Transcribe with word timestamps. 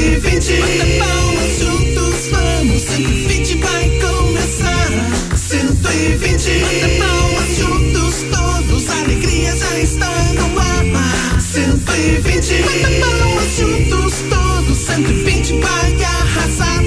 120 0.00 0.56
Bata 0.60 0.86
palmas 0.98 1.58
juntos, 1.58 2.28
vamos. 2.30 2.82
120 2.82 3.54
vai 3.58 3.90
começar. 4.00 4.88
120 5.36 6.58
Bata 6.60 6.88
palmas 6.98 7.50
juntos, 7.58 8.14
todos. 8.32 8.88
A 8.88 9.00
alegria 9.00 9.54
já 9.54 9.78
está 9.78 10.08
no 10.32 10.58
ar. 10.58 11.38
120 11.38 12.62
Bata 12.62 12.88
palmas 12.98 13.56
juntos, 13.58 14.14
todos. 14.30 14.78
120 14.78 15.52
vai 15.60 16.02
arrasar. 16.02 16.82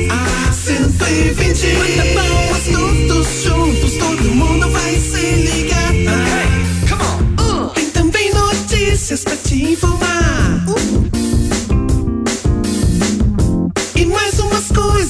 120 0.52 1.68
Bata 1.76 2.06
palmas 2.16 2.64
todos 2.72 3.28
juntos. 3.44 3.94
Todo 3.94 4.24
mundo 4.36 4.72
vai 4.72 4.96
se 4.96 5.36
ligar. 5.36 5.94
Tem 7.76 7.90
também 7.92 8.34
notícias 8.34 9.24
pra 9.24 9.38
te 9.38 9.72
informar. 9.74 10.66
E 11.13 11.13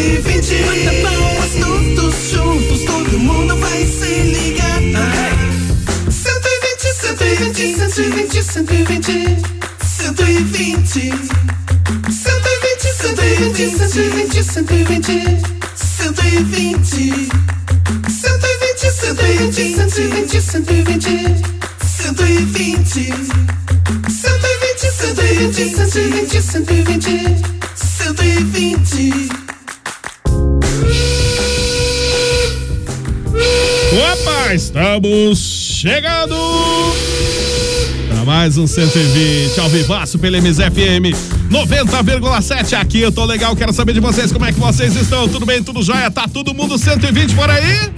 120. 0.00 0.62
Bata 0.64 0.92
palmas 1.02 1.52
todos 1.60 2.14
juntos, 2.32 2.84
todo 2.86 3.18
mundo 3.18 3.54
vai 3.58 3.84
se 3.84 4.22
ligar. 4.22 4.80
120, 6.10 6.88
120, 6.94 7.74
120, 7.74 8.42
120. 8.42 9.40
120. 9.84 11.12
120, 12.10 12.90
120, 13.60 14.42
120, 14.42 14.42
120. 14.42 15.28
120. 15.76 17.28
120, 18.08 18.88
120, 19.50 20.40
120, 20.40 21.12
120. 21.78 22.80
120. 22.80 23.12
120, 24.08 25.68
120, 25.68 26.40
120, 26.40 27.36
120. 27.76 29.49
Opa, 34.20 34.54
estamos 34.54 35.38
chegando 35.38 36.36
para 38.08 38.24
mais 38.24 38.58
um 38.58 38.66
120 38.66 39.58
ao 39.58 39.68
vivaço 39.70 40.18
pela 40.18 40.38
MZFM 40.38 41.16
90,7 41.50 42.74
aqui. 42.74 43.00
Eu 43.00 43.10
tô 43.10 43.24
legal, 43.24 43.56
quero 43.56 43.72
saber 43.72 43.94
de 43.94 44.00
vocês 44.00 44.30
como 44.30 44.44
é 44.44 44.52
que 44.52 44.60
vocês 44.60 44.94
estão. 44.94 45.26
Tudo 45.26 45.46
bem, 45.46 45.62
tudo 45.62 45.82
jóia? 45.82 46.10
Tá 46.10 46.28
todo 46.28 46.52
mundo 46.52 46.76
120 46.76 47.34
por 47.34 47.48
aí? 47.48 47.90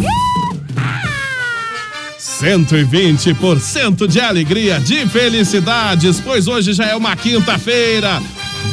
120% 2.19 4.07
de 4.07 4.21
alegria, 4.21 4.79
de 4.79 5.05
felicidades, 5.09 6.21
pois 6.21 6.47
hoje 6.47 6.73
já 6.73 6.87
é 6.87 6.95
uma 6.95 7.17
quinta-feira, 7.17 8.23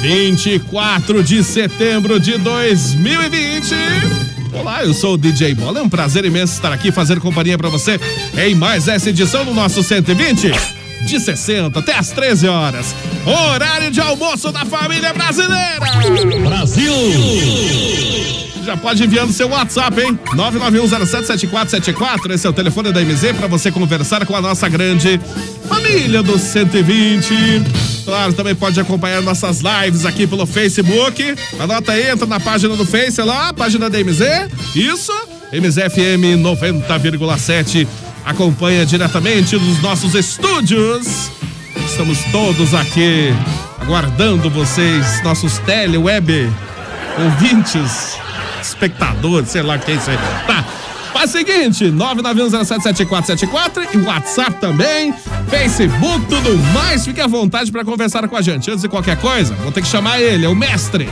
24 0.01 1.23
de 1.23 1.43
setembro 1.43 2.19
de 2.19 2.37
2020. 2.37 4.38
Olá, 4.53 4.83
eu 4.83 4.93
sou 4.93 5.13
o 5.13 5.17
DJ 5.17 5.53
Bola. 5.53 5.79
É 5.79 5.81
um 5.81 5.89
prazer 5.89 6.25
imenso 6.25 6.53
estar 6.53 6.71
aqui 6.71 6.91
fazendo 6.91 7.21
companhia 7.21 7.57
para 7.57 7.69
você 7.69 7.99
em 8.37 8.55
mais 8.55 8.87
essa 8.87 9.09
edição 9.09 9.45
do 9.45 9.53
nosso 9.53 9.83
120. 9.83 10.51
De 11.05 11.19
60 11.19 11.79
até 11.79 11.93
as 11.95 12.09
13 12.09 12.47
horas. 12.47 12.93
Horário 13.25 13.89
de 13.89 14.01
almoço 14.01 14.51
da 14.51 14.65
família 14.65 15.13
brasileira. 15.13 15.79
Brasil. 16.45 16.93
Já 18.69 18.78
pode 18.78 19.03
enviando 19.03 19.34
seu 19.34 19.50
WhatsApp, 19.50 20.00
hein? 20.00 20.19
991077474. 20.35 22.30
Esse 22.30 22.46
é 22.46 22.50
o 22.52 22.53
telefone 22.53 22.91
da 22.91 23.02
MZ 23.03 23.34
para 23.35 23.47
você 23.47 23.72
conversar 23.72 24.28
com 24.28 24.35
a 24.35 24.41
nossa 24.41 24.69
grande 24.69 25.19
família 25.68 26.22
do 26.22 26.38
120. 26.38 27.63
Claro, 28.06 28.31
também 28.34 28.53
pode 28.53 28.79
acompanhar 28.79 29.24
nossas 29.24 29.62
lives 29.62 30.06
aqui 30.06 30.28
pelo 30.28 30.46
Facebook. 30.46 31.35
Anota 31.59 31.94
aí, 31.94 32.12
entra 32.12 32.28
na 32.28 32.40
página 32.40 32.75
do 32.75 32.85
Face 32.85 33.19
lá, 33.24 33.52
página 33.53 33.90
da 33.90 33.97
MZ. 33.97 34.22
Isso, 34.75 35.12
MZFM 35.52 36.38
90,7. 36.40 37.88
Acompanha 38.24 38.85
diretamente 38.85 39.58
dos 39.58 39.81
nossos 39.81 40.13
estúdios. 40.13 41.31
Estamos 41.88 42.19
todos 42.31 42.75
aqui 42.75 43.34
aguardando 43.81 44.47
vocês, 44.47 45.24
nossos 45.24 45.58
teleweb 45.58 46.47
ouvintes, 47.18 48.19
espectador, 48.62 49.46
sei 49.46 49.62
lá 49.62 49.78
quem 49.78 50.00
sei. 50.00 50.16
Tá. 50.47 50.66
Faz 51.14 51.31
o 51.31 51.38
seguinte, 51.38 51.86
991077474 51.86 53.94
e 53.94 53.97
WhatsApp 53.97 54.53
também, 54.62 55.14
Facebook, 55.50 56.25
tudo 56.28 56.58
mais. 56.74 57.03
Fique 57.03 57.20
à 57.20 57.28
vontade 57.28 57.72
para 57.72 57.84
conversar 57.84 58.28
com 58.28 58.38
a 58.38 58.42
gente. 58.42 58.70
Antes 58.70 58.84
de 58.84 58.90
qualquer 58.90 59.18
coisa, 59.18 59.56
vou 59.56 59.72
ter 59.72 59.81
que 59.81 59.88
chamar 59.88 60.22
ele, 60.22 60.46
é 60.46 60.50
o 60.50 60.56
mestre. 60.56 61.09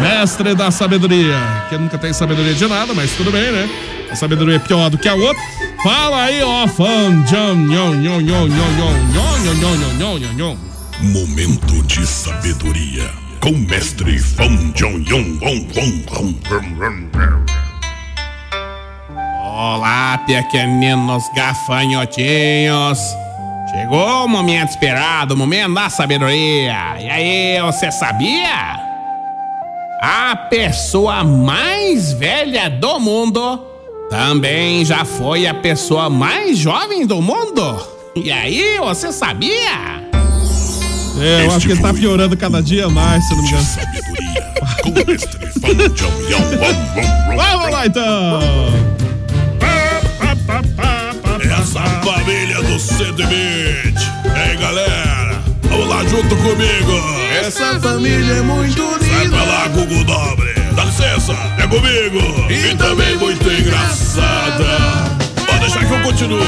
Mestre 0.00 0.54
da 0.54 0.70
sabedoria. 0.70 1.36
Que 1.68 1.78
nunca 1.78 1.98
tem 1.98 2.12
sabedoria 2.12 2.54
de 2.54 2.66
nada, 2.66 2.94
mas 2.94 3.12
tudo 3.12 3.30
bem, 3.30 3.52
né? 3.52 3.68
A 4.10 4.16
sabedoria 4.16 4.56
é 4.56 4.58
pior 4.58 4.90
do 4.90 4.98
que 4.98 5.08
a 5.08 5.14
outra. 5.14 5.40
Fala 5.82 6.24
aí, 6.24 6.42
ó, 6.42 6.66
fã. 6.66 7.22
Momento 11.00 11.82
de 11.84 12.06
sabedoria 12.06 13.29
com 13.40 13.52
mestre 13.52 14.18
Fão 14.18 14.54
Jong 14.74 15.02
Yong 15.08 15.38
Wong 15.42 15.66
Wong. 15.74 17.10
Olá, 19.42 20.18
pequeninos 20.26 21.24
gafanhotinhos. 21.34 22.98
Chegou 23.70 24.24
o 24.24 24.28
momento 24.28 24.70
esperado, 24.70 25.34
o 25.34 25.36
momento 25.36 25.74
da 25.74 25.88
sabedoria. 25.88 26.96
E 27.00 27.08
aí, 27.08 27.62
você 27.62 27.90
sabia? 27.90 28.78
A 30.02 30.36
pessoa 30.50 31.24
mais 31.24 32.12
velha 32.12 32.68
do 32.68 33.00
mundo 33.00 33.64
também 34.10 34.84
já 34.84 35.04
foi 35.04 35.46
a 35.46 35.54
pessoa 35.54 36.10
mais 36.10 36.58
jovem 36.58 37.06
do 37.06 37.22
mundo. 37.22 37.88
E 38.16 38.30
aí, 38.30 38.78
você 38.78 39.12
sabia? 39.12 39.99
É, 41.20 41.44
eu 41.46 41.50
acho 41.52 41.66
que 41.66 41.72
ele 41.72 41.80
tá 41.82 41.92
piorando 41.92 42.36
cada 42.36 42.62
dia 42.62 42.88
mais, 42.88 43.22
se 43.26 43.34
não 43.34 43.42
me 43.42 43.48
engano. 43.48 43.66
Vamos 47.36 47.70
lá 47.70 47.86
então! 47.86 48.40
Essa 51.60 51.82
família 52.02 52.62
do 52.62 52.78
120. 52.78 53.30
Ei, 54.34 54.56
galera, 54.56 55.42
vamos 55.62 55.88
lá 55.88 56.04
junto 56.04 56.34
comigo. 56.36 56.92
Essa 57.40 57.78
família 57.80 58.34
é 58.34 58.40
muito 58.42 58.82
Vai 58.82 59.26
unida. 59.26 59.36
pra 59.36 59.44
lá, 59.44 59.68
Google 59.68 60.04
Dobre. 60.04 60.54
Dá 60.74 60.84
licença, 60.84 61.32
é 61.58 61.66
comigo. 61.66 62.50
E 62.50 62.74
também 62.76 63.16
muito 63.16 63.50
engraçada. 63.50 64.64
Pode 65.46 65.60
deixar 65.60 65.84
que 65.84 65.92
eu 65.92 66.00
continuo. 66.02 66.40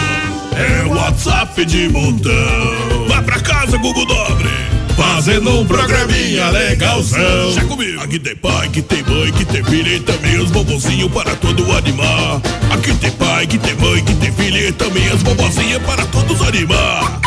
É 0.57 0.85
WhatsApp 0.87 1.65
de 1.65 1.89
montão. 1.89 2.92
Vai 3.13 3.23
pra 3.25 3.41
casa, 3.41 3.77
Google 3.77 4.07
Dobre. 4.07 4.49
Fazendo 4.97 5.61
um 5.61 5.67
programinha 5.67 6.49
legalzão. 6.49 7.53
Já 7.53 7.63
comigo. 7.67 8.01
Aqui 8.01 8.19
tem 8.19 8.35
pai, 8.35 8.71
que 8.71 8.81
tem 8.81 9.03
mãe, 9.03 9.31
que 9.31 9.45
tem 9.45 9.63
filha 9.63 9.97
e 9.97 10.01
também 10.01 10.39
os 10.39 10.51
bobozinhos 10.51 11.13
para 11.13 11.37
todo 11.37 11.71
animar. 11.73 12.41
Aqui 12.73 12.95
tem 12.95 13.11
pai, 13.11 13.47
que 13.47 13.59
tem 13.59 13.75
mãe, 13.75 14.03
que 14.03 14.15
tem 14.15 14.33
filha 14.33 14.67
e 14.67 14.73
também 14.73 15.07
as 15.09 15.23
vovozinhas 15.23 15.83
para 15.83 16.07
todos 16.07 16.41
animar. 16.41 17.21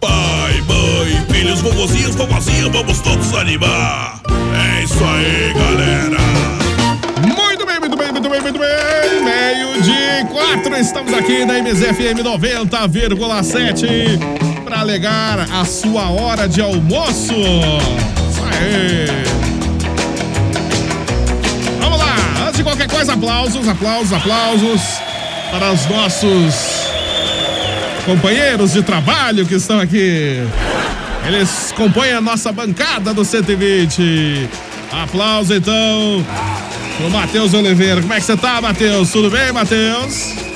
Pai, 0.00 0.62
mãe, 0.66 1.22
filhos, 1.30 1.60
vovozinhos, 1.60 2.14
vovozinhas, 2.14 2.72
vamos 2.72 2.98
todos 3.00 3.34
animar. 3.34 4.22
É 4.80 4.82
isso 4.82 5.04
aí, 5.04 5.52
galera. 5.52 6.16
Muito 7.20 7.66
bem, 7.66 7.78
muito 7.80 7.98
bem, 7.98 8.12
muito 8.12 8.30
bem, 8.30 8.40
muito 8.40 8.58
bem. 8.58 9.22
Meio 9.22 9.82
de 9.82 10.24
quatro, 10.32 10.74
estamos 10.74 11.12
aqui 11.12 11.44
na 11.44 11.60
MZFM 11.60 12.22
90,7 12.24 14.37
para 14.68 14.80
alegar 14.80 15.40
a 15.50 15.64
sua 15.64 16.10
hora 16.10 16.46
de 16.46 16.60
almoço. 16.60 17.32
Isso 17.32 18.42
aí. 18.44 19.06
Vamos 21.80 21.98
lá, 21.98 22.14
antes 22.46 22.58
de 22.58 22.62
qualquer 22.62 22.86
coisa, 22.86 23.14
aplausos, 23.14 23.66
aplausos, 23.66 24.12
aplausos 24.12 24.82
para 25.50 25.72
os 25.72 25.86
nossos 25.86 26.54
companheiros 28.04 28.74
de 28.74 28.82
trabalho 28.82 29.46
que 29.46 29.54
estão 29.54 29.80
aqui. 29.80 30.46
Eles 31.26 31.72
compõem 31.74 32.12
a 32.12 32.20
nossa 32.20 32.52
bancada 32.52 33.14
do 33.14 33.24
120. 33.24 34.50
Aplauso 34.92 35.54
então 35.54 36.26
pro 36.98 37.10
Matheus 37.10 37.54
Oliveira. 37.54 38.02
Como 38.02 38.12
é 38.12 38.16
que 38.16 38.26
você 38.26 38.36
tá, 38.36 38.60
Matheus? 38.60 39.10
Tudo 39.10 39.30
bem, 39.30 39.50
Matheus? 39.50 40.47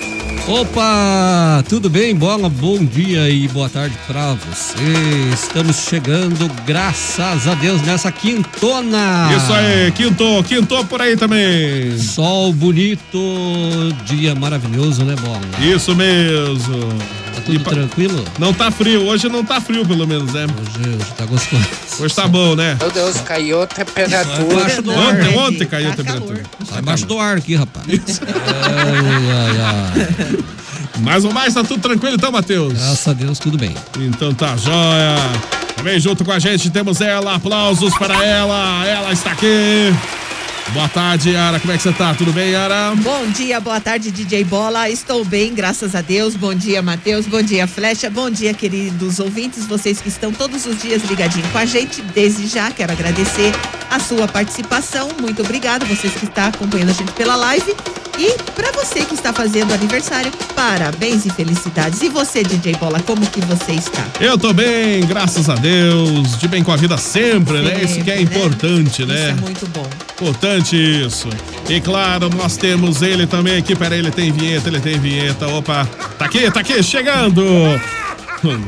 Opa, 0.49 1.63
tudo 1.69 1.89
bem? 1.89 2.15
Bola, 2.17 2.49
bom 2.49 2.85
dia 2.85 3.31
e 3.31 3.47
boa 3.49 3.69
tarde 3.69 3.97
pra 4.09 4.35
você. 4.35 4.75
Estamos 5.33 5.77
chegando, 5.89 6.51
graças 6.67 7.47
a 7.47 7.55
Deus, 7.55 7.81
nessa 7.83 8.11
quintona. 8.11 9.31
Isso 9.37 9.53
aí, 9.53 9.93
quinto, 9.93 10.43
quinto 10.43 10.85
por 10.87 11.01
aí 11.01 11.17
também. 11.17 11.97
Sol 11.97 12.53
bonito, 12.53 13.19
dia 14.05 14.35
maravilhoso, 14.35 15.05
né, 15.05 15.15
Bola? 15.15 15.41
Isso 15.61 15.95
mesmo. 15.95 16.89
Tá 17.35 17.41
tudo 17.41 17.55
E 17.55 17.59
pa- 17.59 17.71
tranquilo? 17.71 18.25
Não 18.39 18.53
tá 18.53 18.71
frio, 18.71 19.07
hoje 19.07 19.29
não 19.29 19.45
tá 19.45 19.61
frio 19.61 19.85
pelo 19.87 20.07
menos, 20.07 20.33
né? 20.33 20.45
Hoje, 20.47 20.89
hoje 20.97 21.13
tá 21.17 21.25
gostoso. 21.27 21.63
Hoje 22.01 22.15
tá 22.15 22.29
bom, 22.29 22.55
né? 22.55 22.77
Meu 22.81 22.91
Deus, 22.91 23.17
caiu 23.21 23.63
a 23.63 23.67
temperatura. 23.67 24.43
Embaixo 24.53 24.83
do 24.83 24.91
ar, 24.93 24.99
Ontem, 25.15 25.39
ontem 25.39 25.67
caiu 25.67 25.87
a 25.89 25.91
Tá 25.91 25.97
temperatura. 25.97 26.43
Tá 26.69 26.79
embaixo 26.79 27.07
do 27.07 27.19
ar 27.19 27.37
aqui, 27.39 27.55
rapaz. 27.55 27.87
Ai, 27.89 29.31
ai, 29.33 29.61
ai. 29.61 30.39
Mais 31.01 31.25
ou 31.25 31.33
mais, 31.33 31.55
tá 31.55 31.65
tudo 31.65 31.81
tranquilo 31.81 32.15
então, 32.15 32.31
Matheus? 32.31 32.75
Graças 32.75 33.09
a 33.09 33.13
Deus, 33.13 33.39
tudo 33.39 33.57
bem. 33.59 33.75
Então 33.99 34.33
tá 34.35 34.57
jóia. 34.57 35.17
Também 35.77 35.99
junto 35.99 36.25
com 36.25 36.31
a 36.33 36.39
gente 36.39 36.71
temos 36.71 37.01
ela, 37.01 37.35
aplausos 37.35 37.93
para 37.99 38.25
ela. 38.25 38.85
Ela 38.87 39.13
está 39.13 39.33
aqui. 39.33 39.93
Boa 40.71 40.89
tarde, 40.89 41.31
Yara. 41.31 41.61
Como 41.61 41.73
é 41.73 41.77
que 41.77 41.83
você 41.83 41.93
tá? 41.93 42.15
Tudo 42.15 42.33
bem, 42.33 42.53
Yara? 42.53 42.95
Bom 42.97 43.27
dia, 43.27 43.61
boa 43.61 43.81
tarde, 43.81 44.11
DJ 44.11 44.45
Bola. 44.45 44.89
Estou 44.89 45.25
bem, 45.25 45.55
graças 45.55 45.95
a 45.95 46.01
Deus. 46.01 46.35
Bom 46.35 46.55
dia, 46.55 46.81
Matheus. 46.81 47.27
Bom 47.27 47.43
dia, 47.43 47.67
Flecha. 47.67 48.09
Bom 48.09 48.31
dia, 48.31 48.55
queridos 48.55 49.21
ouvintes, 49.21 49.67
vocês 49.67 50.01
que 50.01 50.09
estão 50.09 50.33
todos 50.33 50.65
os 50.65 50.81
dias 50.81 51.03
ligadinho 51.05 51.47
com 51.49 51.59
a 51.59 51.67
gente. 51.67 52.01
Desde 52.01 52.47
já 52.47 52.71
quero 52.71 52.93
agradecer 52.93 53.53
a 53.91 53.99
sua 53.99 54.27
participação. 54.27 55.11
Muito 55.21 55.43
obrigada, 55.43 55.85
vocês 55.85 56.15
que 56.15 56.25
estão 56.25 56.47
acompanhando 56.47 56.91
a 56.91 56.95
gente 56.95 57.13
pela 57.13 57.37
live. 57.37 57.75
E 58.19 58.37
para 58.53 58.71
você 58.73 59.05
que 59.05 59.15
está 59.15 59.33
fazendo 59.33 59.73
aniversário, 59.73 60.31
parabéns 60.55 61.25
e 61.25 61.31
felicidades. 61.31 62.03
E 62.03 62.09
você, 62.09 62.43
DJ 62.43 62.75
Bola, 62.77 63.01
como 63.01 63.25
que 63.27 63.41
você 63.41 63.73
está? 63.73 64.05
Eu 64.21 64.37
tô 64.37 64.53
bem, 64.53 65.05
graças 65.07 65.49
a 65.49 65.55
Deus. 65.55 66.39
De 66.39 66.47
bem 66.47 66.63
com 66.63 66.73
a 66.73 66.77
vida 66.77 66.97
sempre, 66.99 67.61
né? 67.63 67.83
Isso 67.83 68.01
que 68.03 68.11
é 68.11 68.17
Sempre, 68.19 68.39
né? 68.39 68.45
importante, 68.47 69.05
né? 69.05 69.15
Isso 69.15 69.25
é 69.29 69.35
muito 69.35 69.67
bom. 69.69 69.87
Importante 70.15 70.77
isso. 70.77 71.29
E 71.69 71.81
claro, 71.81 72.29
nós 72.37 72.57
temos 72.57 73.03
ele 73.03 73.27
também 73.27 73.57
aqui. 73.57 73.75
Peraí, 73.75 73.99
ele 73.99 74.11
tem 74.11 74.31
vinheta, 74.31 74.69
ele 74.69 74.81
tem 74.81 74.99
vinheta. 74.99 75.49
Opa, 75.49 75.89
tá 76.19 76.27
aqui, 76.27 76.51
tá 76.51 76.61
aqui, 76.61 76.83
chegando. 76.83 77.43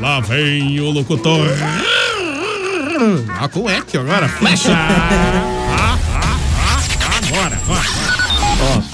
Lá 0.01 0.19
vem 0.21 0.79
o 0.79 0.89
locutor. 0.89 1.47
Ah, 3.39 3.47
com 3.47 3.69
eco 3.69 3.97
agora, 3.99 4.27
flecha. 4.27 4.71
Ah, 4.73 5.17
ah, 5.77 5.97
ah, 6.17 7.17
agora, 7.17 7.59
agora. 7.63 7.84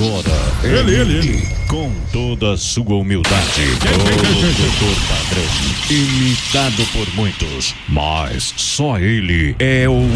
Agora, 0.02 0.32
Ele, 0.64 0.96
ele, 0.96 1.18
ele. 1.20 1.48
com 1.68 1.92
toda 2.12 2.54
a 2.54 2.58
sua 2.58 2.96
humildade, 2.96 3.62
o 3.62 4.42
doutor 4.42 4.96
padrão, 5.08 5.46
imitado 5.92 6.84
por 6.92 7.08
muitos, 7.14 7.76
mas 7.88 8.52
só 8.58 8.98
ele 8.98 9.56
é 9.60 9.88
o 9.88 9.92
único. 9.92 10.16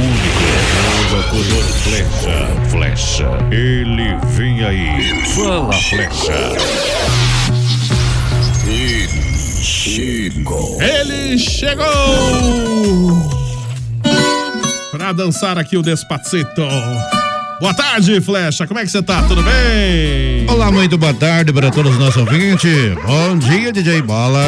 O 0.98 1.16
locutor 1.16 1.64
flecha, 1.84 2.48
flecha, 2.72 3.30
ele 3.52 4.16
vem 4.36 4.64
aí, 4.64 5.24
fala 5.36 5.72
flecha. 5.74 6.34
Ele 10.82 11.38
chegou! 11.38 11.86
Pra 14.92 15.12
dançar 15.12 15.60
aqui 15.60 15.78
o 15.78 15.84
Despacito. 15.84 16.64
Boa 17.60 17.74
tarde, 17.74 18.20
Flecha. 18.20 18.68
Como 18.68 18.80
é 18.80 18.84
que 18.84 18.92
você 18.92 19.02
tá? 19.02 19.24
Tudo 19.24 19.42
bem? 19.42 20.46
Olá, 20.50 20.70
muito 20.72 20.98
boa 20.98 21.14
tarde 21.14 21.54
para 21.54 21.72
todos 21.72 21.94
os 21.94 21.98
nossos 21.98 22.18
ouvintes. 22.18 22.94
Bom 23.06 23.38
dia, 23.38 23.72
DJ 23.72 24.02
Bola. 24.02 24.44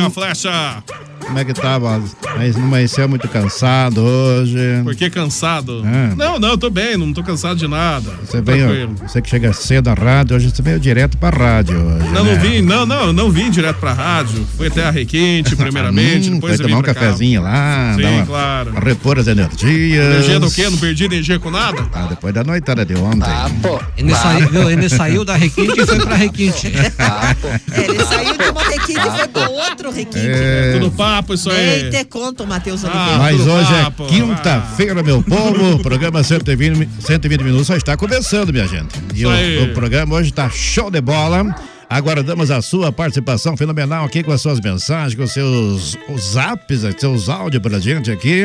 Dia, 0.00 0.10
Flecha. 0.10 0.82
Como 1.26 1.38
é 1.38 1.44
que 1.44 1.52
Bola? 1.62 2.02
Mas 2.36 2.56
não 2.56 2.64
amanheceu 2.64 3.08
muito 3.08 3.28
cansado 3.28 4.00
hoje. 4.02 4.58
Por 4.84 4.94
que 4.94 5.08
cansado? 5.10 5.82
É. 5.86 6.14
Não, 6.16 6.38
não, 6.38 6.50
eu 6.50 6.58
tô 6.58 6.68
bem, 6.70 6.96
não 6.96 7.12
tô 7.12 7.22
cansado 7.22 7.56
de 7.56 7.68
nada. 7.68 8.10
Você 8.24 8.40
veio, 8.40 8.66
Tranquilo. 8.66 8.94
você 9.06 9.22
que 9.22 9.30
chega 9.30 9.52
cedo 9.52 9.88
à 9.88 9.94
rádio, 9.94 10.36
hoje 10.36 10.50
você 10.50 10.62
veio 10.62 10.78
direto 10.80 11.16
pra 11.18 11.30
rádio 11.30 11.78
hoje, 11.78 12.08
Não, 12.10 12.24
né? 12.24 12.32
não 12.34 12.40
vim, 12.40 12.60
não, 12.62 12.86
não, 12.86 13.06
eu 13.06 13.12
não 13.12 13.30
vim 13.30 13.50
direto 13.50 13.76
pra 13.78 13.92
rádio. 13.92 14.46
Fui 14.56 14.66
até 14.68 14.84
a 14.84 14.90
Requinte, 14.90 15.54
primeiramente, 15.56 16.30
Hum, 16.30 16.34
depois 16.34 16.56
foi 16.56 16.64
eu 16.64 16.68
vim 16.68 16.74
tomar 16.74 16.80
um 16.80 16.82
pra 16.82 16.94
cá. 16.94 17.00
cafezinho 17.00 17.42
lá, 17.42 17.94
Sim, 17.96 18.04
uma, 18.04 18.26
claro. 18.26 18.72
repor 18.84 19.18
as 19.18 19.26
energias. 19.26 20.06
Energia 20.06 20.40
do 20.40 20.50
quê? 20.50 20.68
Não 20.68 20.78
perdi 20.78 21.04
energia 21.04 21.38
com 21.38 21.50
nada? 21.50 21.86
Ah, 21.92 22.06
depois 22.08 22.34
da 22.34 22.42
noitada 22.44 22.84
de 22.84 22.94
ontem. 22.96 23.22
Ah, 23.30 23.50
pô. 23.62 23.80
Ele, 23.96 24.14
saiu, 24.14 24.48
viu? 24.50 24.70
ele 24.70 24.88
saiu 24.88 25.24
da 25.24 25.36
Requinte 25.36 25.80
e 25.80 25.86
foi 25.86 25.98
pra 26.00 26.14
Requinte. 26.16 26.66
É, 26.68 27.80
ele 27.84 28.04
saiu 28.04 28.36
de 28.36 28.44
uma 28.50 28.62
requinte 28.62 29.00
e 29.06 29.10
foi 29.18 29.28
para 29.28 29.48
outro 29.48 29.90
requinte. 29.90 30.18
É, 30.18 30.72
Tudo 30.78 30.90
papo, 31.12 31.34
isso 31.34 31.50
Nem 31.50 31.58
aí. 31.58 31.90
te 31.90 32.04
conto, 32.04 32.46
Matheus 32.46 32.84
Ah. 32.84 33.16
Mas 33.18 33.40
hoje 33.40 33.72
papo, 33.82 34.04
é 34.04 34.08
quinta-feira, 34.08 35.02
meu 35.02 35.22
povo. 35.22 35.74
O 35.74 35.78
programa 35.78 36.22
120, 36.22 36.88
120 37.00 37.42
minutos 37.42 37.66
só 37.66 37.76
está 37.76 37.96
começando, 37.96 38.50
minha 38.50 38.66
gente. 38.66 38.94
E 39.14 39.26
o, 39.26 39.64
o 39.64 39.74
programa 39.74 40.14
hoje 40.14 40.30
está 40.30 40.48
show 40.48 40.90
de 40.90 41.00
bola. 41.00 41.54
Aguardamos 41.92 42.50
a 42.50 42.62
sua 42.62 42.90
participação 42.90 43.54
fenomenal 43.54 44.06
aqui 44.06 44.22
com 44.22 44.32
as 44.32 44.40
suas 44.40 44.58
mensagens, 44.60 45.14
com 45.14 45.24
os 45.24 45.32
seus 45.32 45.98
os 46.08 46.32
zaps, 46.32 46.80
seus 46.98 47.28
áudios 47.28 47.62
pra 47.62 47.78
gente 47.78 48.10
aqui. 48.10 48.44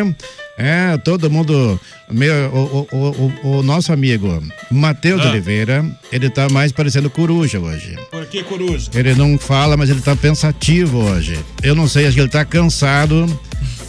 É, 0.57 0.97
todo 0.97 1.29
mundo. 1.29 1.79
Meu, 2.11 2.33
o, 2.49 2.87
o, 2.91 3.31
o, 3.43 3.57
o 3.59 3.63
nosso 3.63 3.93
amigo 3.93 4.41
Matheus 4.69 5.21
Ah. 5.21 5.29
Oliveira, 5.29 5.85
ele 6.11 6.29
tá 6.29 6.49
mais 6.49 6.73
parecendo 6.73 7.09
coruja 7.09 7.57
hoje. 7.57 7.95
Por 8.11 8.25
que 8.25 8.43
coruja? 8.43 8.89
Ele 8.93 9.15
não 9.15 9.37
fala, 9.37 9.77
mas 9.77 9.89
ele 9.89 10.01
tá 10.01 10.13
pensativo 10.15 10.97
hoje. 10.97 11.39
Eu 11.63 11.73
não 11.73 11.87
sei, 11.87 12.05
acho 12.05 12.15
que 12.15 12.21
ele 12.21 12.29
tá 12.29 12.43
cansado. 12.43 13.25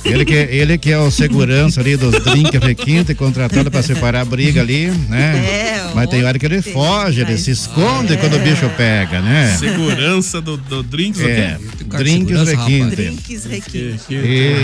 Ele 0.04 0.24
que, 0.24 0.32
ele 0.34 0.78
que 0.78 0.90
é 0.92 0.98
o 0.98 1.10
segurança 1.10 1.80
ali 1.80 1.96
dos 1.96 2.12
drinks 2.22 2.60
requinte, 2.62 3.14
contratado 3.14 3.70
para 3.70 3.82
separar 3.82 4.20
a 4.22 4.24
briga 4.24 4.60
ali, 4.60 4.90
né? 5.08 5.36
É, 5.36 5.90
mas 5.94 6.08
tem 6.08 6.24
hora 6.24 6.38
que 6.38 6.46
ele 6.46 6.62
foge, 6.62 7.20
ele 7.20 7.36
se 7.36 7.50
esconde 7.50 8.16
quando 8.16 8.36
o 8.36 8.38
bicho 8.38 8.68
pega, 8.76 9.20
né? 9.20 9.56
Segurança 9.58 10.40
do, 10.40 10.56
do 10.56 10.82
drinks, 10.82 11.20
É, 11.20 11.58
drinks 11.96 12.42
requinte. 12.48 12.96
Drinks 12.96 13.44
requinte. 13.46 14.04
E 14.14 14.56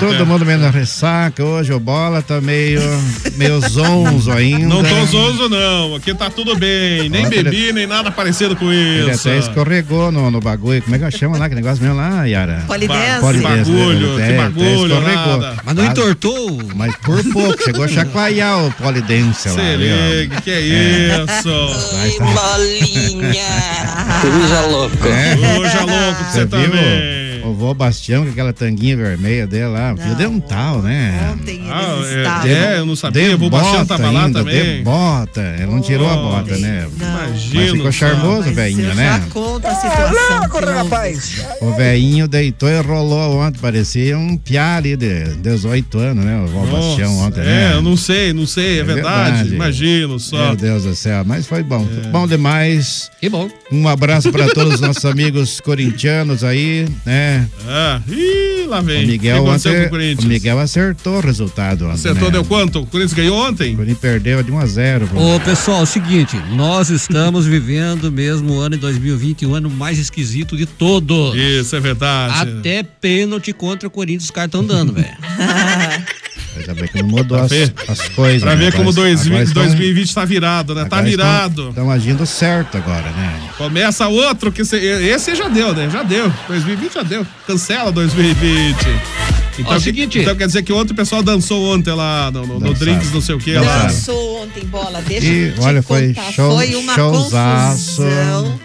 todo 0.00 0.26
mundo 0.26 0.44
meio 0.46 0.58
na 0.58 0.70
ressaca 0.70 1.44
hoje, 1.44 1.72
o 1.72 1.80
bola 1.80 2.22
tá 2.22 2.40
meio, 2.40 2.80
meio 3.36 3.60
zonzo 3.68 4.30
ainda. 4.32 4.66
Não 4.66 4.82
tô 4.82 5.06
zoso, 5.06 5.48
não. 5.48 5.96
Aqui 5.96 6.14
tá 6.14 6.30
tudo 6.30 6.56
bem. 6.56 7.08
Nem 7.08 7.26
Ontem 7.26 7.42
bebi, 7.42 7.72
nem 7.72 7.86
nada 7.86 8.10
parecido 8.10 8.56
com 8.56 8.72
Ele 8.72 9.10
isso. 9.10 9.28
até 9.28 9.38
escorregou 9.38 10.10
no, 10.10 10.30
no 10.30 10.40
bagulho. 10.40 10.82
Como 10.82 10.96
é 10.96 10.98
que 10.98 11.10
chama 11.18 11.36
lá? 11.38 11.48
Que 11.48 11.54
negócio 11.54 11.82
mesmo 11.82 11.96
lá, 11.96 12.24
Yara? 12.24 12.64
Polidense. 12.66 13.20
Que 13.34 13.40
bagulho, 13.42 14.12
É, 14.12 14.16
que 14.16 14.22
até 14.22 14.36
bagulho, 14.36 14.53
escorregou. 14.62 15.38
nada. 15.38 15.56
Mas 15.64 15.74
não 15.74 15.84
entortou? 15.86 16.58
Mas 16.74 16.94
por 16.96 17.22
pouco, 17.32 17.62
chegou 17.64 17.84
a 17.84 17.88
chacoalhar 17.88 18.64
o 18.66 18.72
polidense 18.72 19.48
lá. 19.48 19.54
Liga, 20.20 20.40
que 20.40 20.50
é 20.50 20.60
isso? 20.60 21.94
Mas 21.94 22.16
tá- 22.16 22.24
Coruja 24.20 24.60
louco. 24.62 24.96
É. 25.06 25.58
Hoje 25.58 25.76
é 25.76 25.80
louco 25.80 26.24
que 26.24 26.32
você 26.32 26.40
Você 26.40 26.46
tá 26.46 26.56
viu? 26.58 26.70
Vô 27.52 27.74
Bastião, 27.74 28.24
com 28.24 28.30
aquela 28.30 28.52
tanguinha 28.52 28.96
vermelha 28.96 29.46
dele 29.46 29.66
lá, 29.66 29.94
fio 29.96 30.14
dental, 30.14 30.80
né? 30.80 31.32
Ontem 31.34 31.56
eles 31.56 31.70
Ah, 31.70 32.00
é, 32.04 32.16
estavam. 32.18 32.50
é, 32.50 32.78
eu 32.78 32.86
não 32.86 32.96
sabia. 32.96 33.36
De 33.36 33.44
O 33.44 33.50
Bastião 33.50 33.84
tava 33.86 34.10
lá 34.10 34.24
ainda, 34.26 34.38
também. 34.38 34.78
De 34.78 34.82
bota. 34.84 35.40
Ele 35.58 35.66
não 35.66 35.80
tirou 35.80 36.08
a 36.08 36.16
bota, 36.16 36.56
né? 36.56 36.86
Imagina. 36.96 37.60
Mas 37.64 37.70
ficou 37.72 37.92
charmoso, 37.92 38.50
velhinho, 38.52 38.94
né? 38.94 39.20
já 39.20 39.30
conto 39.30 39.66
a 39.66 39.74
situação. 39.74 40.48
que 40.48 40.56
houve. 40.56 41.20
O 41.60 41.72
velhinho 41.76 42.28
deitou 42.28 42.68
e 42.68 42.80
rolou 42.80 43.38
ontem, 43.40 43.58
parecia 43.60 44.16
um 44.18 44.36
piá 44.36 44.76
ali 44.76 44.96
de 44.96 45.34
18 45.36 45.98
anos, 45.98 46.24
né? 46.24 46.40
O 46.44 46.46
vô 46.46 46.66
Bastião 46.66 47.18
ontem, 47.18 47.40
é, 47.40 47.44
né? 47.44 47.72
eu 47.74 47.82
não 47.82 47.96
sei, 47.96 48.32
não 48.32 48.46
sei, 48.46 48.80
é, 48.80 48.84
verdade. 48.84 49.54
Imagino 49.54 50.18
só. 50.18 50.46
Meu 50.46 50.56
Deus 50.56 50.84
do 50.84 50.94
céu, 50.94 51.24
mas 51.26 51.46
foi 51.46 51.62
bom. 51.62 51.86
É. 52.04 52.08
Bom 52.08 52.26
demais. 52.26 53.10
Que 53.20 53.28
bom. 53.28 53.48
Um 53.72 53.88
abraço 53.88 54.30
para 54.30 54.48
todos 54.50 54.74
os 54.74 54.80
nossos 54.80 55.04
amigos 55.04 55.60
corintianos 55.60 56.44
aí, 56.44 56.86
né? 57.04 57.33
Ah, 57.66 58.00
ih, 58.08 58.66
lá 58.66 58.80
vem. 58.80 59.04
O 59.04 59.08
Miguel 59.08 59.36
o 59.36 59.44
que 59.44 59.48
aconteceu 59.50 59.72
ontem, 59.72 59.80
com 59.82 59.86
o 59.86 59.90
Corinthians? 59.90 60.24
o 60.24 60.28
Miguel 60.28 60.58
acertou 60.58 61.16
o 61.16 61.20
resultado 61.20 61.84
ontem, 61.84 61.94
Acertou, 61.94 62.24
né? 62.28 62.30
deu 62.32 62.44
quanto? 62.44 62.80
O 62.80 62.86
Corinthians 62.86 63.12
ganhou 63.14 63.38
ontem? 63.38 63.72
O 63.74 63.76
Corinthians 63.76 63.98
perdeu 63.98 64.42
de 64.42 64.50
1 64.52 64.58
a 64.58 64.66
0. 64.66 65.06
pô. 65.08 65.34
Ô, 65.36 65.40
pessoal, 65.40 65.80
é 65.80 65.82
o 65.82 65.86
seguinte, 65.86 66.36
nós 66.54 66.90
estamos 66.90 67.46
vivendo 67.46 68.10
mesmo 68.10 68.54
o 68.54 68.60
ano 68.60 68.76
de 68.76 68.80
2020, 68.82 69.46
o 69.46 69.54
ano 69.54 69.70
mais 69.70 69.98
esquisito 69.98 70.56
de 70.56 70.66
todos. 70.66 71.34
Isso, 71.36 71.74
é 71.76 71.80
verdade. 71.80 72.50
Até 72.58 72.82
pênalti 72.82 73.52
contra 73.52 73.86
o 73.88 73.90
Corinthians 73.90 74.24
os 74.24 74.30
caras 74.30 74.48
estão 74.48 74.64
dando, 74.64 74.92
velho. 74.92 75.08
Ainda 76.56 76.74
bem 76.74 76.88
que 76.88 77.02
não 77.02 77.08
mudou 77.08 77.36
Pra 77.38 77.46
as, 77.46 77.50
ver- 77.50 77.74
as 77.88 78.08
coisas. 78.10 78.42
Pra 78.42 78.54
né? 78.54 78.64
ver 78.64 78.72
como 78.72 78.90
Agora- 78.90 79.06
2020, 79.08 79.30
agora 79.32 79.44
estão- 79.44 79.62
2020 79.64 80.14
tá 80.14 80.24
virado, 80.24 80.74
né? 80.74 80.84
Tá 80.84 81.00
virado. 81.02 81.68
Estão 81.70 81.90
agindo 81.90 82.24
certo 82.26 82.76
agora, 82.76 83.10
né? 83.10 83.40
Começa 83.58 84.06
outro 84.08 84.52
que 84.52 84.64
cê- 84.64 84.76
esse 84.78 85.34
já 85.34 85.48
deu, 85.48 85.74
né? 85.74 85.88
Já 85.90 86.02
deu. 86.02 86.32
2020 86.48 86.94
já 86.94 87.02
deu. 87.02 87.26
Cancela 87.46 87.90
2020. 87.92 88.76
Então, 89.58 89.72
Ó, 89.72 89.76
que- 89.76 89.80
seguinte. 89.84 90.18
então 90.18 90.34
quer 90.34 90.46
dizer 90.48 90.62
que 90.64 90.72
ontem 90.72 90.92
o 90.92 90.96
pessoal 90.96 91.22
dançou 91.22 91.72
ontem 91.74 91.92
lá 91.92 92.30
no, 92.30 92.44
no, 92.46 92.58
no. 92.60 92.74
Drinks, 92.74 93.12
não 93.12 93.20
sei 93.20 93.34
o 93.36 93.38
que 93.38 93.54
lá. 93.54 93.60
Dançaram. 93.60 93.86
Dançou 93.86 94.42
ontem, 94.42 94.64
bola. 94.66 95.00
Deixa 95.06 95.26
E, 95.26 95.48
eu 95.48 95.54
te 95.54 95.60
olha, 95.60 95.82
foi 95.82 96.08
contar. 96.14 96.32
show- 96.32 96.56
foi 96.56 96.74
uma 96.74 96.94
showzaço. 96.94 98.02
confusão. 98.02 98.60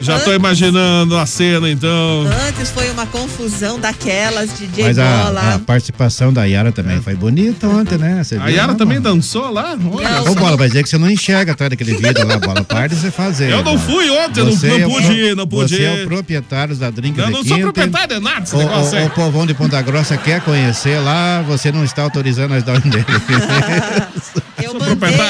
Já 0.00 0.18
tô 0.20 0.32
imaginando 0.32 1.16
a 1.18 1.26
cena, 1.26 1.68
então. 1.70 2.24
Antes 2.48 2.70
foi 2.70 2.88
uma 2.90 3.04
confusão 3.06 3.78
daquelas, 3.80 4.52
DJ 4.58 4.84
Mas 4.84 4.96
Bola. 4.96 5.40
a, 5.40 5.54
a 5.54 5.58
participação 5.58 6.32
da 6.32 6.44
Yara 6.44 6.70
também 6.72 7.00
foi 7.02 7.14
bonita 7.14 7.66
ontem, 7.68 7.98
né? 7.98 8.22
Você 8.22 8.36
A 8.36 8.44
viu, 8.44 8.54
Yara 8.56 8.72
né, 8.72 8.78
também 8.78 9.00
Bola? 9.00 9.14
dançou 9.16 9.50
lá? 9.50 9.76
Olha 9.92 10.08
Não, 10.10 10.22
Ô, 10.22 10.26
só. 10.26 10.34
Bola, 10.34 10.56
vai 10.56 10.68
dizer 10.68 10.82
que 10.82 10.88
você 10.88 10.98
não 10.98 11.10
enxerga 11.10 11.52
atrás 11.52 11.70
daquele 11.70 11.94
vídeo 11.94 12.26
lá, 12.26 12.38
Bola. 12.38 12.62
Para 12.64 12.86
de 12.86 12.94
você 12.96 13.10
fazer. 13.10 13.50
Eu 13.50 13.56
não 13.58 13.64
Bola. 13.76 13.78
fui 13.78 14.08
ontem, 14.10 14.44
não, 14.44 14.52
Você 14.52 14.66
não 14.68 14.78
é 14.78 14.86
o 14.86 14.90
pude 14.90 15.12
ir, 15.12 15.36
não 15.36 15.46
pude 15.46 15.76
Você 15.76 15.82
é 15.82 15.94
ir. 15.96 16.04
o 16.04 16.08
proprietário 16.08 16.76
da 16.76 16.90
Drink 16.90 17.18
Eu 17.18 17.26
de 17.26 17.30
não 17.32 17.38
sou 17.44 17.56
Quinta. 17.56 17.60
proprietário 17.72 18.14
de 18.16 18.20
nada 18.22 18.40
desse 18.40 18.54
O, 18.54 18.58
negócio 18.58 18.94
o, 18.94 18.98
aí. 19.00 19.06
o 19.06 19.10
povão 19.10 19.46
de 19.46 19.54
Ponta 19.54 19.82
Grossa 19.82 20.16
quer 20.16 20.40
conhecer 20.42 20.98
lá, 21.00 21.42
você 21.42 21.72
não 21.72 21.84
está 21.84 22.02
autorizando 22.02 22.58
dar 22.62 22.74
um 22.76 22.80
dele. 22.88 23.04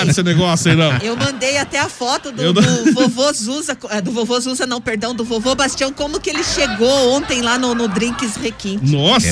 Desse 0.07 0.23
negócio 0.23 0.71
aí, 0.71 0.77
não. 0.77 0.97
eu 0.99 1.17
mandei 1.17 1.59
até 1.59 1.79
a 1.79 1.89
foto 1.89 2.33
do, 2.33 2.43
não- 2.43 2.53
do 2.53 2.93
vovô 2.95 3.33
Zuza, 3.33 3.77
eh, 3.91 4.01
do 4.01 4.11
vovô 4.13 4.39
Zuza, 4.41 4.67
não, 4.67 4.81
perdão, 4.81 5.15
do 5.15 5.25
vovô 5.25 5.55
Bastião, 5.55 5.93
como 5.93 6.19
que 6.21 6.31
ele 6.31 6.43
chegou 6.43 7.13
ontem 7.15 7.43
lá 7.43 7.59
no, 7.59 7.75
no 7.75 7.89
Drinks 7.89 8.37
Requinte. 8.37 8.85
Nossa! 8.91 9.29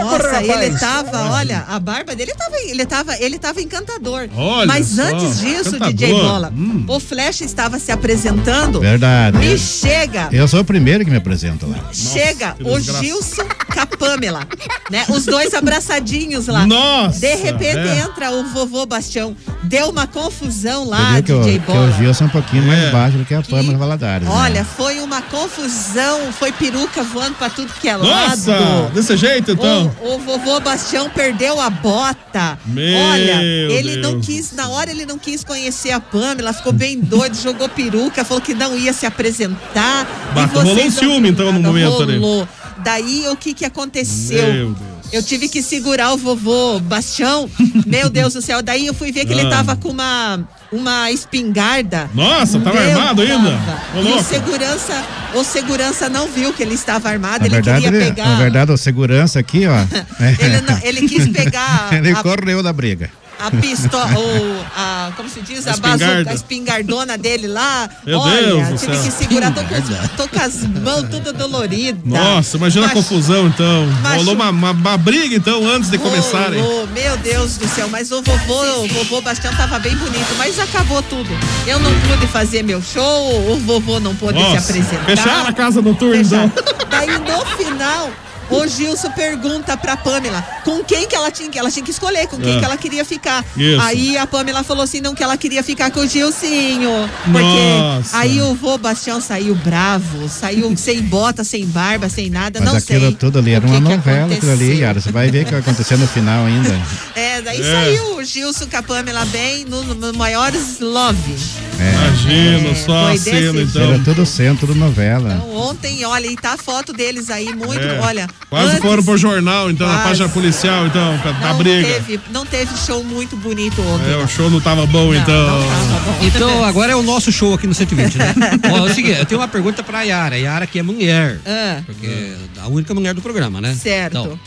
Nossa, 0.00 0.42
ele 0.42 0.78
tava, 0.78 1.30
olha, 1.30 1.64
a 1.68 1.78
barba 1.78 2.14
dele 2.14 2.32
tava, 2.34 2.56
ele 2.66 2.86
tava, 2.86 3.16
ele 3.18 3.38
tava 3.38 3.60
encantador. 3.60 4.28
Olha 4.36 4.66
Mas 4.66 4.86
só, 4.88 5.02
antes 5.02 5.40
disso, 5.40 5.68
encantador. 5.70 5.92
DJ 5.94 6.12
Bola, 6.12 6.52
Hum. 6.54 6.84
o 6.88 7.00
Flash 7.00 7.40
estava 7.42 7.78
se 7.78 7.90
apresentando. 7.92 8.80
Verdade. 8.80 9.38
Me 9.38 9.56
chega, 9.58 10.28
Eu 10.32 10.46
sou 10.48 10.60
o 10.60 10.64
primeiro 10.64 11.04
que 11.04 11.10
me 11.10 11.16
apresento 11.16 11.66
lá. 11.66 11.78
chega 11.92 12.52
que 12.52 12.62
o 12.62 12.76
desgraça. 12.76 13.04
Gilson 13.04 13.44
com 13.72 13.80
a 13.80 13.86
Pamela, 13.86 14.46
né? 14.90 15.04
Os 15.08 15.24
dois 15.24 15.52
abraçadinhos 15.54 16.46
lá. 16.46 16.66
Nossa, 16.66 17.20
De 17.20 17.34
repente 17.36 17.76
é. 17.88 17.98
entra 18.00 18.30
o 18.30 18.44
vovô 18.48 18.86
Bastião. 18.86 19.36
Deu 19.64 19.88
uma 19.88 20.06
confusão 20.06 20.84
lá, 20.86 21.20
que, 21.22 21.32
o, 21.32 21.38
DJ 21.40 21.58
que 21.58 21.66
Bola. 21.66 21.88
o 21.88 21.92
Gilson 21.92 22.24
é 22.24 22.26
um 22.26 22.30
pouquinho 22.30 22.62
É. 22.64 22.66
mais 22.66 22.90
baixo 22.92 23.16
do 23.18 23.24
que 23.24 23.34
a 23.34 23.42
Que- 23.42 23.50
Pamela 23.50 23.78
Valadares. 23.78 24.28
né? 24.28 24.34
Olha, 24.34 24.64
foi 24.64 25.00
uma 25.00 25.22
confusão, 25.22 26.32
foi 26.32 26.52
peruca 26.52 27.02
voando 27.02 27.34
pra 27.36 27.48
tudo 27.48 27.72
que 27.80 27.88
é 27.88 27.96
Nossa! 27.96 28.50
lado. 28.52 28.92
Desse 28.92 29.16
jeito, 29.16 29.52
então? 29.52 29.90
O, 30.02 30.14
o 30.14 30.18
vovô 30.18 30.60
Bastião 30.60 31.08
perdeu 31.08 31.58
a 31.60 31.70
bota. 31.70 32.58
Meu 32.66 32.98
Olha, 32.98 33.42
ele 33.42 33.96
não 33.96 34.12
Deus. 34.12 34.26
quis, 34.26 34.52
na 34.52 34.68
hora 34.68 34.90
ele 34.90 35.06
não 35.06 35.18
quis 35.18 35.42
conhecer 35.42 35.92
a 35.92 36.00
Pamela, 36.00 36.52
ficou 36.52 36.72
bem 36.72 37.00
doido, 37.00 37.34
jogou 37.34 37.68
peruca, 37.68 38.24
falou 38.24 38.42
que 38.42 38.52
não 38.54 38.76
ia 38.76 38.92
se 38.92 39.06
apresentar. 39.06 40.06
Bah, 40.34 40.42
E 40.44 40.46
vocês 40.48 40.52
rolou 40.64 40.72
um 40.80 40.84
não 40.84 40.90
ciúme, 40.90 41.28
então, 41.30 41.52
no 41.52 41.60
momento 41.60 42.02
ali. 42.02 42.18
rolou. 42.18 42.46
Daí 42.78 43.26
o 43.28 43.36
que 43.36 43.54
que 43.54 43.64
aconteceu? 43.64 44.52
Meu 44.52 44.66
Deus. 44.74 44.93
Eu 45.12 45.22
tive 45.22 45.48
que 45.48 45.62
segurar 45.62 46.12
o 46.12 46.16
vovô 46.16 46.80
Bastião. 46.80 47.48
Meu 47.86 48.08
Deus 48.10 48.34
do 48.34 48.42
céu. 48.42 48.60
Daí 48.62 48.86
eu 48.86 48.94
fui 48.94 49.12
ver 49.12 49.24
que 49.26 49.32
ele 49.32 49.42
Ah. 49.42 49.50
tava 49.50 49.76
com 49.76 49.90
uma, 49.90 50.40
uma 50.72 51.10
espingarda. 51.12 52.10
Nossa, 52.12 52.58
tava 52.58 52.80
Meu, 52.80 52.90
armado 52.98 53.22
ainda? 53.22 53.58
Ô, 53.94 54.00
E 54.02 54.12
o 54.12 54.22
segurança, 54.24 55.04
o 55.34 55.44
segurança 55.44 56.08
não 56.08 56.26
viu 56.28 56.52
que 56.52 56.62
ele 56.64 56.74
estava 56.74 57.08
armado, 57.10 57.40
Na 57.40 57.46
ele 57.46 57.54
verdade, 57.54 57.84
queria 57.84 57.96
ele- 57.98 58.06
pegar. 58.06 58.28
na 58.28 58.36
verdade, 58.38 58.72
o 58.72 58.76
segurança 58.76 59.38
aqui, 59.38 59.66
ó. 59.66 59.76
Ele, 60.40 60.60
não- 60.62 60.78
ele 60.82 61.08
quis 61.08 61.28
pegar 61.28 61.90
ele 61.94 62.10
a, 62.10 62.16
correu 62.22 62.62
da 62.62 62.72
briga. 62.72 63.08
A 63.46 63.50
pistola, 63.50 64.10
ou 64.18 64.64
a, 64.76 65.12
como 65.16 65.28
se 65.28 65.40
diz, 65.40 65.66
A 65.66 65.74
a, 65.74 65.76
bazuca, 65.76 66.30
a 66.30 66.34
espingardona 66.34 67.16
dele 67.18 67.46
lá. 67.46 67.88
Meu 68.06 68.18
Olha, 68.18 68.64
Deus 68.66 68.80
tive 68.80 68.96
que 68.98 69.10
segurar, 69.10 69.52
tô 69.52 69.62
com, 69.62 70.08
tô 70.16 70.28
com 70.28 70.40
as 70.44 70.62
mãos 70.66 71.08
tudo 71.10 71.32
doloridas. 71.32 72.00
Nossa, 72.04 72.56
imagina 72.56 72.86
a 72.86 72.88
Machu- 72.88 73.02
confusão, 73.02 73.46
então. 73.46 73.86
machu- 74.02 74.16
Rolou 74.16 74.34
uma, 74.34 74.50
uma, 74.50 74.70
uma 74.70 74.96
briga, 74.96 75.36
então, 75.36 75.66
antes 75.68 75.90
de 75.90 75.98
começarem. 75.98 76.62
Meu 76.92 77.16
Deus 77.18 77.56
do 77.58 77.68
céu, 77.68 77.88
mas 77.88 78.10
o 78.12 78.22
vovô, 78.22 78.82
o 78.84 78.88
vovô 78.88 79.20
Bastião 79.20 79.52
tava 79.54 79.78
bem 79.78 79.96
bonito, 79.96 80.34
mas 80.38 80.58
acabou 80.58 81.02
tudo. 81.02 81.28
Eu 81.66 81.78
não 81.78 81.90
pude 82.00 82.26
fazer 82.28 82.62
meu 82.62 82.82
show, 82.82 83.50
o 83.52 83.58
vovô 83.58 84.00
não 84.00 84.14
pôde 84.14 84.38
se 84.38 84.56
apresentar. 84.56 85.04
fecharam 85.04 85.46
a 85.48 85.52
casa 85.52 85.80
noturna, 85.82 86.16
então. 86.20 86.50
Daí 86.88 87.08
no 87.18 87.44
final, 87.56 88.10
o 88.50 88.66
Gilson 88.66 89.10
pergunta 89.12 89.76
pra 89.76 89.96
Pamela 89.96 90.42
com 90.64 90.82
quem 90.84 91.06
que 91.06 91.14
ela 91.14 91.30
tinha 91.30 91.48
que 91.48 91.58
ela 91.58 91.70
tinha 91.70 91.84
que 91.84 91.90
escolher, 91.90 92.26
com 92.28 92.38
quem 92.38 92.56
Ah. 92.56 92.58
que 92.58 92.64
ela 92.64 92.76
queria 92.76 93.04
ficar. 93.04 93.44
Isso. 93.56 93.80
Aí 93.80 94.16
a 94.16 94.26
Pamela 94.26 94.62
falou 94.62 94.82
assim, 94.84 95.00
não 95.00 95.14
que 95.14 95.22
ela 95.22 95.36
queria 95.36 95.62
ficar 95.62 95.90
com 95.90 96.00
o 96.00 96.06
Gilcinho, 96.08 97.08
porque 97.24 97.40
Nossa. 97.78 98.16
aí 98.18 98.40
o 98.42 98.54
vô 98.54 98.76
Bastião 98.78 99.20
saiu 99.20 99.54
bravo, 99.54 100.28
saiu 100.28 100.74
sem 100.76 101.02
bota, 101.02 101.44
sem 101.44 101.66
barba, 101.66 102.08
sem 102.08 102.30
nada, 102.30 102.60
Mas 102.60 102.68
não 102.68 102.76
aquilo 102.78 103.00
sei. 103.08 103.14
tudo 103.14 103.38
ali 103.38 103.52
era 103.52 103.60
que 103.66 103.70
uma 103.72 103.80
que 103.90 103.96
novela, 103.96 104.34
aquilo 104.34 104.52
ali, 104.52 104.64
aconteceu. 104.64 104.74
Yara. 104.84 105.00
Você 105.00 105.12
vai 105.12 105.30
ver 105.30 105.42
o 105.42 105.44
que 105.46 105.50
vai 105.52 105.60
acontecer 105.60 105.96
no 105.96 106.06
final 106.06 106.46
ainda. 106.46 106.80
É, 107.14 107.40
daí 107.42 107.60
É. 107.60 107.62
saiu 107.62 108.16
o 108.16 108.24
Gilson 108.24 108.66
com 108.66 108.76
a 108.76 108.82
Pamela 108.82 109.24
bem 109.26 109.64
no, 109.64 109.82
no 109.94 110.12
maiores 110.14 110.78
love. 110.80 111.34
É. 111.80 111.92
Imagina 111.92 112.68
É, 112.70 112.74
só 112.74 113.12
a 113.12 113.16
cena, 113.18 113.52
desse 113.64 113.78
Era 113.78 113.96
então. 113.96 114.04
tudo 114.04 114.24
centro, 114.26 114.66
tudo 114.66 114.78
novela. 114.78 115.34
Então 115.34 115.56
ontem, 115.56 116.04
olha, 116.04 116.26
e 116.26 116.36
tá 116.36 116.52
a 116.54 116.56
foto 116.56 116.92
deles 116.92 117.30
aí, 117.30 117.52
muito, 117.54 117.82
É. 117.84 118.00
olha. 118.00 118.28
Quase 118.50 118.68
antes 118.68 118.82
foram 118.82 119.02
pro 119.02 119.16
jornal, 119.16 119.70
então, 119.70 119.86
na 119.86 119.94
Quase. 119.94 120.08
página 120.08 120.28
policial, 120.28 120.86
então, 120.86 121.18
pra 121.18 121.32
não 121.32 121.58
briga. 121.58 121.88
Teve, 121.88 122.20
não 122.30 122.46
teve 122.46 122.76
show 122.76 123.02
muito 123.02 123.36
bonito 123.36 123.82
ontem. 123.82 124.12
É, 124.12 124.16
o 124.16 124.28
show 124.28 124.48
não 124.48 124.60
tava 124.60 124.86
bom, 124.86 125.06
Não, 125.12 125.14
então. 125.14 125.60
não 125.60 125.68
tava 125.68 126.00
bom. 126.00 126.14
Então, 126.24 126.64
agora 126.64 126.92
é 126.92 126.96
o 126.96 127.02
nosso 127.02 127.32
show 127.32 127.52
aqui 127.54 127.66
no 127.66 127.74
120, 127.74 128.16
né? 128.18 128.34
Ó, 128.70 128.76
é 128.78 128.90
o 128.90 128.94
seguinte, 128.94 129.18
eu 129.18 129.26
tenho 129.26 129.40
uma 129.40 129.48
pergunta 129.48 129.82
pra 129.82 130.02
Yara. 130.02 130.38
Yara 130.38 130.66
que 130.66 130.78
é 130.78 130.82
mulher. 130.82 131.40
Ah, 131.44 131.80
Porque 131.84 132.06
é 132.06 132.36
a 132.60 132.68
única 132.68 132.94
mulher 132.94 133.12
do 133.14 133.20
programa, 133.22 133.60
né? 133.60 133.74
certo. 133.74 134.18
Então, 134.18 134.38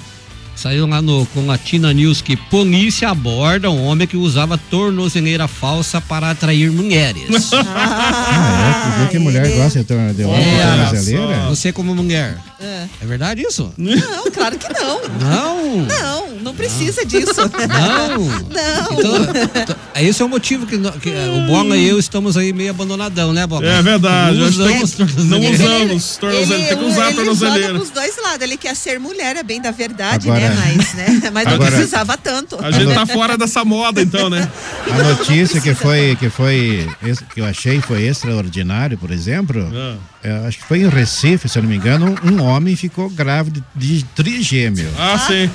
saiu 0.57 0.85
lá 0.87 1.01
no, 1.01 1.25
com 1.27 1.49
a 1.51 1.57
Tina 1.57 1.93
News 1.93 2.21
que 2.21 2.35
polícia 2.35 3.09
aborda 3.09 3.69
um 3.71 3.85
homem 3.85 4.05
que 4.07 4.17
usava 4.17 4.57
tornozeleira 4.57 5.47
falsa 5.47 6.01
para 6.01 6.31
atrair 6.31 6.71
mulheres. 6.71 7.51
Ah, 7.89 8.97
é? 8.99 9.03
Por 9.03 9.11
que 9.11 9.19
mulher 9.19 9.47
gosta 9.55 9.79
de 9.79 9.85
ter 9.85 10.13
de 10.13 10.23
homem 10.23 10.39
É, 10.59 10.85
tornozeleira? 10.85 11.45
Você 11.49 11.71
como 11.71 11.93
mulher. 11.95 12.37
É. 12.59 12.85
É 13.01 13.05
verdade 13.05 13.43
isso? 13.47 13.71
Não, 13.77 14.31
claro 14.31 14.57
que 14.57 14.67
não. 14.73 15.01
Não. 15.19 15.85
Não, 15.85 16.29
não 16.41 16.55
precisa 16.55 17.05
disso. 17.05 17.33
Não. 17.35 18.17
Não. 18.17 18.99
Então, 18.99 19.61
então, 19.61 19.75
esse 19.95 20.21
é 20.21 20.25
o 20.25 20.29
motivo 20.29 20.65
que, 20.65 20.77
no- 20.77 20.91
que, 20.93 21.09
eh, 21.09 21.29
o 21.43 21.47
Bola 21.47 21.77
e 21.77 21.87
eu 21.87 21.99
estamos 21.99 22.35
aí 22.37 22.51
meio 22.53 22.71
abandonadão, 22.71 23.31
né, 23.33 23.45
Bola? 23.45 23.65
É 23.65 23.81
verdade, 23.81 24.37
Não 24.37 24.47
usamos 24.47 24.97
não 24.97 25.39
usamos 25.39 26.17
tornozeleira, 26.17 26.67
tem 26.67 26.77
que 26.77 26.83
usar 26.85 27.07
ele 27.07 27.15
tornozeleira. 27.15 27.67
joga 27.67 27.73
pros 27.79 27.89
dois 27.91 28.15
lados. 28.17 28.26
Ele 28.41 28.57
quer 28.57 28.75
ser 28.75 28.99
mulher, 28.99 29.35
é 29.37 29.43
bem 29.43 29.61
da 29.61 29.71
verdade, 29.71 30.29
Agora- 30.29 30.49
né? 30.49 30.73
Mas, 30.77 30.93
né? 30.93 31.05
Mas 31.33 31.45
não 31.45 31.53
Agora- 31.53 31.71
precisava 31.71 32.17
tanto. 32.17 32.57
A 32.63 32.71
gente 32.71 32.93
tá 32.93 33.05
fora 33.05 33.37
dessa 33.37 33.63
moda, 33.65 34.01
então, 34.01 34.29
né? 34.29 34.49
A 34.91 35.03
notícia 35.03 35.59
que 35.61 35.73
foi, 35.73 36.15
que 36.19 36.29
foi, 36.29 36.87
que 37.33 37.41
eu 37.41 37.45
achei 37.45 37.81
foi 37.81 38.03
extraordinário, 38.03 38.97
por 38.97 39.11
exemplo, 39.11 39.69
Ah. 39.73 39.95
É, 40.27 40.45
acho 40.45 40.57
que 40.57 40.65
foi 40.65 40.81
em 40.81 40.89
Recife, 40.89 41.47
se 41.47 41.57
eu 41.57 41.63
não 41.63 41.69
me 41.69 41.77
engano, 41.77 42.13
um 42.21 42.43
homem 42.43 42.75
ficou 42.75 43.09
grávido 43.09 43.63
de 43.73 44.03
trigêmeo. 44.13 44.89
Ah, 44.99 45.17
sim. 45.17 45.49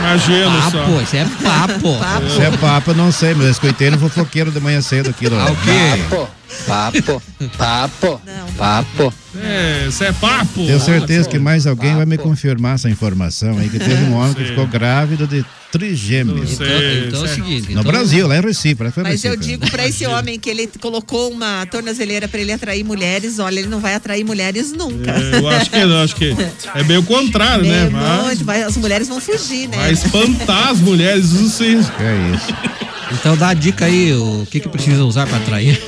Imagina 0.00 0.70
só. 0.70 0.78
Papo, 0.78 1.02
isso 1.02 1.16
é 1.16 1.24
papo. 1.42 1.98
Papo. 1.98 2.26
Isso 2.26 2.40
é 2.40 2.50
papo, 2.56 2.90
eu 2.92 2.94
não 2.94 3.12
sei, 3.12 3.34
mas 3.34 3.44
eu 3.44 3.50
escutei 3.50 3.90
no 3.90 3.98
fofoqueiro 3.98 4.50
de 4.50 4.58
manhã 4.58 4.80
cedo 4.80 5.10
aquilo. 5.10 5.38
Ah, 5.38 5.52
o 5.52 5.56
quê? 5.56 6.28
Papo, 6.66 7.22
papo, 7.58 8.20
papo. 8.56 9.14
É, 9.36 9.86
isso 9.88 10.02
é 10.02 10.12
papo. 10.12 10.64
Tenho 10.66 10.80
certeza 10.80 11.28
que 11.28 11.38
mais 11.38 11.66
alguém 11.66 11.94
vai 11.94 12.06
me 12.06 12.16
confirmar 12.16 12.76
essa 12.76 12.88
informação 12.88 13.58
aí, 13.58 13.68
que 13.68 13.78
teve 13.78 14.02
um 14.04 14.14
homem 14.14 14.32
que 14.32 14.44
Sim. 14.44 14.48
ficou 14.48 14.66
grávido 14.66 15.26
de 15.26 15.44
trigêmeos. 15.78 16.52
Então, 16.52 16.66
então 17.08 17.20
é 17.20 17.24
o 17.24 17.28
seguinte. 17.34 17.64
No 17.74 17.80
então- 17.80 17.84
Brasil, 17.84 18.26
lá 18.28 18.38
em 18.38 18.40
Recife, 18.40 18.82
lá 18.82 18.90
foi 18.92 19.02
Mas 19.02 19.24
eu 19.24 19.32
Recife. 19.32 19.50
digo 19.50 19.70
pra 19.70 19.86
esse 19.88 20.06
homem 20.06 20.38
que 20.38 20.48
ele 20.48 20.68
colocou 20.80 21.30
uma 21.30 21.66
tornozeleira 21.66 22.28
pra 22.28 22.40
ele 22.40 22.52
atrair 22.52 22.84
mulheres, 22.84 23.38
olha, 23.38 23.58
ele 23.58 23.68
não 23.68 23.80
vai 23.80 23.94
atrair 23.94 24.24
mulheres 24.24 24.72
nunca. 24.72 25.10
É, 25.10 25.38
eu 25.40 25.48
acho 25.48 25.70
que 25.70 25.84
não, 25.84 26.02
acho 26.02 26.16
que 26.16 26.34
é 26.74 26.82
bem 26.84 26.96
o 26.98 27.02
contrário, 27.02 27.64
né? 27.64 27.86
É, 27.86 27.90
Mas 27.90 28.24
muito, 28.24 28.44
vai- 28.44 28.62
as 28.62 28.76
mulheres 28.76 29.08
vão 29.08 29.20
fugir, 29.20 29.68
né? 29.68 29.76
vai 29.76 29.92
espantar 29.92 30.68
as 30.68 30.78
mulheres, 30.80 31.32
isso 31.32 31.50
sim. 31.50 31.76
É 31.76 32.34
isso. 32.36 32.46
Então 33.12 33.36
dá 33.36 33.50
a 33.50 33.54
dica 33.54 33.84
aí, 33.84 34.12
o 34.14 34.44
que 34.50 34.58
que 34.58 34.68
precisa 34.68 35.04
usar 35.04 35.26
pra 35.26 35.36
atrair. 35.36 35.80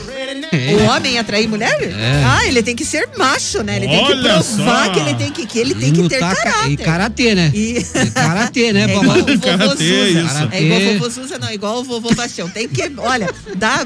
O 0.53 0.85
homem 0.91 1.19
atrair 1.19 1.49
mulher? 1.49 1.77
É. 1.83 2.23
Ah, 2.25 2.47
ele 2.47 2.63
tem 2.63 2.75
que 2.77 2.85
ser 2.85 3.09
macho, 3.17 3.63
né? 3.63 3.77
Ele 3.77 3.89
tem 3.89 3.99
que 4.07 4.13
Olha 4.13 4.43
provar 4.43 4.87
só. 4.87 4.91
que 4.93 5.01
ele 5.01 5.15
tem 5.15 5.31
que, 5.33 5.47
que 5.47 5.59
ele 5.59 5.75
tem 5.75 5.93
que 5.93 6.09
ter 6.09 6.19
caráter. 6.19 6.71
E 6.71 6.77
karatê, 6.77 7.35
né? 7.35 7.51
E- 7.55 7.79
E 7.79 8.11
karatê, 8.11 8.73
né, 8.73 8.83
É 8.91 8.97
igual 8.97 9.19
o 9.19 9.25
vovô 9.25 9.39
Karatê, 9.39 10.09
isso. 10.11 10.49
É 10.53 10.63
igual 10.63 10.81
o 10.81 10.93
vovô 10.95 11.09
Zuza, 11.11 11.39
não, 11.39 11.51
igual 11.53 11.81
o 11.81 11.85
vovô 11.85 12.15
Bastião. 12.15 12.49
Tem 12.49 12.69
que, 12.69 12.91
olha, 12.99 13.29
dá 13.57 13.85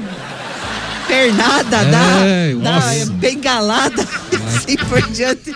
pernada, 1.07 1.77
É, 1.77 2.53
dá, 2.55 2.79
dá 2.79 3.05
bengalada, 3.15 4.01
assim 4.55 4.77
por 4.77 5.01
diante. 5.11 5.53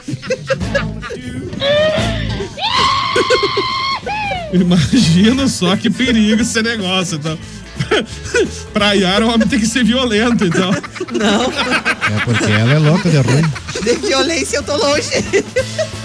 Imagina 4.53 5.47
só 5.47 5.75
que 5.75 5.89
perigo 5.89 6.41
esse 6.41 6.61
negócio, 6.61 7.17
então. 7.17 7.37
pra 8.73 8.93
Yara, 8.93 9.25
o 9.25 9.29
homem 9.33 9.47
tem 9.47 9.59
que 9.59 9.65
ser 9.65 9.83
violento, 9.83 10.45
então. 10.45 10.71
Não, 11.11 11.43
É 11.45 12.25
porque 12.25 12.51
ela 12.51 12.73
é 12.73 12.79
louca 12.79 13.09
de 13.09 13.17
ruim. 13.17 13.43
de 13.83 13.93
violência 14.07 14.57
eu 14.57 14.63
tô 14.63 14.75
longe. 14.75 15.09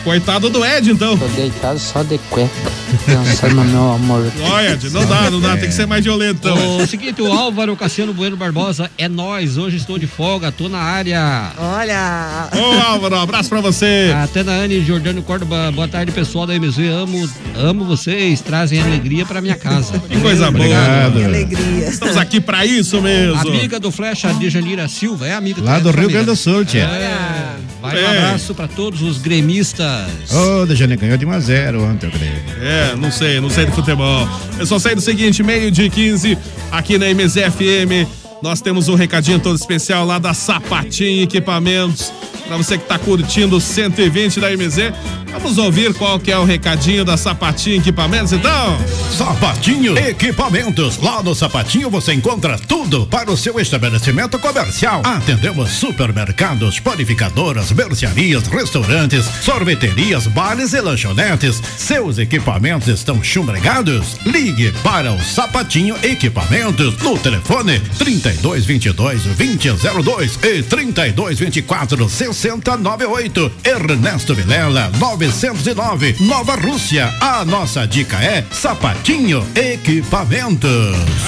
Coitado 0.04 0.48
do 0.48 0.64
Ed, 0.64 0.90
então. 0.90 1.16
Tô 1.16 1.26
deitado 1.28 1.78
só 1.78 2.02
de 2.02 2.18
cueca, 2.30 2.50
pensando 3.06 3.56
no 3.56 3.64
meu 3.64 3.92
amor. 3.92 4.26
Olha, 4.50 4.72
Ed, 4.72 4.90
não 4.90 5.04
dá, 5.04 5.30
não 5.30 5.40
dá, 5.40 5.56
tem 5.56 5.68
que 5.68 5.74
ser 5.74 5.86
mais 5.86 6.02
violento, 6.04 6.38
então. 6.48 6.78
O 6.78 6.86
seguinte, 6.86 7.20
o 7.20 7.30
Álvaro 7.32 7.76
Cassiano 7.76 8.12
Bueno 8.14 8.36
Barbosa 8.36 8.90
é 8.96 9.08
nós. 9.08 9.58
Hoje 9.58 9.76
estou 9.76 9.98
de 9.98 10.06
folga, 10.06 10.50
tô 10.50 10.68
na 10.68 10.78
área. 10.78 11.52
Olha, 11.58 12.48
Ô, 12.56 12.92
Álvaro, 12.92 13.16
um 13.16 13.20
abraço 13.22 13.48
pra 13.48 13.60
você. 13.60 14.12
A 14.14 14.26
Tana 14.26 14.52
Anne 14.52 14.82
Jordano 14.84 15.22
Córdoba, 15.22 15.70
boa 15.74 15.88
tarde, 15.88 16.12
pessoal 16.12 16.46
da 16.46 16.54
MZ. 16.58 16.78
Amo, 16.92 17.30
amo 17.56 17.84
vocês, 17.84 18.40
trazem 18.40 18.80
alegria 18.80 19.26
pra 19.26 19.40
minha 19.40 19.56
casa. 19.56 19.98
Que 19.98 20.18
coisa 20.20 20.50
boa. 20.50 20.64
Obrigado. 20.64 21.12
que 21.18 21.24
alegria. 21.24 21.59
Estamos 21.88 22.16
aqui 22.16 22.40
pra 22.40 22.64
isso 22.64 23.00
mesmo. 23.00 23.36
Amiga 23.40 23.78
do 23.80 23.90
Flecha, 23.90 24.32
Dejanira 24.34 24.88
Silva, 24.88 25.26
é 25.26 25.34
amiga 25.34 25.62
Lá 25.62 25.78
do 25.78 25.90
Rio. 25.90 26.08
Grande 26.08 26.26
do 26.26 26.36
Sul, 26.36 26.64
tia. 26.64 26.82
É, 26.84 27.56
vai 27.80 27.94
um 27.94 27.98
É. 27.98 28.18
abraço 28.18 28.54
pra 28.54 28.66
todos 28.68 29.02
os 29.02 29.18
gremistas. 29.18 30.08
Ô, 30.32 30.66
Dejane 30.66 30.96
ganhou 30.96 31.16
de 31.16 31.26
1 31.26 31.30
a 31.32 31.40
0 31.40 31.82
ontem, 31.84 32.06
eu 32.06 32.12
creio. 32.12 32.32
É, 32.62 32.94
não 32.96 33.10
sei, 33.10 33.40
não 33.40 33.50
sei 33.50 33.66
de 33.66 33.72
futebol. 33.72 34.28
Eu 34.58 34.66
só 34.66 34.78
sei 34.78 34.94
do 34.94 35.00
seguinte, 35.00 35.42
meio 35.42 35.70
de 35.70 35.88
15, 35.90 36.36
aqui 36.70 36.98
na 36.98 37.06
MZFM, 37.10 38.06
nós 38.42 38.60
temos 38.60 38.88
um 38.88 38.94
recadinho 38.94 39.38
todo 39.38 39.56
especial 39.56 40.04
lá 40.06 40.18
da 40.18 40.32
Sapatinho 40.34 41.22
Equipamentos. 41.22 42.12
Pra 42.46 42.56
você 42.56 42.76
que 42.76 42.84
tá 42.84 42.98
curtindo 42.98 43.56
o 43.56 43.60
120 43.60 44.40
da 44.40 44.50
MZ, 44.50 44.92
vamos 45.30 45.58
ouvir 45.58 45.94
qual 45.94 46.18
que 46.18 46.30
é 46.30 46.38
o 46.38 46.44
recadinho 46.44 47.04
da 47.04 47.16
Sapatinho 47.16 47.78
Equipamentos, 47.78 48.32
então? 48.32 48.78
Sapatinho 49.16 49.96
Equipamentos. 49.98 50.98
Lá 50.98 51.22
no 51.22 51.34
Sapatinho 51.34 51.90
você 51.90 52.12
encontra 52.12 52.58
tudo 52.58 53.06
para 53.06 53.30
o 53.30 53.36
seu 53.36 53.58
estabelecimento 53.60 54.38
comercial. 54.38 55.02
Atendemos 55.04 55.70
supermercados, 55.72 56.80
panificadoras, 56.80 57.72
mercearias, 57.72 58.46
restaurantes, 58.46 59.24
sorveterias, 59.42 60.26
bares 60.26 60.72
e 60.72 60.80
lanchonetes. 60.80 61.62
Seus 61.76 62.18
equipamentos 62.18 62.88
estão 62.88 63.22
chumbregados? 63.22 64.16
Ligue 64.24 64.72
para 64.82 65.12
o 65.12 65.20
Sapatinho 65.22 65.96
Equipamentos 66.02 66.96
no 66.98 67.18
telefone 67.18 67.80
3222 67.98 69.24
2002 69.24 70.38
e 70.42 70.62
3224 70.62 72.08
6098. 72.08 73.52
Ernesto 73.64 74.34
Vilela 74.34 74.90
909 75.20 76.16
Nova 76.20 76.54
Rússia. 76.56 77.12
A 77.20 77.44
nossa 77.44 77.86
dica 77.86 78.16
é 78.24 78.42
Sapatinho 78.50 79.46
Equipamentos. 79.54 80.70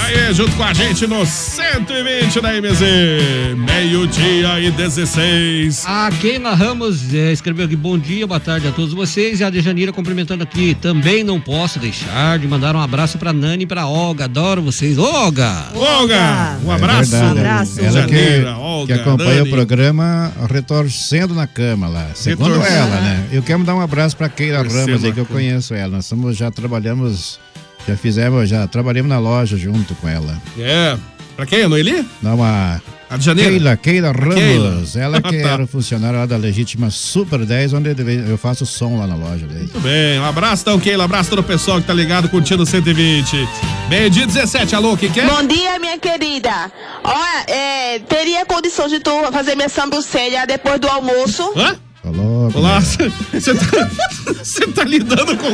Aí, 0.03 0.33
junto 0.33 0.51
com 0.55 0.63
a 0.63 0.73
gente 0.73 1.05
no 1.05 1.23
120 1.23 2.41
da 2.41 2.53
MZ, 2.53 3.55
meio-dia 3.55 4.59
e 4.61 4.71
16. 4.71 5.83
A 5.85 6.09
Keila 6.19 6.55
Ramos 6.55 7.13
eh, 7.13 7.31
escreveu 7.31 7.65
aqui, 7.65 7.75
bom 7.75 7.95
dia, 7.95 8.25
boa 8.25 8.39
tarde 8.39 8.67
a 8.67 8.71
todos 8.71 8.95
vocês. 8.95 9.39
E 9.39 9.43
a 9.43 9.51
Dejanira 9.51 9.93
cumprimentando 9.93 10.41
aqui, 10.41 10.75
também 10.81 11.23
não 11.23 11.39
posso 11.39 11.77
deixar 11.77 12.39
de 12.39 12.47
mandar 12.47 12.75
um 12.75 12.81
abraço 12.81 13.19
pra 13.19 13.31
Nani 13.31 13.63
e 13.65 13.67
pra 13.67 13.85
Olga. 13.85 14.25
Adoro 14.25 14.63
vocês. 14.63 14.97
Olga! 14.97 15.67
Olga, 15.75 16.57
um 16.65 16.71
É 16.71 16.75
abraço. 16.75 17.11
verdade, 17.11 17.39
abraço. 17.39 17.79
Ela 17.79 18.07
que, 18.07 18.43
Olga, 18.57 18.95
que 18.95 18.99
acompanha 19.01 19.35
Dani. 19.43 19.49
o 19.49 19.51
programa 19.51 20.31
retorcendo 20.51 21.35
na 21.35 21.45
cama 21.45 21.87
lá. 21.87 22.07
Segundo 22.15 22.53
Retorcendo. 22.57 22.75
ela, 22.87 23.01
né? 23.01 23.23
Eu 23.31 23.43
quero 23.43 23.59
mandar 23.59 23.75
um 23.75 23.82
abraço 23.83 24.15
pra 24.15 24.29
Keila 24.29 24.63
Ramos 24.63 25.03
aí, 25.03 25.11
que 25.11 25.19
eu 25.19 25.25
conheço 25.25 25.73
ela. 25.73 25.97
Nós 25.97 26.05
somos, 26.05 26.35
já 26.37 26.49
trabalhamos, 26.49 27.39
já 27.87 27.95
fizemos, 27.95 28.49
já 28.49 28.67
trabalhamos 28.67 29.09
na 29.09 29.19
loja 29.19 29.57
junto 29.57 29.93
com 29.95 30.07
ela. 30.07 30.41
É, 30.57 30.97
pra 31.35 31.45
quem? 31.45 31.63
A 31.63 31.69
Noeli? 31.69 32.05
Dá 32.21 32.33
uma. 32.33 32.81
A 33.09 33.17
de 33.17 33.25
janeiro? 33.25 33.51
Keila, 33.51 33.77
Keila 33.77 34.11
Ramos. 34.11 34.35
Keila. 34.35 34.83
Ela 34.95 35.21
que 35.21 35.41
tá. 35.41 35.49
era 35.49 35.67
funcionária 35.67 36.19
lá 36.19 36.25
da 36.25 36.35
Legítima 36.35 36.89
Super 36.89 37.45
10, 37.45 37.73
onde 37.73 37.95
eu 38.27 38.37
faço 38.39 38.65
som 38.65 38.97
lá 38.97 39.05
na 39.05 39.15
loja 39.15 39.45
dele. 39.45 39.59
Muito 39.59 39.79
bem, 39.81 40.19
um 40.19 40.25
abraço 40.25 40.63
então, 40.63 40.79
Keila, 40.79 41.03
abraço 41.03 41.29
todo 41.29 41.39
o 41.39 41.43
pessoal 41.43 41.79
que 41.79 41.85
tá 41.85 41.93
ligado 41.93 42.27
curtindo 42.27 42.63
o 42.63 42.65
120. 42.65 43.47
Meio 43.87 44.09
dia 44.09 44.25
17, 44.25 44.75
alô, 44.75 44.97
quem 44.97 45.11
quer? 45.11 45.27
Bom 45.27 45.45
dia, 45.45 45.77
minha 45.77 45.99
querida. 45.99 46.71
Olha, 47.03 47.45
é, 47.47 47.99
teria 47.99 48.45
condição 48.47 48.87
de 48.87 48.99
tu 48.99 49.11
fazer 49.31 49.55
minha 49.55 49.69
sambucelha 49.69 50.47
depois 50.47 50.79
do 50.79 50.87
almoço? 50.87 51.53
Hã? 51.55 51.75
Falou. 52.03 52.51
Olá, 52.53 52.81
você 53.31 53.53
tá, 53.55 54.73
tá 54.75 54.83
lidando 54.83 55.37
com. 55.37 55.47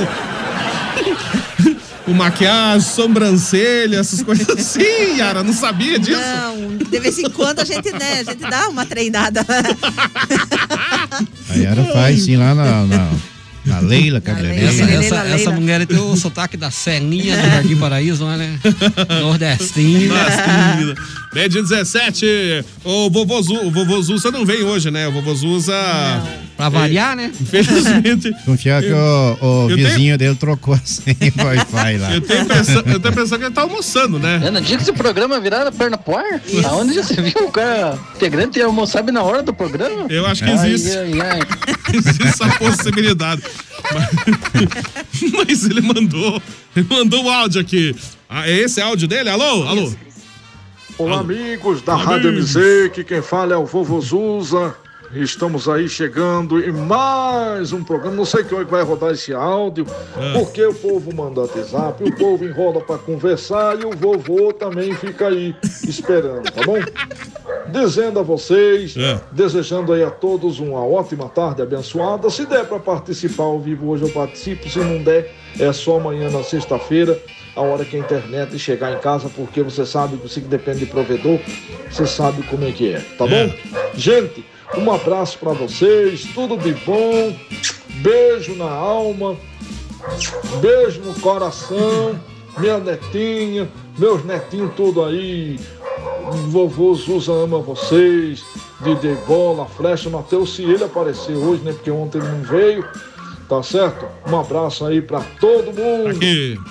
com 2.06 2.14
maquiagem, 2.14 2.90
sobrancelha, 2.90 3.98
essas 3.98 4.24
coisas 4.24 4.50
assim, 4.50 5.18
Yara, 5.20 5.44
não 5.44 5.54
sabia 5.54 6.00
disso? 6.00 6.20
Não, 6.20 6.76
de 6.76 7.00
vez 7.00 7.20
em 7.20 7.30
quando 7.30 7.60
a 7.60 7.64
gente, 7.64 7.92
né, 7.92 8.22
a 8.22 8.24
gente 8.24 8.42
dá 8.50 8.68
uma 8.68 8.84
treinada. 8.84 9.46
A 11.50 11.54
Yara 11.54 11.84
faz 11.94 12.24
sim 12.24 12.36
lá 12.36 12.56
na, 12.56 12.84
na, 12.84 13.12
na 13.65 13.80
Leila, 13.80 14.22
cabeleireira. 14.22 14.69
Essa, 14.69 14.84
essa, 15.15 15.28
essa 15.28 15.52
mulher 15.52 15.86
tem 15.86 15.98
o 15.98 16.15
sotaque 16.15 16.58
da 16.58 16.72
Celinha 16.72 17.36
do 17.38 17.50
Jardim 17.50 17.76
Paraíso, 17.78 18.24
não 18.26 18.32
é, 18.34 18.38
né? 18.38 18.60
Nordestina. 19.22 20.13
Nascida. 20.15 20.95
Meio 21.34 21.50
dia 21.50 21.62
17, 21.62 22.65
o 22.84 23.10
vovô 23.10 23.41
Zu, 23.41 23.54
o 23.67 23.72
vovô 23.72 24.02
Zusa 24.02 24.32
não 24.32 24.45
vem 24.45 24.63
hoje, 24.63 24.89
né? 24.89 25.08
O 25.08 25.12
vovô 25.12 25.36
Zusa, 25.36 25.74
Pra 26.58 26.67
variar, 26.67 27.15
né? 27.15 27.32
infelizmente. 27.39 28.34
Confiar 28.45 28.82
que 28.82 28.91
o, 28.91 29.38
o 29.39 29.67
vizinho 29.67 30.17
dele 30.17 30.36
trocou 30.36 30.74
a 30.74 30.80
senha 30.84 31.15
do 31.34 31.43
Wi-Fi 31.45 31.98
lá. 31.98 32.13
Eu 32.15 32.22
tenho, 32.22 32.39
a 32.39 32.43
impressão, 32.43 32.76
eu 32.78 32.84
tenho 33.00 33.08
a 33.08 33.12
impressão 33.12 33.38
que 33.38 33.45
ele 33.45 33.54
tá 33.54 33.62
almoçando, 33.62 34.19
né? 34.19 34.41
É, 34.43 34.52
no 34.52 34.60
dia 34.60 34.76
que 34.76 34.84
esse 34.84 34.91
programa 34.91 35.39
virar 35.39 35.65
a 35.65 35.72
perna 35.72 35.98
pro 35.98 36.17
ar? 36.17 36.41
Aonde 36.65 36.95
já 36.95 37.04
você 37.04 37.22
viu 37.22 37.45
o 37.48 37.52
cara 37.52 37.98
integrante 38.15 38.60
ia 38.60 38.65
almoçar 38.65 39.04
na 39.04 39.24
hora 39.24 39.41
do 39.41 39.54
programa? 39.54 40.08
Eu 40.10 40.26
acho 40.26 40.43
que 40.43 40.50
Ai, 40.50 40.72
existe. 40.74 40.98
ai, 40.98 41.22
ai. 41.22 41.39
Existe 41.91 42.24
essa 42.24 42.48
possibilidade. 42.60 43.41
Mas, 43.93 45.32
mas 45.34 45.65
ele 45.65 45.82
mandou. 45.82 46.41
Ele 46.76 46.88
mandou 46.89 47.24
um 47.24 47.30
áudio 47.30 47.62
aqui. 47.62 47.95
Ah, 48.30 48.48
é 48.48 48.60
esse 48.60 48.80
áudio 48.82 49.08
dele? 49.08 49.30
Alô? 49.30 49.67
Alô? 49.67 49.93
Olá, 50.98 51.19
amigos 51.19 51.82
da 51.82 51.95
Rádio. 51.95 52.32
MZ, 52.34 52.91
que 52.93 53.04
quem 53.04 53.22
fala 53.22 53.54
é 53.54 53.58
o 53.58 53.65
Vovô 53.65 54.02
Zuza. 54.02 54.76
Estamos 55.13 55.67
aí 55.67 55.89
chegando 55.89 56.63
em 56.63 56.72
mais 56.72 57.74
um 57.74 57.84
programa. 57.84 58.15
Não 58.15 58.26
sei 58.26 58.43
que 58.43 58.54
hora 58.54 58.63
que 58.63 58.69
vai 58.69 58.84
rodar 58.84 59.12
esse 59.12 59.34
áudio, 59.34 59.86
É. 60.15 60.34
porque 60.34 60.63
o 60.63 60.74
povo 60.74 61.12
manda 61.15 61.41
WhatsApp, 61.41 62.04
o 62.04 62.15
povo 62.15 62.45
enrola 62.45 62.80
para 62.82 63.00
conversar 63.00 63.80
e 63.82 63.86
o 63.86 63.91
vovô 63.91 64.54
também 64.54 64.93
fica 64.95 65.28
aí 65.30 65.56
esperando, 65.88 66.43
tá 66.52 66.62
bom? 66.63 66.78
Dizendo 67.72 68.19
a 68.19 68.24
vocês, 68.24 68.95
É. 68.95 69.19
desejando 69.32 69.93
aí 69.93 70.04
a 70.04 70.12
todos 70.12 70.60
uma 70.60 70.86
ótima 70.86 71.28
tarde 71.28 71.63
abençoada. 71.63 72.30
Se 72.30 72.45
der 72.45 72.65
para 72.65 72.80
participar 72.80 73.43
ao 73.45 73.60
vivo 73.60 73.89
hoje, 73.89 74.04
eu 74.04 74.10
participo. 74.10 74.69
Se 74.69 74.78
não 74.78 75.02
der, 75.02 75.34
é 75.60 75.74
só 75.74 75.98
amanhã 75.98 76.30
na 76.30 76.43
sexta-feira, 76.43 77.19
a 77.56 77.62
hora 77.62 77.84
que 77.84 77.95
a 77.95 78.00
internet 78.00 78.60
chegar 78.60 78.93
em 78.93 79.00
casa, 79.00 79.28
porque 79.36 79.63
você 79.63 79.88
sabe 79.88 80.17
que 80.17 80.28
você 80.28 80.39
que 80.39 80.48
depende 80.48 80.80
de 80.80 80.86
provedor, 80.86 81.39
você 81.89 82.06
sabe 82.06 82.43
como 82.43 82.63
é 82.63 82.72
que 82.72 82.93
é, 82.93 83.00
tá 83.17 83.26
bom? 83.26 83.52
Gente, 83.95 84.45
um 84.78 84.92
abraço 84.92 85.38
para 85.40 85.52
vocês, 85.52 86.24
tudo 86.34 86.58
de 86.58 86.74
bom, 86.86 87.36
beijo 88.02 88.56
na 88.56 88.70
alma, 88.70 89.36
beijo 90.62 91.02
no 91.02 91.14
coração, 91.20 92.20
minha 92.58 92.78
netinha, 92.78 93.70
meus 93.98 94.24
netinhos 94.24 94.74
tudo 94.76 95.04
aí 95.04 95.60
vovô 96.48 96.94
Zuza 96.94 97.32
ama 97.32 97.60
vocês, 97.60 98.44
DJ 98.82 99.16
Bola, 99.28 99.66
Flecha, 99.66 100.10
Matheus, 100.10 100.56
se 100.56 100.64
ele 100.64 100.84
aparecer 100.84 101.36
hoje, 101.36 101.64
né? 101.64 101.74
Porque 101.74 101.92
ontem 101.92 102.20
ele 102.20 102.28
não 102.28 102.44
veio. 102.44 102.86
Tá 103.50 103.64
certo? 103.64 104.06
Um 104.28 104.40
abraço 104.40 104.86
aí 104.86 105.02
pra 105.02 105.22
todo 105.42 105.74
mundo. 105.74 106.20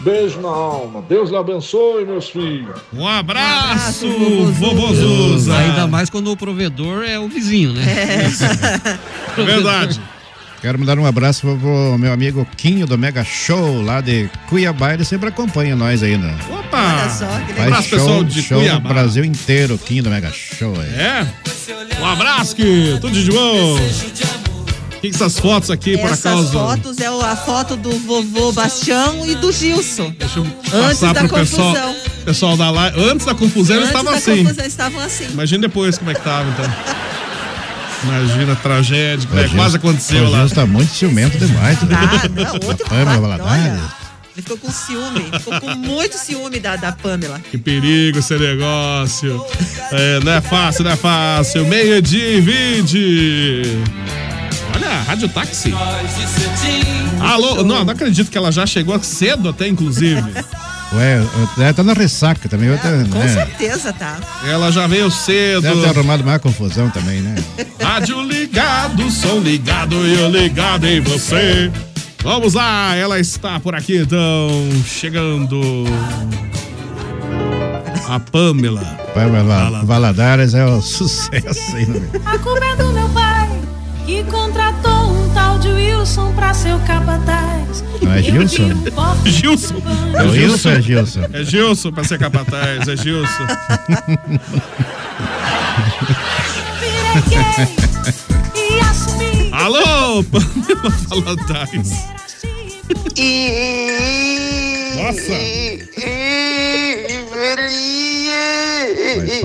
Beijo 0.01 0.41
na 0.41 0.49
alma. 0.49 1.03
Deus 1.09 1.29
lhe 1.29 1.37
abençoe, 1.37 2.05
meus 2.05 2.29
filhos. 2.29 2.81
Um 2.93 3.05
abraço, 3.05 4.07
vovô 4.53 4.95
Zuza. 4.95 5.57
Ainda 5.57 5.89
mais 5.89 6.09
quando 6.09 6.31
o 6.31 6.37
provedor 6.37 7.03
é 7.03 7.19
o 7.19 7.27
vizinho, 7.29 7.73
né? 7.73 7.83
É 9.37 9.43
verdade. 9.43 10.01
Quero 10.61 10.79
mandar 10.79 10.99
um 10.99 11.07
abraço 11.07 11.43
pro, 11.43 11.99
meu 11.99 12.13
amigo 12.13 12.47
Quinho 12.57 12.87
do 12.87 12.99
Mega 12.99 13.25
Show, 13.25 13.81
lá 13.83 14.01
de 14.01 14.29
Cuiabá. 14.49 14.95
Ele 14.95 15.05
sempre 15.05 15.29
acompanha 15.29 15.77
nós 15.77 16.03
aí, 16.03 16.17
né? 16.17 16.37
Opa! 16.51 17.01
Olha 17.01 17.11
só, 17.11 17.27
que 17.27 17.53
Faz 17.55 17.69
Abraço, 17.69 17.89
show, 17.89 17.99
pessoal 17.99 18.25
de 18.25 18.43
show 18.43 18.59
Cuiabá. 18.59 18.81
no 18.81 18.89
Brasil 18.89 19.25
inteiro, 19.25 19.79
Quinho 19.79 20.03
do 20.03 20.11
Mega 20.11 20.33
Show 20.33 20.75
aí. 20.81 20.95
É? 20.95 21.27
Um 22.01 22.07
abraço, 22.07 22.57
que 22.57 22.99
tudo 23.01 23.13
de 23.13 23.31
bom. 23.31 23.79
O 24.99 25.01
que, 25.01 25.11
que 25.11 25.15
essas 25.15 25.39
fotos 25.39 25.71
aqui, 25.71 25.97
por 25.97 26.11
Essas 26.11 26.27
acaso? 26.27 26.51
fotos 26.53 26.99
é 26.99 27.09
o- 27.11 27.21
a 27.21 27.37
foto 27.37 27.77
do 27.77 27.91
vovô 28.01 28.51
Bastião 28.53 29.25
e 29.25 29.37
do 29.37 29.53
Gilson. 29.53 30.13
Deixa 30.19 30.41
eu 30.41 30.45
Antes 30.45 30.99
passar 30.99 31.15
da 31.15 31.21
pro 31.21 31.39
pessoal, 31.39 31.73
confusão. 31.75 31.97
pessoal 32.25 32.57
da 32.57 32.71
live. 32.71 33.01
Antes 33.01 33.25
da 33.27 33.35
confusão, 33.35 33.77
eles 33.77 33.89
Antes 33.91 34.01
estavam 34.01 34.13
da 34.13 34.19
assim. 34.19 34.43
confusão, 34.45 34.67
estavam 34.67 35.01
assim. 35.01 35.25
Imagina 35.31 35.63
depois 35.63 35.99
como 35.99 36.11
é 36.11 36.15
que 36.15 36.21
tava, 36.21 36.51
então. 36.51 36.65
Imagina 38.05 38.53
a 38.53 38.57
tragédia, 38.57 39.27
que 39.29 39.35
O 39.35 39.39
é, 39.39 39.43
Gilson- 39.43 39.57
quase 39.57 39.77
aconteceu 39.77 40.25
o 40.25 40.31
lá. 40.31 40.39
Gilson 40.41 40.55
tá 40.57 40.67
muito 40.67 40.91
ciumento 40.93 41.39
demais. 41.39 41.81
né? 41.83 41.97
Ah, 41.97 42.29
não, 42.29 42.69
outro 42.69 42.87
Valadares. 43.21 43.73
Ele 44.37 44.43
ficou 44.43 44.57
com 44.59 44.71
ciúme, 44.71 45.25
ficou 45.39 45.61
com 45.61 45.75
muito 45.77 46.17
ciúme 46.17 46.61
da, 46.61 46.77
da 46.77 46.93
Pamela. 46.93 47.41
Que 47.51 47.59
perigo 47.59 48.19
esse 48.21 48.37
negócio. 48.37 49.45
É, 49.91 50.21
não 50.25 50.33
é 50.33 50.41
fácil, 50.41 50.85
não 50.85 50.91
é 50.93 50.97
fácil. 50.97 51.67
Meio-dia 51.67 52.37
e 52.37 52.41
vinte. 52.41 53.63
Olha, 54.79 55.03
Rádio 55.03 55.29
Táxi. 55.29 55.75
Alô, 57.21 57.65
não, 57.65 57.85
não 57.85 57.93
acredito 57.93 58.31
que 58.31 58.39
ela 58.39 58.53
já 58.53 58.65
chegou 58.65 59.03
cedo 59.03 59.49
até, 59.49 59.67
inclusive. 59.67 60.23
Ué, 60.95 61.21
ela 61.59 61.75
tá 61.75 61.83
na 61.83 61.93
ressaca 61.93 62.49
também. 62.49 62.71
Outra, 62.71 62.91
Com 63.11 63.19
né? 63.19 63.29
certeza, 63.29 63.93
tá. 63.93 64.17
Ela 64.47 64.71
já 64.71 64.87
veio 64.87 65.11
cedo. 65.11 65.63
Deve 65.63 65.83
ter 65.83 65.89
arrumado 65.89 66.25
mais 66.25 66.41
confusão 66.41 66.89
também, 66.91 67.21
né? 67.21 67.35
Rádio 67.83 68.23
ligado, 68.23 69.11
som 69.11 69.41
ligado 69.41 70.07
e 70.07 70.15
eu 70.15 70.31
ligado 70.31 70.87
em 70.87 71.01
você. 71.01 71.71
Vamos 72.23 72.55
lá, 72.55 72.95
ela 72.95 73.19
está 73.19 73.61
por 73.61 73.75
aqui 73.75 73.99
então, 73.99 74.49
chegando. 74.87 75.85
A 78.09 78.19
Pamela. 78.19 78.81
Pamela 79.13 79.83
Valadares 79.85 80.55
é 80.55 80.65
o 80.65 80.81
sucesso 80.83 81.77
aí, 81.77 81.85
né? 81.85 82.09
A 82.25 82.39
culpa 82.39 82.65
é 82.65 82.77
do 82.77 82.93
meu 82.93 83.09
pai, 83.11 83.38
que 84.09 84.25
contratou 84.25 85.11
um 85.11 85.29
tal 85.35 85.59
de 85.59 85.69
Wilson 85.69 86.33
pra 86.33 86.55
ser 86.55 86.75
o 86.75 86.79
capataz. 86.81 87.85
Não 88.01 88.11
é 88.11 88.23
Gilson? 88.23 88.71
Gilson. 89.27 89.75
É 90.15 90.23
o 90.23 90.31
Wilson 90.31 90.71
é 90.71 90.81
Gilson? 90.81 91.21
É 91.31 91.45
Gilson 91.45 91.93
pra 91.93 92.05
ser 92.05 92.19
capataz, 92.19 92.89
é 92.89 92.97
Gilson. 92.97 93.47
E 98.57 98.81
assumi. 98.81 99.51
Alô, 99.53 100.25
Pamela 100.25 100.91
Valadares. 101.09 101.93
Nossa. 105.09 105.33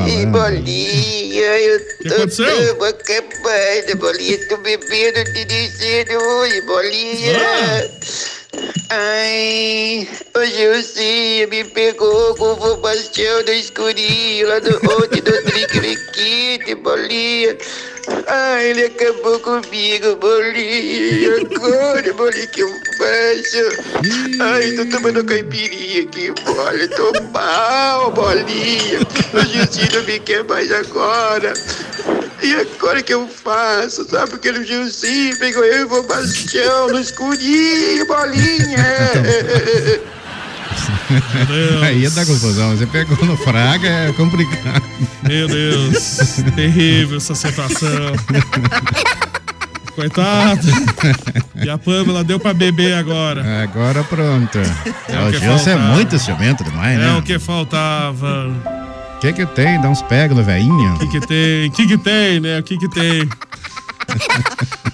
Ih, 0.05 0.25
Bolinha, 0.25 1.59
eu 1.59 1.79
que 1.79 2.09
tô 2.09 2.15
aconteceu? 2.15 2.75
tão 2.75 2.85
acabada, 2.85 3.95
Bolinha. 3.95 4.47
Tô 4.49 4.57
bebendo 4.57 5.23
dirigindo 5.31 6.17
hoje, 6.21 6.61
Bolinha. 6.63 7.39
Ai, 8.89 10.07
hoje 10.35 10.61
eu 10.61 10.83
sei, 10.83 11.47
me 11.47 11.63
pegou 11.63 12.35
com 12.35 12.51
o 12.51 12.77
Bastião 12.77 13.41
no 13.43 13.53
escurinho, 13.53 14.49
lá 14.49 14.59
do 14.59 14.75
ontem 14.99 15.21
do 15.21 15.43
Triquiriquite, 15.43 16.75
Bolinha. 16.75 17.57
Ai, 18.27 18.69
ele 18.71 18.85
acabou 18.85 19.39
comigo, 19.39 20.15
Bolinha. 20.17 21.37
Agora, 21.55 22.13
Bolinha, 22.13 22.47
que 22.47 22.61
eu 22.61 22.69
faço? 22.97 23.63
Ai, 24.41 24.71
tô 24.73 24.85
tomando 24.85 25.23
caipirinha 25.23 26.03
aqui, 26.03 26.31
Bolinha. 26.43 26.87
Tô 26.89 27.11
mal, 27.31 28.11
Bolinha. 28.11 28.99
O 29.33 29.39
Justinho 29.39 30.03
me 30.05 30.19
quer 30.19 30.43
mais 30.43 30.71
agora. 30.71 31.53
E 32.41 32.53
agora 32.55 33.01
que 33.01 33.13
eu 33.13 33.25
faço? 33.27 34.05
Sabe 34.09 34.31
porque 34.31 34.49
o 34.49 34.65
Gilzinho 34.65 35.37
pegou 35.39 35.63
eu 35.63 35.79
e 35.79 35.83
o 35.83 36.03
Bastião 36.03 36.89
no 36.89 36.99
escurinho, 36.99 38.05
bolinha. 38.05 38.85
Aí 41.85 42.09
dá 42.09 42.25
confusão. 42.25 42.75
Você 42.75 42.85
pegou 42.85 43.17
no 43.25 43.37
Fraga, 43.37 43.87
é 43.87 44.11
complicado. 44.13 44.83
Meu 45.27 45.47
Deus, 45.47 46.37
terrível 46.55 47.17
essa 47.17 47.35
situação. 47.35 48.13
Coitado. 49.95 50.67
E 51.63 51.69
a 51.69 51.77
Pamela 51.77 52.23
deu 52.23 52.39
pra 52.39 52.53
beber 52.53 52.95
agora. 52.95 53.63
Agora 53.63 54.03
pronto. 54.03 54.57
É 55.07 55.19
o 55.19 55.31
Gilson 55.31 55.69
é 55.69 55.73
faltava. 55.75 55.93
muito 55.93 56.17
ciumento 56.19 56.63
demais, 56.63 56.99
É 56.99 57.03
né? 57.03 57.15
o 57.17 57.21
que 57.21 57.37
faltava. 57.37 58.47
O 59.15 59.19
que 59.19 59.31
que 59.33 59.45
tem? 59.45 59.79
Dá 59.79 59.89
uns 59.89 60.01
pega 60.01 60.33
no 60.33 60.43
velhinho. 60.43 60.95
O 60.95 60.99
que 60.99 61.07
que 61.07 61.27
tem? 61.27 61.67
O 61.67 61.71
que 61.71 61.87
que 61.87 61.97
tem, 61.97 62.39
né? 62.39 62.59
O 62.59 62.63
que 62.63 62.77
que 62.77 62.89
tem? 62.89 63.29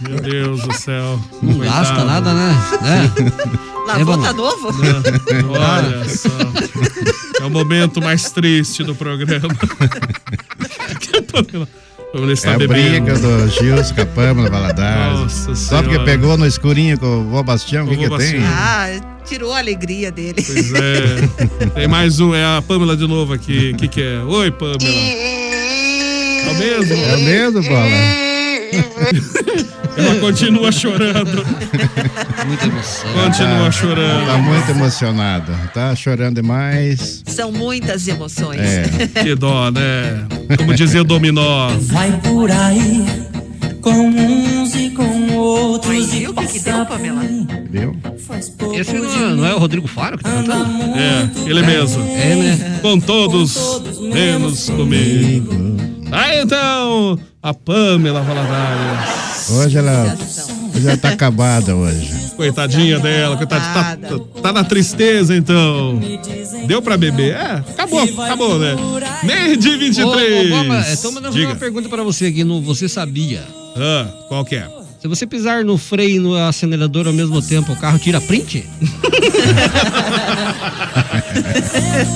Meu 0.02 0.20
Deus 0.22 0.62
do 0.62 0.74
céu. 0.74 1.20
Não 1.42 1.58
gasta 1.60 2.04
nada, 2.04 2.34
né? 2.34 2.56
né? 2.82 3.12
Lavou, 3.98 4.18
tá 4.22 4.34
novo? 4.34 4.70
Olha 5.50 6.08
só. 6.10 6.30
É 7.42 7.46
o 7.46 7.50
momento 7.50 8.02
mais 8.02 8.30
triste 8.32 8.84
do 8.84 8.94
programa. 8.94 9.48
Está 12.34 12.52
É 12.52 12.56
a 12.56 12.58
bebendo. 12.58 12.74
briga 12.74 13.20
do 13.20 13.48
Gilson 13.50 13.94
com 13.94 14.02
a 14.02 14.06
Pamela 14.08 14.50
Valadares. 14.50 15.20
Nossa 15.20 15.56
Só 15.56 15.84
porque 15.84 16.00
pegou 16.00 16.36
no 16.38 16.46
escurinho 16.48 16.98
com 17.00 17.06
o 17.22 17.24
vô 17.30 17.44
Bastião, 17.44 17.86
o 17.86 17.90
que 17.90 17.98
que 17.98 18.08
vô 18.10 18.18
tem? 18.18 18.40
Bastião. 18.40 18.52
Ah, 18.52 19.20
tirou 19.28 19.54
a 19.54 19.60
alegria 19.60 20.12
dele. 20.12 20.44
Pois 20.44 20.74
é. 20.74 21.68
Tem 21.76 21.88
mais 21.88 22.20
um, 22.20 22.34
é 22.34 22.44
a 22.44 22.64
Pamela 22.64 22.98
de 22.98 23.08
novo 23.08 23.34
aqui. 23.34 23.74
O 23.76 23.78
que 23.78 23.88
que 23.88 24.02
é? 24.02 24.20
Oi, 24.24 24.50
Pamela. 24.50 24.78
É 24.84 26.48
o 26.50 26.54
mesmo? 26.58 26.96
É 26.96 27.16
o 27.16 27.20
mesmo, 27.20 27.62
Bola? 27.64 27.86
Ela 29.98 30.16
continua 30.22 30.72
chorando. 30.72 31.44
Muita 32.48 32.66
emoção. 32.68 33.12
Continua 33.14 33.66
Tá- 33.66 33.72
chorando. 33.72 34.26
Tá 34.28 34.38
muito 34.38 34.70
emocionado. 34.72 35.52
Tá 35.74 35.96
chorando 35.96 36.36
demais. 36.36 37.24
São 37.26 37.52
muitas 37.52 38.08
emoções. 38.08 38.62
É. 38.62 38.84
Que 39.24 39.36
dó, 39.36 39.70
né? 39.72 40.26
Como 40.58 40.74
dizia 40.74 41.02
o 41.02 41.04
Dominó. 41.04 41.70
Vai 41.82 42.12
por 42.24 42.50
aí 42.52 43.06
com 43.82 43.92
uns 44.10 44.76
e 44.76 44.90
com 44.92 45.04
outros 45.60 45.96
Mas 45.96 46.14
e 46.14 46.20
viu 46.20 46.32
o 46.32 46.34
que, 46.34 46.48
que 46.48 46.60
deu, 46.60 46.86
Pamela? 46.86 47.22
Viu? 47.70 47.96
Esse 48.74 48.94
não 48.94 49.06
é, 49.06 49.36
não 49.36 49.46
é 49.46 49.54
o 49.54 49.60
Rodrigo 49.60 49.88
Faro 49.88 50.18
que 50.18 50.24
tá 50.24 50.32
cantando? 50.32 50.70
É, 50.98 51.50
ele 51.50 51.62
mesmo. 51.62 52.04
É, 52.04 52.36
né? 52.36 52.80
Com 52.82 53.00
todos, 53.00 53.82
menos 54.00 54.70
comigo. 54.70 55.54
Aí 56.12 56.42
então, 56.42 57.20
a 57.42 57.54
Pamela 57.54 58.22
Valadares. 58.22 59.50
Hoje 59.52 59.78
ela, 59.78 60.18
hoje 60.76 60.88
ela 60.88 60.98
tá 60.98 61.10
acabada 61.10 61.76
hoje. 61.76 62.30
Coitadinha 62.36 63.00
dela, 63.00 63.36
coitadinha. 63.36 63.74
Tá, 63.74 63.96
tá- 63.98 64.42
tá 64.42 64.54
na 64.54 64.64
tristeza 64.64 65.36
então. 65.36 66.00
Deu 66.66 66.82
pra 66.82 66.98
beber? 66.98 67.34
É, 67.36 67.64
acabou, 67.70 68.02
acabou, 68.02 68.60
né? 68.60 68.76
Meio 69.24 69.58
de 69.58 69.76
23. 69.76 70.52
Ô, 70.52 70.56
ô, 70.56 70.64
então 70.94 71.12
uma 71.44 71.56
pergunta 71.56 71.90
pra 71.90 72.04
você 72.04 72.28
aqui 72.28 72.44
no 72.44 72.62
Você 72.62 72.88
Sabia. 72.88 73.44
Ah, 73.76 74.08
qual 74.28 74.46
que 74.46 74.56
é? 74.56 74.79
Se 75.02 75.08
você 75.08 75.26
pisar 75.26 75.64
no 75.64 75.78
freio 75.78 76.18
e 76.18 76.20
no 76.20 76.36
acelerador 76.36 77.08
ao 77.08 77.14
mesmo 77.14 77.42
tempo, 77.42 77.72
o 77.72 77.76
carro 77.78 77.98
tira 77.98 78.20
print? 78.20 78.66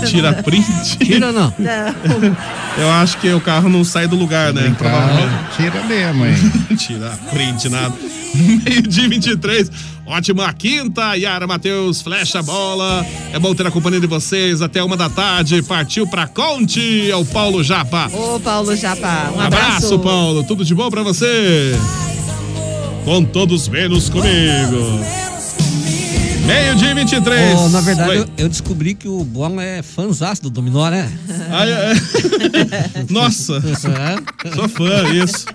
Tira 0.06 0.34
print? 0.34 0.98
Tira 0.98 1.32
não? 1.32 1.54
Não. 1.58 2.38
Eu 2.78 2.92
acho 2.92 3.18
que 3.20 3.32
o 3.32 3.40
carro 3.40 3.70
não 3.70 3.84
sai 3.84 4.08
do 4.08 4.16
lugar, 4.16 4.54
né? 4.54 4.74
Provavelmente. 4.78 5.56
Tira 5.56 5.84
mesmo, 5.84 6.26
hein? 6.26 6.36
Tira 6.78 7.20
print, 7.32 7.70
nada. 7.70 7.96
Meio 8.36 8.82
de 8.82 9.08
23. 9.08 9.72
Ótima 10.06 10.52
quinta, 10.54 11.16
Yara 11.16 11.48
Matheus, 11.48 12.02
flecha 12.02 12.40
a 12.40 12.44
bola. 12.44 13.06
É 13.32 13.40
bom 13.40 13.54
ter 13.56 13.66
a 13.66 13.72
companhia 13.72 14.00
de 14.02 14.08
vocês 14.08 14.62
até 14.62 14.84
uma 14.84 14.98
da 14.98 15.10
tarde. 15.10 15.62
Partiu 15.62 16.06
pra 16.08 16.28
Conte, 16.28 17.10
é 17.10 17.16
o 17.16 17.24
Paulo 17.24 17.64
Japa. 17.64 18.10
Ô, 18.14 18.40
Paulo 18.40 18.76
Japa, 18.76 19.32
um 19.34 19.38
Um 19.38 19.42
abraço, 19.42 19.66
abraço. 19.86 20.00
Paulo. 20.00 20.44
Tudo 20.44 20.66
de 20.66 20.76
bom 20.76 20.90
pra 20.90 21.04
você? 21.04 21.74
Com 23.04 23.24
todos 23.26 23.68
menos 23.68 24.10
comigo. 24.10 25.00
Meio 26.46 26.76
dia 26.76 26.92
e 26.92 26.94
23. 26.94 27.60
Oh, 27.60 27.70
na 27.70 27.82
verdade, 27.82 28.16
eu, 28.16 28.28
eu 28.38 28.50
descobri 28.50 28.94
que 28.94 29.08
o 29.08 29.24
Bola 29.24 29.64
é 29.64 29.82
fãzaço 29.82 30.44
do 30.44 30.50
Dominó, 30.50 30.90
né? 30.90 31.12
Ah, 31.52 31.66
é. 31.66 31.94
Nossa, 33.10 33.62
sou 34.54 34.70
fã, 34.70 35.14
isso. 35.14 35.46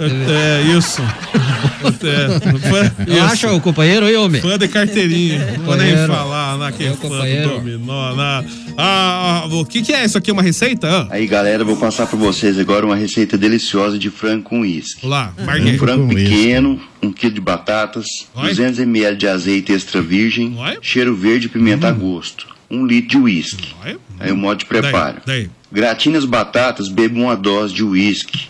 É, 0.00 0.62
é, 0.62 0.76
isso. 0.78 1.02
É, 1.02 2.68
fã, 2.68 3.24
acho 3.26 3.48
o 3.48 3.60
companheiro 3.60 4.06
aí, 4.06 4.16
homem. 4.16 4.40
Fã 4.40 4.56
de 4.58 4.66
carteirinha. 4.68 5.38
Não 5.38 5.46
nem 5.46 5.58
Companheiro. 5.64 6.06
falar, 6.12 6.58
né? 6.58 6.72
Que 6.76 6.84
Meu 6.84 6.94
fã 6.96 7.08
do 7.08 7.48
dominó. 7.48 8.14
né? 8.16 8.44
Ah, 8.78 9.42
ah, 9.44 9.46
o 9.46 9.64
que 9.64 9.82
que 9.82 9.92
é 9.92 10.04
isso 10.04 10.16
aqui? 10.16 10.32
Uma 10.32 10.42
receita? 10.42 10.88
Ah, 10.88 11.08
Aí 11.10 11.26
galera, 11.26 11.64
vou 11.64 11.76
passar 11.76 12.06
para 12.06 12.18
vocês 12.18 12.58
agora 12.58 12.86
uma 12.86 12.96
receita 12.96 13.36
deliciosa 13.36 13.98
de 13.98 14.08
frango 14.10 14.44
com 14.44 14.60
uísque. 14.60 15.06
Lá, 15.06 15.34
Um 15.38 15.78
frango 15.78 16.14
pequeno, 16.14 16.80
um 17.02 17.12
quilo 17.12 17.34
de 17.34 17.40
batatas, 17.40 18.06
200 18.34 18.78
ml 18.80 19.16
de 19.16 19.28
azeite 19.28 19.72
extra 19.72 20.00
virgem, 20.00 20.56
cheiro 20.80 21.14
verde 21.14 21.46
e 21.46 21.50
pimenta 21.50 21.88
a 21.88 21.92
gosto, 21.92 22.46
um 22.70 22.86
litro 22.86 23.10
de 23.10 23.18
uísque. 23.18 23.74
Aí 24.18 24.32
o 24.32 24.36
modo 24.36 24.58
de 24.60 24.64
preparo. 24.66 25.18
Daí, 25.26 25.50
Gratine 25.72 26.16
as 26.16 26.24
batatas, 26.24 26.88
beba 26.88 27.18
uma 27.18 27.36
dose 27.36 27.72
de 27.74 27.84
uísque. 27.84 28.48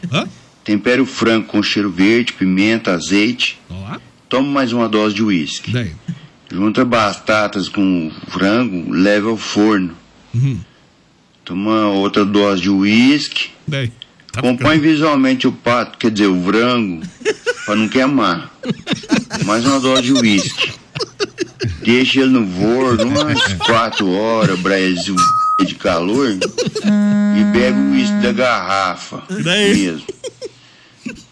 Tempere 0.64 1.00
o 1.00 1.06
frango 1.06 1.46
com 1.46 1.62
cheiro 1.62 1.90
verde, 1.90 2.32
pimenta, 2.32 2.92
azeite. 2.92 3.58
Tome 4.28 4.48
mais 4.48 4.72
uma 4.72 4.88
dose 4.88 5.14
de 5.14 5.22
uísque. 5.22 5.72
Junta 6.52 6.84
batatas 6.84 7.68
com 7.68 8.08
o 8.08 8.30
frango, 8.30 8.90
leve 8.92 9.26
ao 9.26 9.36
forno. 9.36 9.96
Uhum. 10.34 10.60
Toma 11.44 11.88
outra 11.88 12.24
dose 12.24 12.62
de 12.62 12.70
uísque. 12.70 13.50
Daí. 13.66 13.90
Compõe 14.38 14.78
visualmente 14.78 15.48
o 15.48 15.52
pato, 15.52 15.98
quer 15.98 16.10
dizer, 16.12 16.28
o 16.28 16.44
frango, 16.44 17.02
para 17.66 17.76
não 17.76 17.88
queimar. 17.88 18.54
Mais 19.44 19.64
uma 19.66 19.80
dose 19.80 20.02
de 20.02 20.12
uísque. 20.12 20.72
Deixa 21.82 22.20
ele 22.20 22.30
no 22.30 22.46
forno 22.46 23.04
umas 23.06 23.42
4 23.66 24.08
horas, 24.08 24.58
Brasil 24.60 25.16
de 25.64 25.74
calor. 25.74 26.30
E 26.30 27.52
pega 27.52 27.76
o 27.76 27.90
uísque 27.90 28.16
da 28.22 28.32
garrafa. 28.32 29.22
Mesmo. 29.30 30.06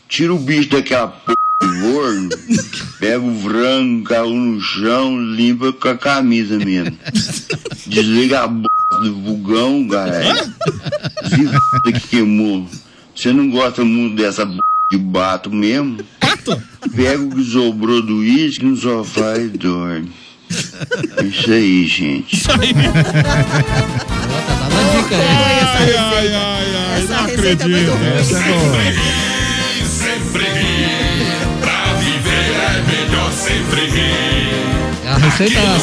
Tira 0.09 0.35
o 0.35 0.39
bicho 0.39 0.71
daquela 0.71 1.09
p 1.09 1.35
do 1.61 1.69
forno. 1.81 2.29
Pega 2.99 3.21
o 3.21 3.43
frango, 3.43 4.05
caiu 4.05 4.31
no 4.31 4.61
chão, 4.61 5.21
limpa 5.21 5.73
com 5.73 5.89
a 5.89 5.97
camisa 5.97 6.59
mesmo. 6.59 6.99
Desliga 7.87 8.45
a 8.45 8.49
b 8.49 8.67
do 9.03 9.15
vulgão, 9.21 9.87
galera. 9.87 10.53
Zica 11.29 11.61
que 11.85 12.09
queimou. 12.09 12.67
Você 13.15 13.33
não 13.33 13.51
gosta 13.51 13.85
muito 13.85 14.17
dessa 14.17 14.45
b 14.45 14.59
de 14.91 14.99
bato 14.99 15.51
mesmo? 15.51 15.99
Pega 16.97 17.23
o 17.23 17.31
que 17.31 17.45
sobrou 17.45 18.01
do 18.01 18.19
uísque 18.19 18.65
no 18.65 18.77
sofá 18.77 19.37
e 19.37 19.49
dorme. 19.49 20.11
Isso 21.23 21.53
aí, 21.53 21.87
gente. 21.87 22.35
Isso 22.35 22.51
aí. 22.53 22.75
Ai, 25.11 25.61
ai, 25.61 25.95
ai, 25.95 26.29
ai, 26.35 27.03
não 27.09 27.25
acredito. 27.25 27.91
Essa 28.19 28.39
é 28.39 28.53
boa. 28.53 29.28
É 33.29 33.33
sempre 33.33 33.87
rir. 33.87 35.07
A 35.07 35.19
receita 35.19 35.61
da. 35.61 35.79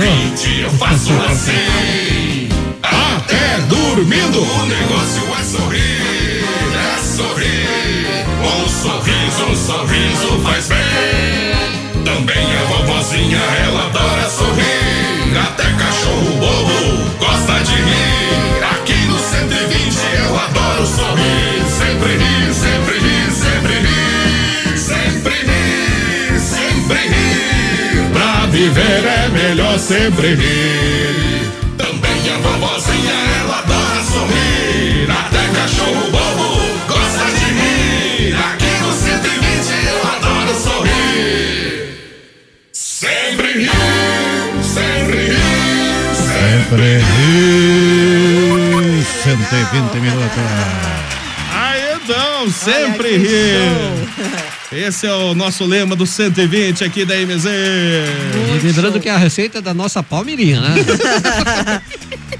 Gente, 0.00 0.60
eu 0.60 0.70
faço 0.70 1.12
assim. 1.30 2.48
Até 2.82 3.58
dormindo. 3.68 4.40
O 4.40 4.66
negócio 4.66 5.22
é 5.38 5.44
sorrir. 5.44 6.44
É 6.74 6.98
sorrir. 7.02 8.26
Um 8.42 8.68
sorriso, 8.68 9.44
um 9.44 9.56
sorriso 9.56 10.40
faz 10.42 10.68
bem. 10.68 12.04
Também 12.04 12.46
a 12.56 12.64
vovozinha, 12.64 13.38
ela 13.38 13.86
adora 13.86 14.28
sorrir. 14.30 15.36
Até 15.38 15.64
cachorro 15.64 16.32
bobo 16.38 17.18
gosta 17.18 17.62
de 17.64 17.74
rir. 17.74 18.64
Aqui 18.70 19.06
no 19.06 19.18
120 19.18 19.65
viver 28.56 29.04
é 29.04 29.28
melhor 29.28 29.78
sempre 29.78 30.34
rir. 30.34 31.52
Também 31.76 32.32
a 32.32 32.38
vovozinha, 32.38 33.12
ela 33.40 33.58
adora 33.58 34.02
sorrir. 34.02 35.10
Até 35.10 35.46
cachorro 35.58 36.10
bobo 36.10 36.62
gosta 36.88 37.26
de 37.36 37.44
rir. 37.52 38.34
Aqui 38.34 38.72
no 38.80 38.92
120 38.92 39.86
eu 39.88 39.98
adoro 40.08 40.54
sorrir. 40.58 41.98
Sempre 42.72 43.52
rir, 43.58 43.70
sempre 44.62 45.18
rir, 45.26 45.36
Sempre 46.14 46.98
rir. 46.98 47.86
120 49.22 50.00
minutos. 50.00 50.48
Aí 51.52 51.82
então, 52.02 52.50
sempre 52.50 53.18
rir. 53.18 54.45
Esse 54.72 55.06
é 55.06 55.12
o 55.12 55.32
nosso 55.34 55.64
lema 55.64 55.94
do 55.94 56.06
120 56.06 56.82
aqui 56.84 57.04
da 57.04 57.14
MZ. 57.14 57.44
E 57.46 58.66
lembrando 58.66 58.98
que 59.00 59.08
a 59.08 59.16
receita 59.16 59.58
é 59.58 59.60
da 59.60 59.72
nossa 59.72 60.02
Palmeirinha, 60.02 60.60
né? 60.60 60.74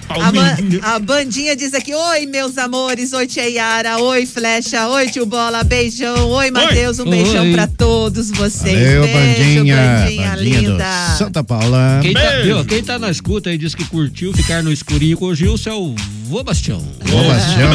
A, 0.08 0.32
ba- 0.32 0.56
a 0.94 0.98
bandinha 1.00 1.54
diz 1.56 1.74
aqui: 1.74 1.92
Oi, 1.92 2.26
meus 2.26 2.56
amores. 2.56 3.12
Oi, 3.12 3.26
tia 3.26 3.46
Yara. 3.50 3.98
Oi, 3.98 4.24
Flecha. 4.24 4.86
Oi, 4.88 5.08
tio 5.10 5.26
Bola. 5.26 5.62
Beijão. 5.64 6.30
Oi, 6.30 6.50
Matheus. 6.50 6.98
Um 7.00 7.10
beijão 7.10 7.44
Oi. 7.44 7.52
pra 7.52 7.66
todos 7.66 8.30
vocês. 8.30 8.72
Valeu, 8.78 9.02
Beijo, 9.02 9.18
bandinha. 9.18 9.76
bandinha, 9.76 10.30
Bandinha 10.30 10.34
linda. 10.36 11.16
Santa 11.18 11.44
Paula. 11.44 11.98
Quem 12.00 12.14
tá, 12.14 12.30
viu, 12.42 12.64
quem 12.64 12.82
tá 12.82 12.98
na 12.98 13.10
escuta 13.10 13.50
aí 13.50 13.58
diz 13.58 13.74
que 13.74 13.84
curtiu 13.84 14.32
ficar 14.32 14.62
no 14.62 14.72
escurinho 14.72 15.18
com 15.18 15.26
o 15.26 15.34
Gilson 15.34 15.70
é 15.70 15.74
o 15.74 15.94
Vô 16.28 16.42
Bastião. 16.42 16.82
Vô 17.04 17.22
Bastião. 17.24 17.70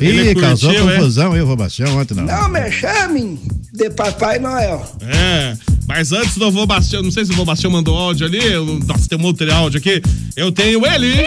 Ele 0.00 0.30
Ih, 0.30 0.34
causou 0.34 0.70
curtiu, 0.70 0.90
é? 0.90 0.96
confusão 0.96 1.30
o 1.32 1.46
Vô 1.46 1.56
Bastião, 1.56 1.96
ontem 1.98 2.14
não. 2.14 2.24
Não 2.24 2.48
me 2.48 2.70
chamem 2.72 3.38
de 3.72 3.90
Papai 3.90 4.38
Noel. 4.38 4.84
É, 5.00 5.56
mas 5.86 6.12
antes 6.12 6.36
do 6.36 6.50
Vô 6.50 6.66
Bastião, 6.66 7.02
não 7.02 7.10
sei 7.10 7.24
se 7.24 7.32
o 7.32 7.36
Vô 7.36 7.44
Bastião 7.44 7.70
mandou 7.70 7.96
áudio 7.96 8.26
ali, 8.26 8.40
nossa, 8.86 9.08
tem 9.08 9.18
um 9.18 9.24
outro 9.24 9.52
áudio 9.52 9.78
aqui. 9.78 10.02
Eu 10.36 10.50
tenho 10.50 10.84
ele. 10.86 11.24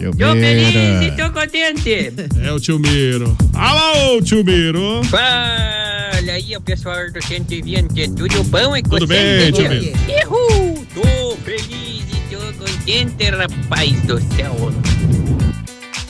Eu 0.00 0.12
Tô 0.12 0.32
feliz 0.32 1.02
e 1.02 1.10
tô 1.16 1.30
contente. 1.32 2.12
É 2.42 2.52
o 2.52 2.60
tio 2.60 2.78
Miro. 2.78 3.36
Alô, 3.52 4.22
tio 4.22 4.44
Miro. 4.44 5.02
Fala 5.04 6.32
aí, 6.32 6.56
o 6.56 6.60
pessoal 6.60 7.10
do 7.12 7.20
120, 7.22 8.10
tudo 8.10 8.44
bom 8.44 8.76
e 8.76 8.82
Tudo 8.82 9.06
bem, 9.06 9.52
tio 9.52 9.68
Miro. 9.68 9.92
Uhul, 10.30 10.86
tô 10.94 11.36
feliz 11.44 12.04
e 12.12 12.34
tô 12.34 12.38
contente, 12.64 13.30
rapaz 13.30 14.00
do 14.02 14.20
céu. 14.36 14.72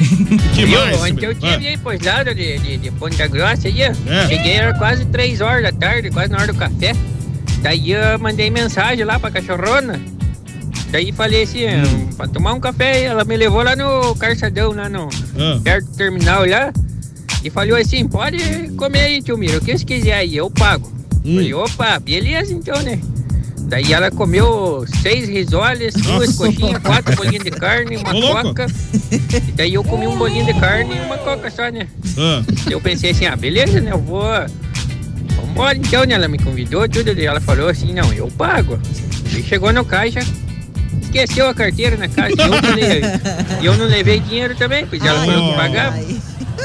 Que 0.54 0.66
mais, 0.66 0.96
Ontem 1.00 1.24
eu 1.26 1.34
Miro? 1.34 1.40
tive 1.40 1.68
aí 1.68 1.76
pros 1.76 2.00
lados 2.00 2.34
de, 2.34 2.58
de, 2.58 2.76
de 2.78 2.90
Ponta 2.92 3.26
Grossa 3.26 3.68
aí. 3.68 3.82
É. 3.82 3.92
Cheguei, 4.28 4.52
era 4.52 4.74
quase 4.74 5.04
3 5.06 5.40
horas 5.40 5.62
da 5.62 5.72
tarde, 5.72 6.10
quase 6.10 6.30
na 6.30 6.38
hora 6.38 6.46
do 6.52 6.58
café. 6.58 6.92
Daí 7.62 7.90
eu 7.92 8.18
mandei 8.18 8.50
mensagem 8.50 9.04
lá 9.04 9.18
pra 9.18 9.30
cachorrona. 9.30 10.00
Daí 10.90 11.12
falei 11.12 11.42
assim, 11.42 11.66
Hum. 11.66 12.08
pra 12.16 12.26
tomar 12.28 12.54
um 12.54 12.60
café, 12.60 13.02
ela 13.02 13.24
me 13.24 13.36
levou 13.36 13.62
lá 13.62 13.76
no 13.76 14.14
Carçadão, 14.16 14.72
lá 14.72 14.88
no 14.88 15.08
Ah. 15.38 15.60
perto 15.62 15.86
do 15.90 15.96
terminal 15.96 16.46
lá. 16.46 16.72
E 17.44 17.50
falou 17.50 17.76
assim, 17.76 18.08
pode 18.08 18.38
comer 18.76 19.00
aí, 19.00 19.22
tio 19.22 19.36
Miro, 19.38 19.58
o 19.58 19.60
que 19.60 19.76
você 19.76 19.84
quiser 19.84 20.14
aí, 20.14 20.36
eu 20.36 20.50
pago. 20.50 20.90
Hum. 21.24 21.34
Falei, 21.34 21.54
opa, 21.54 21.98
beleza 21.98 22.52
então, 22.54 22.80
né? 22.82 22.98
Daí 23.68 23.92
ela 23.92 24.10
comeu 24.10 24.86
seis 25.02 25.28
risoles, 25.28 25.92
duas 25.92 26.34
coxinhas, 26.36 26.82
quatro 26.82 27.14
bolinhos 27.14 27.44
de 27.44 27.50
carne, 27.50 27.98
uma 27.98 28.16
Ô, 28.16 28.42
coca. 28.42 28.66
E 29.12 29.52
daí 29.52 29.74
eu 29.74 29.84
comi 29.84 30.06
um 30.06 30.16
bolinho 30.16 30.46
de 30.46 30.54
carne 30.54 30.96
e 30.96 31.00
uma 31.00 31.18
coca 31.18 31.50
só, 31.50 31.68
né? 31.68 31.86
Ah. 32.16 32.42
Eu 32.70 32.80
pensei 32.80 33.10
assim, 33.10 33.26
ah, 33.26 33.36
beleza, 33.36 33.78
né? 33.78 33.92
Eu 33.92 33.98
vou. 33.98 34.24
Vambora 35.36 35.76
então, 35.76 36.02
né? 36.04 36.14
Ela 36.14 36.28
me 36.28 36.38
convidou, 36.38 36.88
tudo. 36.88 37.12
E 37.12 37.26
ela 37.26 37.42
falou 37.42 37.68
assim, 37.68 37.92
não, 37.92 38.10
eu 38.10 38.28
pago. 38.28 38.80
E 39.36 39.42
chegou 39.42 39.70
no 39.70 39.84
caixa, 39.84 40.20
esqueceu 41.02 41.46
a 41.46 41.54
carteira 41.54 41.98
na 41.98 42.08
casa. 42.08 42.34
E 42.38 42.40
eu 42.40 42.48
não 42.48 42.74
levei, 42.74 43.02
e 43.60 43.66
eu 43.66 43.76
não 43.76 43.86
levei 43.86 44.20
dinheiro 44.20 44.54
também, 44.54 44.86
pois 44.86 45.04
ela 45.04 45.26
falou 45.26 45.50
que 45.50 45.56
pagava. 45.56 45.98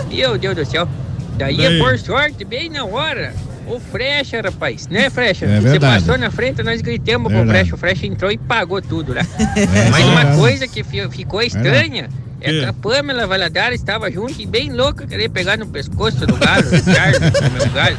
Meu 0.09 0.37
Deus 0.37 0.55
do 0.55 0.65
céu. 0.65 0.87
Daí, 1.35 1.57
Daí. 1.57 1.79
por 1.79 1.99
sorte, 1.99 2.45
bem 2.45 2.69
na 2.69 2.85
hora, 2.85 3.33
o 3.67 3.79
Frecha, 3.79 4.41
rapaz, 4.41 4.87
né, 4.87 5.09
Frecha? 5.09 5.45
É 5.45 5.59
Você 5.59 5.79
passou 5.79 6.17
na 6.17 6.29
frente, 6.31 6.61
nós 6.63 6.81
gritamos 6.81 7.27
pro 7.31 7.37
Verdade. 7.43 7.59
Frecha. 7.69 7.75
O 7.75 7.77
Frecha 7.77 8.05
entrou 8.07 8.31
e 8.31 8.37
pagou 8.37 8.81
tudo 8.81 9.13
lá. 9.13 9.21
É, 9.55 9.89
Mas 9.89 10.03
uma 10.05 10.15
verdade. 10.17 10.37
coisa 10.37 10.67
que 10.67 10.83
fi- 10.83 11.09
ficou 11.09 11.41
estranha 11.41 12.09
é 12.41 12.49
que 12.51 12.59
Que? 12.59 12.65
a 12.65 12.73
Pamela 12.73 13.25
Valadares 13.25 13.79
estava 13.79 14.11
junto 14.11 14.39
e 14.41 14.45
bem 14.45 14.71
louca, 14.71 15.07
querer 15.07 15.29
pegar 15.29 15.57
no 15.57 15.65
pescoço 15.67 16.25
do 16.27 16.35
galo, 16.35 16.63
do 16.63 16.93
Charles, 16.93 17.19
do 17.19 17.51
meu 17.51 17.69
galo. 17.71 17.97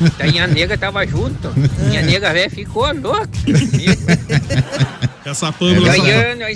A 0.42 0.46
nega 0.46 0.76
tava 0.76 1.06
junto. 1.06 1.52
E 1.92 1.96
a 1.96 2.02
nega 2.02 2.32
velha 2.32 2.50
ficou 2.50 2.92
louca. 2.94 3.28
Essa 5.24 5.50
Pâmela. 5.52 5.92
Só- 5.92 6.02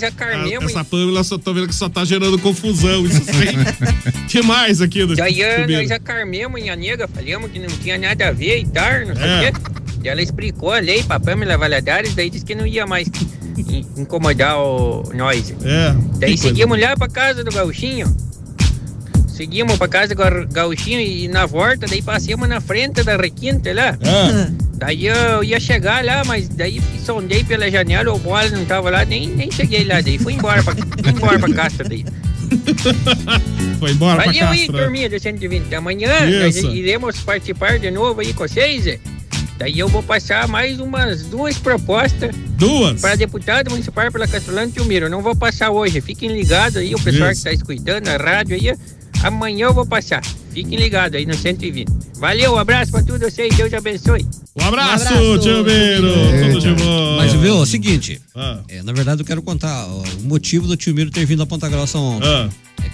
acarmemos. 0.05 0.71
Essa 0.71 0.85
Pâmela 0.85 1.25
só 1.25 1.39
tô 1.39 1.53
vendo 1.53 1.67
que 1.69 1.75
só 1.75 1.89
tá 1.89 2.05
gerando 2.05 2.39
confusão. 2.39 3.05
Isso 3.05 3.25
sim. 3.25 4.23
que 4.29 4.43
mais 4.43 4.81
aqui 4.81 5.05
do 5.05 5.15
Miro? 5.67 5.83
nós 5.83 5.91
acarmemos 5.91 6.61
e 6.63 6.69
a 6.71 6.77
nega 6.77 7.09
falamos 7.09 7.51
que 7.51 7.59
não 7.59 7.69
tinha 7.69 7.99
nada 7.99 8.29
a 8.29 8.33
ver 8.33 8.59
e 8.61 8.67
tal, 8.67 9.07
não 9.07 9.17
sei 9.17 9.25
É. 9.25 9.53
Daí 9.53 10.09
Ela 10.13 10.23
explicou 10.23 10.73
a 10.73 10.79
lei 10.79 11.03
pra 11.03 11.19
Pamela 11.21 11.59
Valadares, 11.59 12.15
daí 12.15 12.31
disse 12.31 12.45
que 12.45 12.55
não 12.55 12.67
ia 12.67 12.87
mais 12.87 13.09
in- 13.59 13.85
incomodar 13.97 14.59
o 14.59 15.03
nós. 15.15 15.53
É. 15.65 15.95
Daí 16.19 16.39
seguimos 16.39 16.81
lá 16.81 16.97
pra 16.97 17.09
casa 17.09 17.43
do 17.45 17.51
gauchinho. 17.51 18.07
Seguimos 19.41 19.79
pra 19.79 19.89
casa 19.89 20.09
do 20.15 20.17
Gar- 20.19 20.47
gauchinho 20.53 21.01
e 21.01 21.27
na 21.27 21.47
volta, 21.47 21.87
daí 21.87 22.03
passamos 22.03 22.47
na 22.47 22.61
frente 22.61 23.03
da 23.03 23.17
requinte 23.17 23.73
lá. 23.73 23.97
Ah. 24.05 24.51
Daí 24.75 25.07
eu 25.07 25.43
ia 25.43 25.59
chegar 25.59 26.05
lá, 26.05 26.23
mas 26.27 26.47
daí 26.51 26.79
sondei 27.07 27.43
pela 27.43 27.71
janela, 27.71 28.13
o 28.13 28.19
bola 28.19 28.47
não 28.51 28.67
tava 28.67 28.91
lá, 28.91 29.03
nem, 29.03 29.29
nem 29.29 29.51
cheguei 29.51 29.85
lá, 29.85 30.03
daí 30.03 30.19
fui 30.19 30.35
embora 30.35 30.63
pra, 30.63 30.75
fui 30.75 31.11
embora 31.11 31.39
pra 31.39 31.55
casa 31.55 31.83
daí. 31.85 32.05
Foi 33.79 33.93
embora 33.93 34.25
Valeu 34.25 34.41
pra 34.41 34.51
aí, 34.51 34.59
Castro. 34.67 34.77
turminha 34.77 35.09
do 35.09 35.19
120. 35.19 35.75
Amanhã 35.75 36.11
iremos 36.75 37.19
participar 37.21 37.79
de 37.79 37.91
novo 37.91 38.21
aí 38.21 38.35
com 38.35 38.47
vocês. 38.47 38.87
é. 38.87 38.99
Daí 39.57 39.79
eu 39.79 39.89
vou 39.89 40.03
passar 40.03 40.49
mais 40.49 40.81
umas 40.81 41.23
duas 41.23 41.57
propostas. 41.59 42.35
Duas? 42.59 43.01
Para 43.01 43.15
deputado 43.15 43.71
municipal 43.71 44.11
pela 44.11 44.27
Castelândia 44.27 44.81
e 44.83 44.85
Miro. 44.85 45.09
Não 45.09 45.23
vou 45.23 45.37
passar 45.37 45.71
hoje. 45.71 46.01
Fiquem 46.01 46.31
ligados 46.33 46.77
aí, 46.77 46.95
o 46.95 46.99
pessoal 47.01 47.31
Isso. 47.31 47.43
que 47.43 47.49
está 47.49 47.53
escutando 47.53 48.09
a 48.09 48.17
rádio 48.17 48.57
aí. 48.57 48.75
Amanhã 49.23 49.67
eu 49.67 49.75
vou 49.75 49.85
passar. 49.85 50.23
Fiquem 50.53 50.79
ligados 50.79 51.17
aí 51.17 51.27
no 51.27 51.35
120. 51.35 51.87
Valeu, 52.17 52.55
um 52.55 52.59
abraço 52.59 52.91
para 52.91 53.03
todos 53.03 53.21
vocês. 53.21 53.55
Deus 53.55 53.73
abençoe. 53.73 54.27
Um 54.57 54.65
abraço, 54.65 55.39
tio 55.41 55.65
Miro. 55.65 56.09
Tudo 56.47 56.61
de 56.61 56.83
bom. 56.83 57.17
Mas 57.17 57.33
viu, 57.35 57.57
é 57.57 57.61
o 57.61 57.67
seguinte. 57.67 58.21
Ah. 58.35 58.61
é, 58.69 58.83
na 58.83 58.93
verdade, 58.93 59.23
eu 59.23 59.27
quero 59.27 59.43
contar 59.43 59.87
ó, 59.87 60.03
o 60.19 60.23
motivo 60.23 60.67
do 60.67 60.77
tio 60.77 60.95
Miro 60.95 61.11
ter 61.11 61.25
vindo 61.25 61.43
a 61.43 61.47
Ponta 61.47 61.69
Grossa 61.69 61.99
ontem. 61.99 62.29
Ah. 62.29 62.49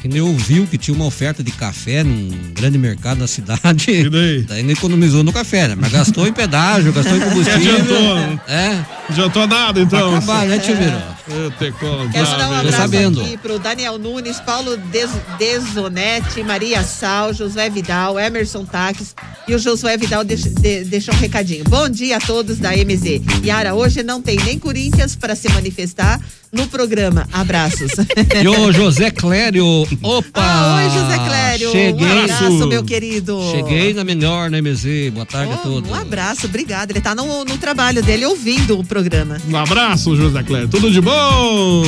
É 0.06 0.08
que 0.08 0.14
ele 0.14 0.20
ouviu 0.20 0.66
que 0.66 0.78
tinha 0.78 0.94
uma 0.94 1.04
oferta 1.06 1.42
de 1.42 1.50
café 1.52 2.02
num 2.04 2.28
grande 2.54 2.78
mercado 2.78 3.18
da 3.18 3.26
cidade. 3.26 3.90
E 4.06 4.08
daí? 4.10 4.42
Daí 4.42 4.60
ele 4.60 4.72
economizou 4.72 5.22
no 5.24 5.32
café, 5.32 5.68
né? 5.68 5.74
Mas 5.78 5.90
gastou 5.92 6.26
em 6.26 6.32
pedágio, 6.32 6.92
gastou 6.92 7.16
em 7.16 7.20
combustível. 7.28 7.60
Que 7.60 7.68
adiantou? 7.70 8.40
É. 8.48 8.68
Não 8.74 8.84
adiantou 9.10 9.46
nada, 9.46 9.80
então. 9.80 10.10
Vai 10.10 10.18
acabar, 10.18 10.46
né, 10.46 10.58
tio 10.58 10.76
Miro? 10.76 11.02
Eu 11.28 11.50
te 11.52 11.72
contar, 11.72 12.12
Quero 12.12 12.26
dar 12.38 12.48
um 12.50 12.52
abraço 12.54 12.76
sabendo. 12.76 13.20
aqui 13.20 13.36
pro 13.36 13.58
Daniel 13.58 13.98
Nunes, 13.98 14.38
Paulo 14.40 14.76
Des 14.76 15.10
Desonetti, 15.38 16.42
Maria 16.42 16.82
Sal, 16.82 17.32
Josué 17.34 17.68
Vidal, 17.68 18.18
Emerson 18.18 18.64
Taques 18.64 19.14
e 19.48 19.54
o 19.54 19.58
Josué 19.58 19.96
Vidal 19.96 20.22
deix, 20.24 20.44
de- 20.44 20.84
deixou 20.84 21.14
um 21.14 21.18
recadinho. 21.18 21.64
Bom 21.64 21.88
dia 21.88 22.18
a 22.18 22.20
todos 22.20 22.58
da 22.58 22.70
MZ. 22.76 23.22
Yara, 23.44 23.74
hoje 23.74 24.02
não 24.02 24.22
tem 24.22 24.36
nem 24.44 24.58
Corinthians 24.58 25.16
para 25.16 25.34
se 25.34 25.48
manifestar 25.48 26.20
no 26.52 26.66
programa. 26.66 27.26
Abraços. 27.32 27.90
E 28.42 28.48
o 28.48 28.70
José 28.72 29.10
Clério, 29.10 29.64
opa! 30.02 30.42
Ah, 30.42 30.76
oi, 30.76 30.90
José 30.90 31.18
Clério. 31.26 31.70
Cheguei. 31.72 32.06
Um 32.06 32.22
abraço, 32.22 32.66
meu 32.66 32.84
querido. 32.84 33.40
Cheguei 33.50 33.94
na 33.94 34.04
melhor 34.04 34.50
na 34.50 34.60
MZ. 34.60 35.10
Boa 35.12 35.24
tarde 35.26 35.52
a 35.52 35.56
todos. 35.56 35.90
Um 35.90 35.94
abraço, 35.94 36.46
obrigado. 36.46 36.90
Ele 36.90 37.00
tá 37.00 37.14
no, 37.14 37.44
no 37.44 37.58
trabalho 37.58 38.02
dele 38.02 38.26
ouvindo 38.26 38.78
o 38.78 38.84
programa. 38.84 39.38
Um 39.48 39.56
abraço, 39.56 40.14
José 40.16 40.42
Clério. 40.42 40.68
Tudo 40.68 40.90
de 40.90 41.00
bom? 41.00 41.84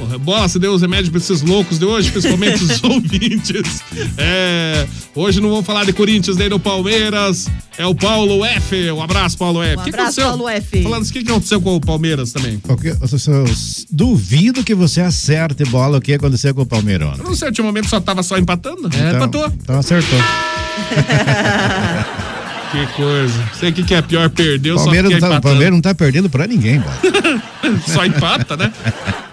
Porra, 0.00 0.16
bola, 0.18 0.48
se 0.48 0.58
deu 0.58 0.72
os 0.72 0.80
remédios 0.80 1.10
pra 1.10 1.18
esses 1.18 1.42
loucos 1.42 1.78
de 1.78 1.84
hoje, 1.84 2.10
principalmente 2.10 2.64
os 2.64 2.80
ouvintes. 2.82 3.82
É, 4.16 4.86
hoje 5.14 5.42
não 5.42 5.50
vamos 5.50 5.66
falar 5.66 5.84
de 5.84 5.92
Corinthians 5.92 6.38
nem 6.38 6.48
do 6.48 6.58
Palmeiras. 6.58 7.46
É 7.76 7.84
o 7.84 7.94
Paulo 7.94 8.42
F. 8.44 8.90
Um 8.92 9.02
abraço, 9.02 9.36
Paulo 9.36 9.62
F. 9.62 9.78
Um 9.78 9.82
Que 9.84 9.90
abraço, 9.90 10.20
aconteceu? 10.22 10.28
Paulo 10.28 10.48
F. 10.48 10.82
Falando 10.82 11.04
o 11.04 11.12
que 11.12 11.22
que 11.22 11.30
aconteceu 11.30 11.60
com 11.60 11.76
o 11.76 11.80
Palmeiras 11.80 12.32
também? 12.32 12.58
Duvido 13.90 14.64
que 14.64 14.74
você 14.74 15.02
acerte 15.02 15.64
bola 15.66 15.98
o 15.98 16.00
que 16.00 16.14
aconteceu 16.14 16.54
com 16.54 16.62
o 16.62 16.66
Palmeiras 16.66 17.18
não 17.24 17.36
sei, 17.36 17.48
momento 17.62 17.88
só 17.90 18.00
tava 18.00 18.22
só 18.22 18.38
empatando? 18.38 18.88
Então- 18.88 19.10
Empatou. 19.16 19.52
Então 19.62 19.78
acertou. 19.78 20.18
Que 22.70 22.86
coisa. 22.94 23.50
Sei 23.58 23.72
que, 23.72 23.82
que 23.82 23.94
é 23.94 24.00
pior, 24.02 24.28
perdeu 24.30 24.76
Palmeiras 24.76 25.10
só 25.10 25.14
não 25.14 25.20
tá, 25.20 25.26
empatando. 25.26 25.42
Palmeiras 25.42 25.72
não 25.74 25.80
tá 25.80 25.94
perdendo 25.94 26.30
pra 26.30 26.46
ninguém. 26.46 26.82
Só 27.86 28.04
empata, 28.06 28.56
né? 28.56 28.72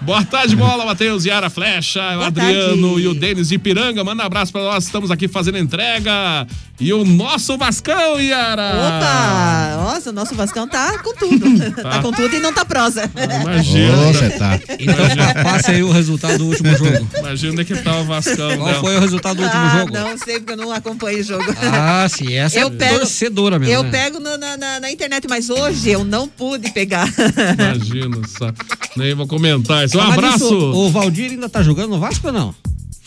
Boa 0.02 0.22
tarde, 0.24 0.54
bola, 0.54 0.84
Matheus, 0.84 1.24
Yara 1.24 1.48
Flecha, 1.50 2.00
o 2.18 2.22
Adriano 2.22 2.88
tarde. 2.88 3.02
e 3.02 3.08
o 3.08 3.14
Denis 3.14 3.48
de 3.48 3.54
Ipiranga. 3.56 4.04
Manda 4.04 4.22
um 4.22 4.26
abraço 4.26 4.52
pra 4.52 4.62
nós, 4.62 4.84
estamos 4.84 5.10
aqui 5.10 5.26
fazendo 5.26 5.58
entrega. 5.58 6.46
E 6.78 6.92
o 6.92 7.04
nosso 7.04 7.56
Vascão, 7.58 8.20
Yara. 8.20 8.70
Opa! 8.74 9.82
Nossa, 9.82 10.10
o 10.10 10.12
nosso 10.12 10.34
Vascão 10.36 10.68
tá 10.68 10.98
com 10.98 11.14
tudo. 11.14 11.48
Tá, 11.82 12.02
com 12.02 12.12
tudo 12.12 12.34
e 12.36 12.38
não 12.40 12.52
tá 12.52 12.64
prosa. 12.64 13.10
Imagina. 13.42 13.96
Ô, 13.96 14.12
você 14.12 14.30
tá. 14.30 14.58
Então 14.78 14.94
pa- 15.34 15.42
passe 15.42 15.70
aí 15.70 15.82
o 15.82 15.90
resultado 15.90 16.38
do 16.38 16.46
último 16.46 16.70
jogo. 16.76 17.08
Imagina 17.18 17.52
onde 17.52 17.62
é 17.62 17.64
que 17.64 17.76
tá 17.76 17.96
o 17.98 18.04
Vascão. 18.04 18.56
Qual 18.58 18.68
né? 18.68 18.74
foi 18.80 18.96
o 18.96 19.00
resultado 19.00 19.36
do 19.38 19.42
último 19.44 19.62
Ah, 19.62 19.78
jogo? 19.80 19.92
não 19.92 20.18
sei 20.18 20.38
porque 20.38 20.52
eu 20.52 20.56
não 20.56 20.72
acompanho 20.72 21.20
o 21.20 21.22
jogo. 21.22 21.44
Ah, 21.72 22.06
sim, 22.08 22.34
essa 22.34 22.58
Eu 22.58 22.68
é 22.68 22.70
pego- 22.70 23.06
mesmo. 23.30 23.64
Eu 23.66 23.82
né? 23.82 23.90
pego 23.90 24.20
no- 24.20 24.36
na, 24.36 24.56
na- 24.56 24.80
na 24.80 24.90
internet, 24.90 25.26
mas 25.28 25.50
hoje 25.50 25.90
eu 25.90 26.04
não 26.04 26.28
pude 26.28 26.70
pegar. 26.72 27.08
Imagina 27.58 28.20
só. 28.26 28.52
Nem 28.96 29.14
vou 29.14 29.26
comentar 29.26 29.84
isso. 29.84 29.98
Um 29.98 30.00
abraço. 30.02 30.44
nisso, 30.44 30.56
o 30.56 30.90
Valdir 30.90 31.30
ainda 31.30 31.48
tá 31.48 31.62
jogando 31.62 31.90
no 31.90 31.98
Vasco 31.98 32.26
ou 32.26 32.32
não? 32.32 32.54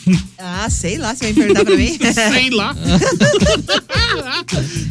ah, 0.39 0.67
sei 0.69 0.97
lá, 0.97 1.13
você 1.13 1.25
vai 1.25 1.34
perguntar 1.34 1.63
pra 1.65 1.75
mim? 1.75 1.97
Sei 2.13 2.49
lá. 2.49 2.75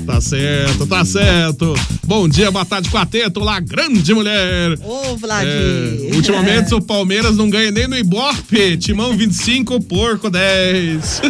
tá 0.07 0.21
certo, 0.21 0.87
tá 0.87 1.05
certo. 1.05 1.75
Bom 2.05 2.29
dia, 2.29 2.51
boa 2.51 2.65
tarde, 2.65 2.89
Quarteto, 2.91 3.41
lá, 3.41 3.59
grande 3.61 4.15
mulher. 4.15 4.79
Ô, 4.83 5.17
Vlad. 5.17 5.47
É, 5.47 6.15
ultimamente 6.15 6.75
o 6.75 6.81
Palmeiras 6.81 7.37
não 7.37 7.51
ganha 7.51 7.71
nem 7.71 7.89
no 7.89 7.97
Ibope. 7.97 8.77
Timão 8.77 9.17
25, 9.17 9.81
porco 9.81 10.31
10. 10.31 11.23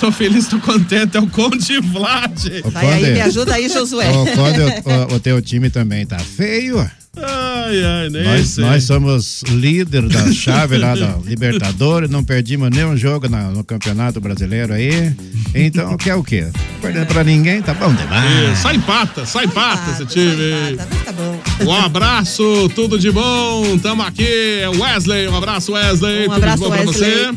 Tô 0.00 0.12
feliz, 0.12 0.46
tô 0.46 0.58
contente. 0.58 1.16
É 1.16 1.20
o 1.20 1.26
Conde 1.26 1.80
Vlad. 1.80 2.38
Vai 2.72 2.92
aí, 3.04 3.12
me 3.14 3.20
ajuda 3.20 3.54
aí, 3.54 3.68
Josué. 3.68 4.10
Ô, 4.10 4.26
Quando 4.26 4.60
o, 4.60 5.12
o- 5.12 5.16
o 5.16 5.20
teu 5.20 5.40
time 5.42 5.70
também 5.70 6.04
tá 6.06 6.18
feio, 6.18 6.78
Ai, 7.18 7.82
ai, 7.82 8.10
nem 8.10 8.24
nós, 8.24 8.46
sei. 8.48 8.62
nós 8.64 8.84
somos 8.84 9.42
líder 9.48 10.06
da 10.06 10.30
chave 10.34 10.76
lá 10.76 10.94
da 10.94 11.16
Libertadores, 11.24 12.10
não 12.10 12.22
perdimos 12.22 12.68
nenhum 12.68 12.94
jogo 12.94 13.26
na- 13.26 13.48
no 13.50 13.64
Campeonato 13.64 14.20
Brasileiro 14.20 14.74
aí. 14.74 15.14
Então, 15.54 15.96
quer 15.96 16.14
o 16.14 16.22
quê? 16.22 16.42
Não 16.42 16.80
Perdendo 16.82 17.06
pra 17.06 17.24
ninguém, 17.24 17.62
tá 17.62 17.72
bom 17.72 17.90
demais. 17.94 18.52
Isso, 18.52 18.62
Só 18.62 18.72
empata, 18.72 19.24
só 19.24 19.42
empata 19.42 19.90
esse 19.92 20.04
time. 20.04 20.76
Tá 21.06 21.12
bom. 21.12 21.40
Um 21.64 21.72
abraço, 21.72 22.70
tudo 22.74 22.98
de 22.98 23.10
bom. 23.10 23.78
Tamo 23.78 24.02
aqui. 24.02 24.26
É 24.60 24.68
Wesley, 24.68 25.26
um 25.28 25.36
abraço, 25.36 25.72
Wesley. 25.72 26.20
Um 26.20 26.22
tudo 26.24 26.34
abraço, 26.34 26.56
de 26.58 26.68
bom 26.68 26.70
pra 26.76 26.80
Wesley. 26.84 27.10
você. 27.32 27.34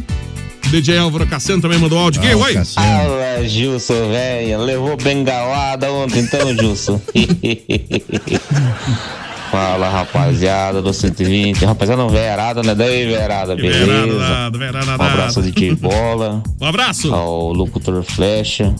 DJ 0.68 1.00
Álvaro 1.00 1.26
Cassiano 1.26 1.62
também 1.62 1.80
mandou 1.80 1.98
áudio 1.98 2.22
aqui. 2.22 2.36
Oi. 2.36 2.66
Fala, 2.66 3.48
Gilson, 3.48 4.10
velho. 4.10 4.60
Levou 4.62 4.96
bengalada 4.98 5.92
ontem, 5.92 6.20
então, 6.20 6.56
Gilson. 6.56 7.02
Fala, 9.52 9.90
rapaziada 9.90 10.82
do 10.82 10.94
120. 10.94 11.66
Rapaziada, 11.66 12.02
não, 12.02 12.10
verada, 12.10 12.62
né? 12.62 12.76
Daí, 12.76 13.08
verada, 13.08 13.56
beleza? 13.56 13.86
Verada, 13.86 14.58
verada, 14.58 14.92
Um 14.92 15.06
abraço 15.06 15.42
de 15.42 15.52
Tio 15.52 15.76
Bola. 15.76 16.44
Um 16.62 16.66
abraço. 16.66 17.14
Ao 17.14 17.52
locutor 17.52 18.04
Flecha. 18.04 18.76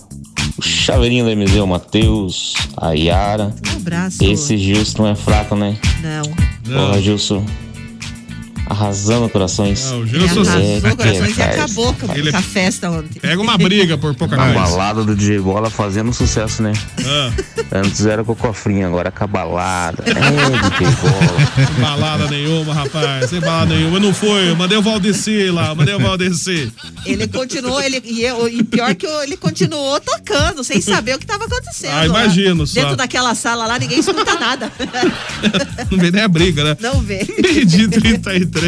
O 0.58 0.62
chaveirinho 0.62 1.26
da 1.26 1.36
MZ, 1.36 1.56
o 1.56 1.68
Matheus. 1.68 2.54
A 2.78 2.92
Yara. 2.92 3.54
Um 3.74 3.78
abraço. 3.78 4.24
Esse 4.24 4.58
Gilson 4.58 5.04
não 5.04 5.10
é 5.10 5.16
fraco, 5.16 5.56
né? 5.56 5.76
Não. 6.04 6.72
Porra, 6.72 7.02
Gilson. 7.02 7.44
Arrasando 8.70 9.28
corações. 9.30 9.84
Não, 9.92 10.02
o 10.02 10.06
Gilson- 10.08 10.42
arrasou 10.42 10.62
É, 10.62 10.78
o 10.78 10.96
corações 10.96 11.38
e 11.38 11.42
acabou 11.42 11.94
com 11.96 12.14
Ele- 12.16 12.30
a 12.36 12.42
festa 12.42 12.90
ontem. 12.92 13.20
Pega 13.20 13.42
uma 13.42 13.58
briga 13.58 13.98
por 13.98 14.14
pouca 14.14 14.36
A 14.40 14.54
balada 14.54 15.04
do 15.04 15.16
DJ 15.16 15.40
Bola 15.40 15.70
fazendo 15.72 16.14
sucesso, 16.14 16.62
né? 16.62 16.72
Ah, 17.04 17.32
Antes 17.72 18.06
era 18.06 18.24
com 18.24 18.32
o 18.32 18.36
cofrinho, 18.36 18.88
agora 18.88 19.12
com 19.12 19.24
a 19.24 19.28
balada. 19.28 20.04
É, 20.06 20.14
DJ 20.14 20.88
Bola. 21.02 21.66
sem 21.66 21.82
balada 21.82 22.28
nenhuma, 22.30 22.74
rapaz. 22.74 23.30
Sem 23.30 23.40
balada 23.42 23.74
nenhuma. 23.76 23.98
Eu 23.98 24.02
não 24.02 24.14
fui. 24.14 24.50
Eu 24.50 24.56
mandei 24.56 24.78
o 24.78 24.82
Valdeci 24.82 25.50
lá. 25.50 25.74
Mandei 25.74 25.96
o 25.96 26.00
Valdeci. 26.00 26.72
Ele 27.06 27.28
continuou, 27.28 27.82
ele, 27.82 28.02
e, 28.06 28.22
eu- 28.24 28.48
e 28.48 28.64
pior 28.64 28.94
que 28.96 29.06
eu- 29.06 29.24
ele 29.24 29.36
continuou 29.38 30.00
tocando, 30.00 30.64
sem 30.64 30.80
saber 30.80 31.16
o 31.16 31.18
que 31.18 31.26
estava 31.26 31.46
acontecendo. 31.46 31.92
Ah, 31.94 32.06
imagino 32.06 32.62
lá. 32.62 32.68
só. 32.68 32.74
Dentro 32.82 32.96
daquela 32.96 33.34
sala 33.34 33.66
lá, 33.66 33.80
ninguém 33.80 34.00
escuta 34.00 34.36
nada. 34.36 34.72
Não 35.90 35.98
vem 35.98 36.12
nem 36.12 36.22
a 36.22 36.28
briga, 36.28 36.64
né? 36.64 36.78
Não 36.80 37.00
vê. 37.02 37.22
E 37.40 37.66
33. 37.66 38.59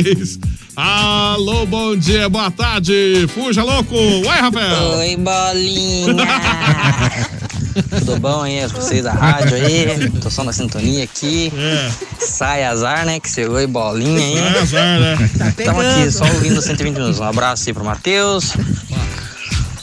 Alô, 0.76 1.66
bom 1.66 1.96
dia, 1.96 2.30
boa 2.30 2.50
tarde. 2.50 3.28
Fuja, 3.34 3.64
louco. 3.64 3.96
Ué, 3.96 4.40
Rafael. 4.40 4.84
Oi, 5.00 5.18
bolinha. 5.18 6.16
Tudo 8.00 8.20
bom 8.20 8.42
aí, 8.42 8.66
vocês 8.68 9.04
da 9.04 9.12
rádio 9.14 9.56
aí? 9.56 10.10
Tô 10.22 10.30
só 10.30 10.44
na 10.44 10.52
sintonia 10.54 11.04
aqui. 11.04 11.52
É. 11.58 11.92
Sai 12.20 12.64
azar, 12.64 13.06
né? 13.06 13.20
Que 13.20 13.30
chegou 13.30 13.58
aí, 13.58 13.68
bolinha 13.68 14.18
aí. 14.18 14.36
Sai 14.38 14.62
azar, 14.62 15.00
né? 15.00 15.30
Tá 15.38 15.48
Estamos 15.50 15.86
aqui 15.86 15.96
pegando. 15.96 16.12
só 16.12 16.26
ouvindo 16.26 16.62
120 16.62 16.94
minutos. 16.94 17.20
Um 17.20 17.24
abraço 17.24 17.64
aí 17.70 17.74
pro 17.74 17.84
Matheus, 17.86 18.54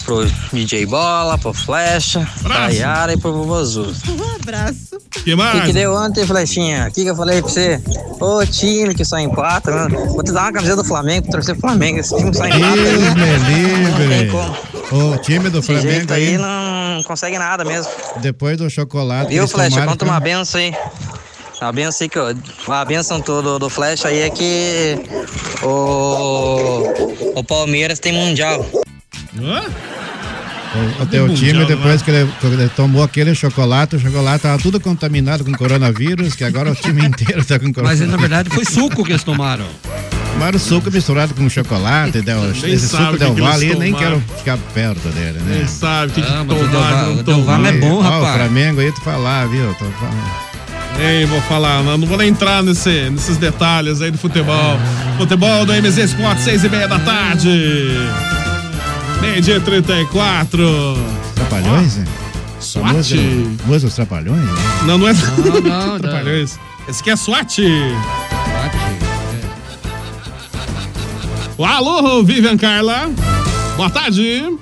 pro 0.05 0.27
DJ 0.53 0.87
Bola, 0.87 1.37
pro 1.39 1.53
Flecha, 1.53 2.27
pra 2.43 2.69
Yara 2.69 3.13
e 3.13 3.17
pro 3.19 3.33
Vovô 3.33 3.55
Azul. 3.57 3.93
Um 4.09 4.37
abraço. 4.37 4.98
Que 5.11 5.35
O 5.35 5.37
mais? 5.39 5.61
que, 5.61 5.67
que 5.69 5.73
deu 5.73 5.95
ontem, 5.95 6.27
Flechinha? 6.27 6.87
O 6.89 6.93
que, 6.93 7.03
que 7.03 7.11
eu 7.11 7.17
falei 7.17 7.41
pra 7.41 7.51
você? 7.51 7.81
Ô 8.21 8.45
time 8.47 8.95
que 8.95 9.05
só 9.05 9.19
empata, 9.19 9.71
mano. 9.71 10.07
Vou 10.15 10.23
te 10.23 10.33
dar 10.33 10.43
uma 10.43 10.53
camiseta 10.53 10.77
do 10.83 10.85
Flamengo 10.85 11.23
pra 11.23 11.33
torcer 11.33 11.55
pro 11.55 11.69
Flamengo. 11.69 11.99
Esse 12.01 12.17
time 12.17 12.35
só 12.35 12.47
empata. 12.47 12.77
Deus 12.77 13.03
né? 13.03 13.15
me 13.15 14.07
livre. 14.07 14.31
O 14.91 15.17
time 15.19 15.51
do 15.51 15.61
Desse 15.61 15.81
jeito 15.81 16.09
Flamengo 16.09 16.13
aí 16.15 16.29
aí, 16.29 16.39
não 16.39 17.03
consegue 17.03 17.39
nada 17.39 17.65
mesmo. 17.65 17.91
depois 18.19 18.57
do 18.57 18.69
chocolate. 18.71 19.29
Viu, 19.31 19.47
Flecha? 19.49 19.85
Conta 19.85 20.05
uma 20.05 20.21
benção 20.21 20.61
aí. 20.61 20.75
A 21.61 21.73
benção 21.73 22.09
que 22.09 22.17
eu, 22.19 22.35
a 22.69 22.85
benção 22.85 23.19
do, 23.21 23.59
do 23.59 23.69
Flecha 23.69 24.09
aí 24.09 24.21
é 24.21 24.31
que 24.31 24.97
o, 25.63 26.83
o 27.35 27.45
Palmeiras 27.45 27.99
tem 27.99 28.13
mundial. 28.13 28.65
O, 30.75 31.03
o 31.03 31.07
teu 31.07 31.29
time, 31.35 31.65
depois 31.65 32.03
que 32.03 32.11
ele, 32.11 32.31
que 32.41 32.47
ele 32.47 32.69
tomou 32.77 33.03
aquele 33.03 33.35
chocolate, 33.35 33.97
o 33.97 34.01
chocolate 34.01 34.43
tava 34.43 34.59
tudo 34.63 34.79
contaminado 34.79 35.43
com 35.45 35.53
coronavírus, 35.53 36.35
que 36.35 36.45
agora 36.45 36.71
o 36.71 36.75
time 36.75 37.05
inteiro 37.07 37.43
tá 37.45 37.59
com 37.59 37.67
Mas 37.67 37.75
coronavírus. 37.75 38.11
na 38.11 38.17
verdade 38.19 38.51
foi 38.51 38.65
suco 38.65 39.03
que 39.05 39.13
eles 39.13 39.25
tomaram. 39.25 39.65
Tomaram 40.35 40.59
suco 40.59 40.91
misturado 40.91 41.35
com 41.35 41.49
chocolate, 41.49 42.21
deu, 42.21 42.41
Nem 42.63 42.73
esse 42.75 42.89
suco 42.89 43.13
que 43.13 43.19
Del 43.19 43.35
que 43.35 43.41
Valle, 43.41 43.75
nem 43.77 43.93
tomaram. 43.93 44.21
quero 44.21 44.39
ficar 44.39 44.59
perto 44.75 45.09
dele, 45.09 45.39
né? 45.41 45.57
Nem 45.59 45.67
sabe 45.67 46.13
o 46.13 46.15
que, 46.15 46.23
que 46.23 46.29
Ah, 46.33 46.45
mas 46.47 46.59
Del 46.59 46.69
Valle- 46.69 47.07
não 47.07 47.19
o 47.19 47.23
Del 47.23 47.43
Valle 47.45 47.67
é 47.69 47.73
bom, 47.73 47.95
Ó, 47.95 47.99
o 47.99 48.03
rapaz. 48.03 48.37
Flamengo 48.37 48.81
aí, 48.81 48.93
tu 48.93 49.01
falar, 49.01 49.47
viu? 49.49 49.75
Tô 49.75 49.87
falando. 49.87 50.49
Nem 50.99 51.27
vou 51.27 51.41
falar, 51.43 51.83
não, 51.83 51.97
não 51.97 52.07
vou 52.07 52.19
nem 52.19 52.29
entrar 52.29 52.63
nesse, 52.63 53.09
nesses 53.11 53.37
detalhes 53.37 54.01
aí 54.03 54.11
do 54.11 54.19
futebol. 54.19 54.79
Futebol 55.17 55.65
do 55.65 55.73
MZ 55.73 55.97
Sport, 55.99 56.39
seis 56.39 56.63
e 56.63 56.69
meia 56.69 56.87
da 56.89 56.99
tarde. 56.99 57.49
Meio 59.21 59.41
dia 59.43 59.61
34. 59.61 60.59
Trapalhões, 61.35 61.97
né? 61.97 62.05
SWAT. 62.61 62.95
Música 63.67 63.87
dos 63.87 63.95
Trapalhões? 63.95 64.41
né? 64.41 64.53
Não, 64.87 64.99
não 64.99 65.09
é 65.09 65.13
Não, 65.13 65.61
não, 65.61 65.61
não. 65.93 65.99
Trapalhões. 65.99 66.59
Esse 66.89 67.01
aqui 67.01 67.11
é 67.11 67.17
SWAT. 67.17 67.59
Alô, 71.59 72.23
Vivian 72.23 72.57
Carla. 72.57 73.11
Boa 73.77 73.91
tarde. 73.91 74.57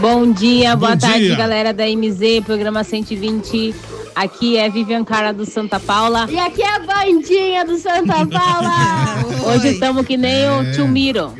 Bom 0.00 0.30
dia, 0.32 0.76
boa 0.76 0.92
Bom 0.92 0.98
tarde, 0.98 1.26
dia. 1.26 1.36
galera 1.36 1.72
da 1.74 1.84
MZ, 1.86 2.42
programa 2.46 2.84
120. 2.84 3.74
Aqui 4.14 4.56
é 4.56 4.68
Vivian 4.68 5.04
Cara 5.04 5.32
do 5.32 5.44
Santa 5.44 5.78
Paula. 5.78 6.26
E 6.28 6.38
aqui 6.38 6.62
é 6.62 6.74
a 6.76 6.78
Bandinha 6.80 7.64
do 7.64 7.76
Santa 7.78 8.26
Paula. 8.26 8.72
Hoje 9.54 9.68
estamos 9.68 10.04
que 10.06 10.16
nem 10.16 10.42
É. 10.44 10.50
o 10.52 10.72
Tio 10.72 10.88
Miro. 10.88 11.34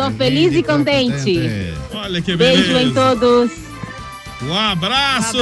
Tô 0.00 0.10
feliz 0.12 0.54
e 0.54 0.62
contente. 0.62 1.74
Olha 1.92 2.22
que 2.22 2.34
Beijo 2.34 2.70
em 2.70 2.90
beleza. 2.90 2.94
todos. 2.94 3.50
Um 4.40 4.56
abraço. 4.56 5.36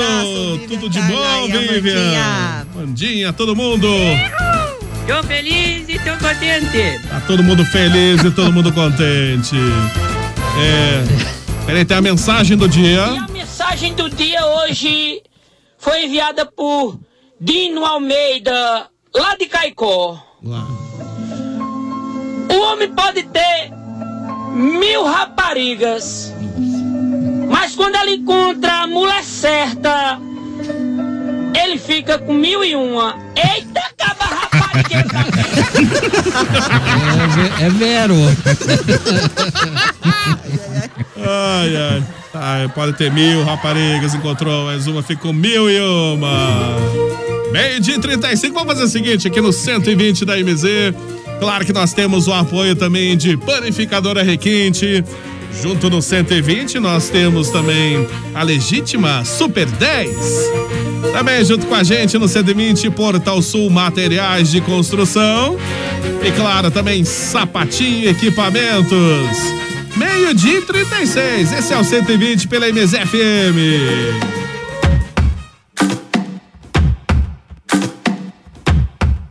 Tudo 0.66 0.90
de 0.90 0.98
Carla 0.98 1.16
bom, 1.16 1.46
e 1.46 1.68
Vivian. 1.68 2.66
Bandinha, 2.74 3.32
todo 3.32 3.54
mundo. 3.54 3.86
Tô 5.06 5.22
feliz 5.22 5.88
e 5.88 5.96
tô 6.00 6.11
contente. 6.16 7.09
Tá 7.09 7.22
todo 7.24 7.44
mundo 7.44 7.64
feliz 7.66 8.20
e 8.24 8.32
todo 8.32 8.52
mundo 8.52 8.72
contente. 8.72 9.54
É. 10.61 11.04
Peraí, 11.64 11.84
tem 11.84 11.96
a 11.96 12.02
mensagem 12.02 12.56
do 12.56 12.68
dia. 12.68 13.04
A 13.04 13.28
mensagem 13.28 13.94
do 13.94 14.11
dia 14.11 14.44
hoje 14.44 15.22
foi 15.78 16.06
enviada 16.06 16.44
por 16.44 16.98
Dino 17.40 17.84
Almeida, 17.84 18.88
lá 19.14 19.36
de 19.36 19.46
Caicó. 19.46 20.20
O 22.50 22.61
homem 22.61 22.92
pode 22.92 23.22
ter 23.22 23.68
mil 24.59 25.04
raparigas, 25.04 26.34
mas 27.48 27.74
quando 27.74 27.94
ele 27.96 28.16
encontra 28.16 28.82
a 28.82 28.86
mulher 28.86 29.22
certa, 29.22 30.20
ele 31.62 31.78
fica 31.78 32.18
com 32.18 32.34
mil 32.34 32.64
e 32.64 32.74
uma. 32.74 33.16
Eita, 33.36 33.80
acaba 33.80 34.24
rapariga! 34.24 35.04
É, 37.61 37.64
é 37.66 37.70
vero. 37.70 38.14
Ai, 41.16 41.76
ai. 41.76 42.02
Ai, 42.34 42.68
pode 42.68 42.92
ter 42.94 43.11
mil 43.11 43.42
raparigas, 43.44 44.14
encontrou 44.14 44.66
mais 44.66 44.86
uma, 44.86 45.02
ficou 45.02 45.32
mil 45.32 45.70
e 45.70 45.80
uma. 45.80 46.76
Meio 47.52 47.80
dia 47.80 47.96
e 47.96 48.00
35, 48.00 48.54
vamos 48.54 48.74
fazer 48.74 48.84
o 48.84 48.88
seguinte, 48.88 49.26
aqui 49.26 49.40
no 49.40 49.52
120 49.52 50.24
da 50.24 50.36
MZ. 50.36 50.94
Claro 51.39 51.64
que 51.64 51.72
nós 51.72 51.93
temos 51.93 52.26
o 52.26 52.32
apoio 52.32 52.74
também 52.74 53.16
de 53.16 53.36
Panificadora 53.36 54.22
Requinte. 54.22 55.05
Junto 55.62 55.89
no 55.89 56.03
120, 56.03 56.78
nós 56.78 57.09
temos 57.09 57.49
também 57.51 58.07
a 58.34 58.43
legítima 58.43 59.24
Super 59.24 59.66
10. 59.66 60.16
Também 61.12 61.45
junto 61.45 61.66
com 61.66 61.74
a 61.74 61.82
gente 61.82 62.18
no 62.18 62.28
120, 62.28 62.91
Portal 62.91 63.41
Sul 63.41 63.70
Materiais 63.70 64.51
de 64.51 64.61
Construção. 64.61 65.57
E 66.22 66.30
claro, 66.32 66.70
também 66.70 67.05
Sapatinho 67.05 68.11
Equipamentos. 68.11 69.59
Meio-dia 69.97 70.59
e 70.59 70.62
36. 70.62 71.53
Esse 71.53 71.72
é 71.72 71.78
o 71.78 71.84
120 71.84 72.47
pela 72.47 72.68
MZFM. 72.68 74.38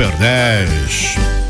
10. 0.00 1.49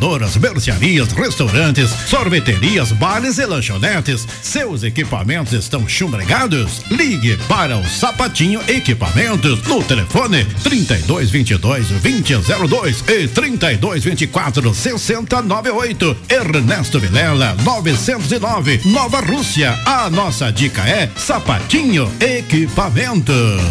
fabricadoras, 0.01 0.35
mercearias, 0.37 1.11
restaurantes, 1.11 1.91
sorveterias, 2.07 2.91
bares 2.91 3.37
e 3.37 3.45
lanchonetes. 3.45 4.27
Seus 4.41 4.83
equipamentos 4.83 5.53
estão 5.53 5.87
chumbregados? 5.87 6.81
Ligue 6.89 7.37
para 7.47 7.77
o 7.77 7.87
Sapatinho 7.87 8.59
Equipamentos 8.67 9.61
no 9.63 9.83
telefone 9.83 10.43
3222 10.63 11.89
2002 11.89 13.03
e 13.07 13.27
3224 13.27 14.73
6098. 14.73 16.17
Ernesto 16.29 16.99
Vilela 16.99 17.55
909, 17.63 18.81
Nova 18.85 19.19
Rússia. 19.21 19.77
A 19.85 20.09
nossa 20.09 20.51
dica 20.51 20.81
é 20.81 21.09
Sapatinho 21.15 22.11
Equipamentos. 22.19 23.61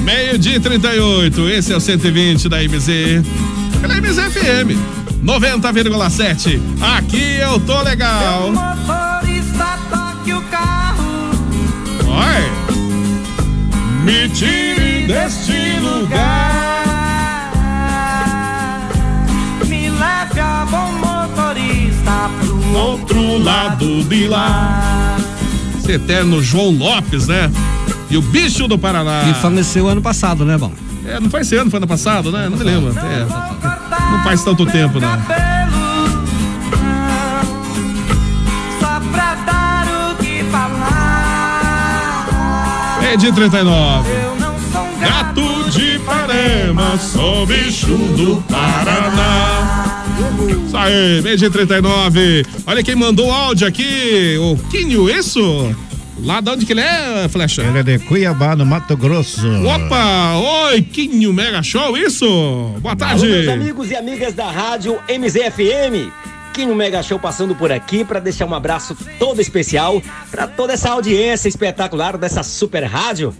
Meio-dia 0.00 0.56
e 0.56 0.60
38, 0.60 1.48
esse 1.50 1.72
é 1.72 1.76
o 1.76 1.80
120 1.80 2.48
da 2.48 2.58
MZ. 2.62 3.65
Pela 3.80 3.94
MZ 4.00 4.32
FM 4.32 4.78
90,7. 5.24 6.60
Aqui 6.96 7.38
eu 7.40 7.58
tô 7.60 7.82
legal. 7.82 8.52
Motorista, 8.52 9.78
toque 9.90 10.32
o 10.32 10.42
carro. 10.42 11.30
Oi. 12.06 12.74
Me 14.04 14.28
tire 14.28 15.06
deste 15.06 15.80
lugar. 15.80 16.52
Me 19.66 19.90
leve 19.90 20.40
a 20.40 20.66
bom 20.70 20.92
motorista 20.92 22.30
pro 22.40 22.56
Outro 22.78 23.38
lado 23.42 24.04
de 24.04 24.28
lá. 24.28 25.16
Esse 25.78 25.92
eterno 25.92 26.42
João 26.42 26.70
Lopes, 26.70 27.26
né? 27.26 27.50
E 28.10 28.16
o 28.16 28.22
bicho 28.22 28.68
do 28.68 28.78
Paraná. 28.78 29.24
E 29.28 29.34
faleceu 29.34 29.88
ano 29.88 30.00
passado, 30.00 30.44
né, 30.44 30.56
bom? 30.56 30.72
É, 31.06 31.20
não 31.20 31.30
foi 31.30 31.42
esse 31.42 31.54
ano, 31.56 31.70
foi 31.70 31.78
ano 31.78 31.86
passado, 31.86 32.32
né? 32.32 32.48
Não 32.48 32.58
me 32.58 32.64
lembro. 32.64 32.92
É, 32.98 33.24
não 34.10 34.24
faz 34.24 34.42
tanto 34.42 34.66
tempo, 34.66 34.98
não. 34.98 35.08
Só 38.80 39.00
pra 39.12 39.34
dar 39.46 39.86
o 39.86 40.16
que 40.16 40.42
falar. 40.50 40.96
Meio 43.00 43.18
dia 43.18 43.28
e 43.28 43.32
39. 43.32 44.10
Eu 44.10 44.36
não 44.36 44.54
sou 44.72 44.82
um 44.82 44.98
Gato 44.98 45.70
de 45.70 45.94
Ipanema, 45.96 46.98
sou 46.98 47.46
bicho 47.46 47.86
do 47.86 48.42
Paraná. 48.48 50.04
Isso 50.66 50.76
aí, 50.76 51.22
meio 51.22 51.36
dia 51.36 51.46
e 51.48 51.50
39. 51.50 52.46
Olha 52.66 52.82
quem 52.82 52.96
mandou 52.96 53.28
o 53.28 53.32
áudio 53.32 53.68
aqui, 53.68 54.36
o 54.40 54.56
Quinho, 54.70 55.08
isso? 55.08 55.40
Lá 56.24 56.40
de 56.40 56.50
onde 56.50 56.66
que 56.66 56.72
ele 56.72 56.80
é, 56.80 57.28
Flecha? 57.28 57.62
Ele 57.62 57.78
é 57.78 57.82
de 57.82 57.98
Cuiabá, 57.98 58.56
no 58.56 58.64
Mato 58.64 58.96
Grosso. 58.96 59.46
Opa! 59.64 60.36
Oi, 60.68 60.82
Quinho 60.82 61.32
Mega 61.32 61.62
Show, 61.62 61.96
isso? 61.96 62.26
Boa 62.80 62.96
tarde. 62.96 63.24
Alô, 63.24 63.34
meus 63.34 63.48
amigos 63.48 63.90
e 63.90 63.96
amigas 63.96 64.34
da 64.34 64.50
rádio 64.50 64.98
MZFM. 65.08 66.10
Quinho 66.54 66.74
Mega 66.74 67.02
Show 67.02 67.18
passando 67.18 67.54
por 67.54 67.70
aqui 67.70 68.02
para 68.02 68.18
deixar 68.18 68.46
um 68.46 68.54
abraço 68.54 68.96
todo 69.18 69.42
especial 69.42 70.02
para 70.30 70.46
toda 70.46 70.72
essa 70.72 70.90
audiência 70.90 71.48
espetacular 71.48 72.16
dessa 72.16 72.42
super 72.42 72.84
rádio. 72.84 73.34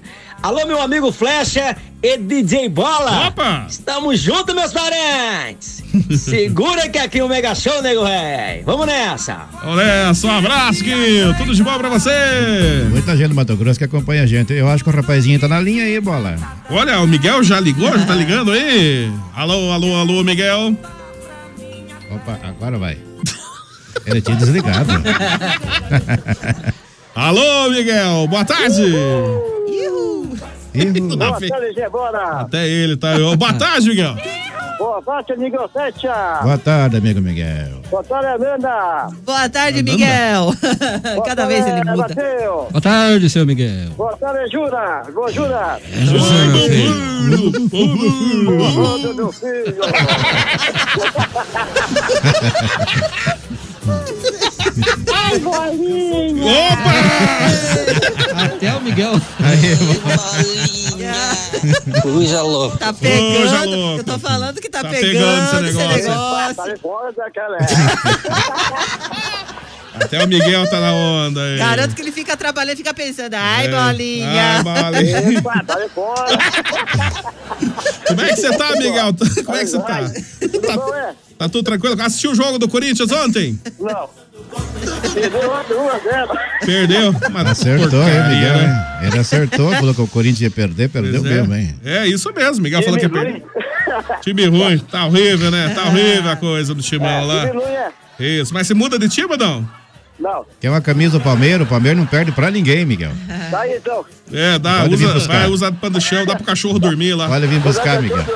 Alô, 0.47 0.64
meu 0.64 0.80
amigo 0.80 1.11
Flecha 1.11 1.76
e 2.01 2.16
DJ 2.18 2.68
Bola. 2.68 3.26
Opa! 3.26 3.66
Estamos 3.68 4.20
juntos, 4.20 4.55
meus 4.55 4.72
parentes. 4.72 5.82
Segura 6.16 6.88
que 6.88 6.99
aqui 6.99 7.18
é 7.18 7.24
o 7.24 7.28
Mega 7.28 7.53
Show, 7.53 7.82
nego 7.82 8.05
rei. 8.05 8.62
Vamos 8.64 8.86
nessa. 8.86 9.49
Olha 9.64 10.14
só, 10.14 10.28
um 10.28 10.38
abraço, 10.38 10.84
Quinho. 10.84 11.36
Tudo 11.36 11.53
de 11.53 11.64
bom 11.64 11.76
pra 11.76 11.88
você. 11.88 12.12
Muita 12.90 13.16
gente 13.16 13.30
do 13.30 13.34
Mato 13.34 13.57
Grosso 13.57 13.76
que 13.76 13.86
acompanha 13.86 14.22
a 14.22 14.26
gente. 14.26 14.53
Eu 14.53 14.68
acho 14.68 14.84
que 14.84 14.90
o 14.90 14.92
rapazinho 14.92 15.40
tá 15.40 15.49
na 15.49 15.61
linha 15.61 15.82
aí, 15.82 16.01
bola. 16.01 16.36
Olha, 16.70 17.01
o 17.01 17.09
Miguel 17.09 17.42
já 17.42 17.59
ligou, 17.59 17.99
já 17.99 18.07
tá 18.07 18.14
ligando 18.14 18.53
aí? 18.53 19.11
Alô, 19.34 19.72
alô, 19.72 19.97
alô, 19.97 20.22
Miguel. 20.22 20.76
Opa, 22.09 22.38
agora 22.44 22.78
vai. 22.78 22.97
Ele 24.07 24.20
tinha 24.20 24.36
desligado. 24.36 24.92
Alô, 27.16 27.70
Miguel, 27.70 28.28
boa 28.28 28.44
tarde. 28.44 28.92
Boa 30.77 31.41
tarde, 31.41 31.72
Gê, 31.74 31.89
bora. 31.89 32.41
Até 32.41 32.68
ele 32.68 32.97
tá. 32.97 33.14
Boa 33.37 33.53
tarde, 33.55 33.89
Miguel. 33.89 34.14
Boa 34.79 35.03
tarde, 35.03 35.33
amigo 35.33 35.70
Setia. 35.72 36.41
Boa 36.43 36.59
tarde, 36.59 36.99
amigo 36.99 37.20
Miguel. 37.20 37.81
Boa 37.91 38.05
tarde, 38.05 38.27
Amanda. 38.45 39.09
Boa 39.24 39.49
tarde, 39.49 39.83
Miguel. 39.83 40.53
Cada 41.24 41.47
vez 41.47 41.66
ele 41.66 41.83
muda. 41.83 42.14
Boa 42.70 42.81
tarde, 42.81 43.31
seu 43.31 43.47
Miguel. 43.47 43.91
Boa 43.97 44.16
tarde, 44.18 44.51
Jura. 44.53 45.03
Boa, 45.14 45.33
Jura. 45.33 45.81
José, 46.05 46.45
meu 46.45 46.68
filho. 46.68 47.68
Boa 48.59 48.99
tarde, 49.01 49.14
meu 49.14 49.33
filho. 49.33 49.81
Ai, 55.37 55.76
bolinha. 55.76 56.45
Opa! 56.47 58.45
Até 58.45 58.74
o 58.74 58.80
Miguel. 58.80 59.12
Coisa 62.03 62.43
louca. 62.43 62.78
Tá 62.78 62.93
Coisa 62.93 63.01
pegando. 63.61 63.70
louca. 63.76 64.01
Eu 64.01 64.05
tô 64.05 64.18
falando 64.18 64.61
que 64.61 64.68
tá, 64.68 64.82
Tá 64.82 64.89
pegando, 64.91 65.12
pegando 65.12 65.66
esse 65.66 65.78
esse 65.78 65.78
negócio. 65.78 66.09
negócio. 66.11 66.55
Tá 66.57 66.64
de 66.72 66.80
fora 66.80 67.12
daquela. 67.12 67.57
Até 69.99 70.22
o 70.22 70.28
Miguel 70.28 70.68
tá 70.68 70.78
na 70.80 70.93
onda 70.93 71.41
aí. 71.43 71.57
Garanto 71.59 71.95
que 71.95 72.03
ele 72.03 72.12
fica 72.12 72.37
trabalhando 72.37 72.74
e 72.74 72.76
fica 72.76 72.93
pensando, 72.93 73.32
ai, 73.34 73.66
É. 73.66 73.70
bolinha. 73.70 74.28
Ai, 74.28 74.62
bolinha. 74.62 75.39
Epa, 75.39 75.64
tá 75.66 75.74
de 75.80 75.89
fora. 75.89 76.39
Como 78.07 78.20
é 78.20 78.28
que 78.28 78.37
você 78.37 78.57
tá, 78.57 78.72
Miguel? 78.72 79.14
Como 79.45 79.57
é 79.57 79.61
que 79.61 79.66
você 79.66 79.78
tá? 79.78 80.01
Tudo 80.41 80.61
bom, 80.61 80.95
é? 80.95 81.14
Tá 81.39 81.49
tudo 81.49 81.64
tranquilo? 81.64 82.01
Assistiu 82.03 82.32
o 82.32 82.34
jogo 82.34 82.59
do 82.59 82.68
Corinthians 82.68 83.11
ontem? 83.11 83.59
Não. 83.80 84.09
Perdeu 85.14 85.51
uma 85.51 85.62
delas. 85.99 86.38
Perdeu? 86.64 87.14
Mas 87.32 87.47
Acertou, 87.49 88.03
hein, 88.03 88.12
porcaria, 88.14 88.28
Miguel? 88.28 88.57
né? 88.57 88.99
hein? 89.03 89.07
Ele 89.09 89.18
acertou, 89.18 89.72
falou 89.72 89.94
que 89.94 90.01
o 90.03 90.07
Corinthians 90.07 90.40
ia 90.42 90.51
perder, 90.51 90.88
perdeu 90.88 91.20
Pois 91.22 91.32
é. 91.32 91.36
mesmo, 91.36 91.55
hein? 91.55 91.74
É, 91.84 92.07
isso 92.07 92.32
mesmo. 92.34 92.62
Miguel 92.62 92.82
falou 92.82 92.99
que 92.99 93.07
ia 93.07 93.11
Time 93.11 93.24
perder. 93.24 94.20
Time 94.20 94.47
ruim. 94.47 94.78
Tá 94.78 95.07
horrível, 95.07 95.51
né? 95.51 95.72
Tá 95.74 95.84
horrível 95.88 96.30
a 96.30 96.36
coisa 96.36 96.74
do 96.74 96.82
timão 96.82 97.26
lá. 97.26 97.47
Time 97.49 97.61
ruim, 97.61 97.72
é? 97.72 97.90
Isso. 98.18 98.53
Mas 98.55 98.66
você 98.66 98.74
muda 98.74 98.99
de 98.99 99.09
time 99.09 99.36
não? 99.36 99.66
Não. 100.27 100.45
Quer 100.61 100.70
uma 100.70 100.81
camisa 100.81 101.18
do 101.18 101.22
Palmeiras? 101.22 101.64
O 101.66 101.70
Palmeiras 101.70 101.99
não 101.99 102.07
perde 102.07 102.33
pra 102.33 102.51
ninguém, 102.51 102.85
Miguel. 102.85 103.12
Tá 103.51 103.61
aí, 103.61 103.77
então. 103.77 104.05
É, 104.33 104.59
dá. 104.59 104.81
Pode 104.81 104.95
Usa, 104.95 105.12
buscar. 105.14 105.33
vai, 105.39 105.49
usa 105.49 105.70
pano 105.72 105.95
do 105.95 106.01
chão, 106.01 106.27
dá 106.27 106.35
pro 106.35 106.45
cachorro 106.45 106.79
dormir 106.81 107.14
lá. 107.14 107.29
Pode 107.29 107.47
vir 107.47 107.61
buscar, 107.61 108.03
Miguel. 108.03 108.24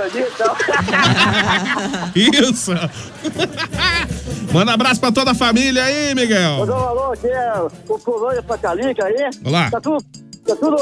Isso. 2.15 2.71
Manda 4.53 4.73
abraço 4.73 5.01
pra 5.01 5.11
toda 5.13 5.33
a 5.33 5.35
família 5.35 5.83
aí, 5.85 6.15
Miguel. 6.15 6.59
Mandou 6.59 6.77
um 6.77 6.79
alô 6.89 7.13
aqui, 7.13 7.27
é 7.29 7.53
o 7.89 7.99
Colônia 7.99 8.43
Patalica 8.43 9.05
aí. 9.05 9.31
Olá. 9.45 9.71
Tá 9.71 9.81
tudo, 9.81 10.05
tá 10.47 10.57
tudo 10.57 10.77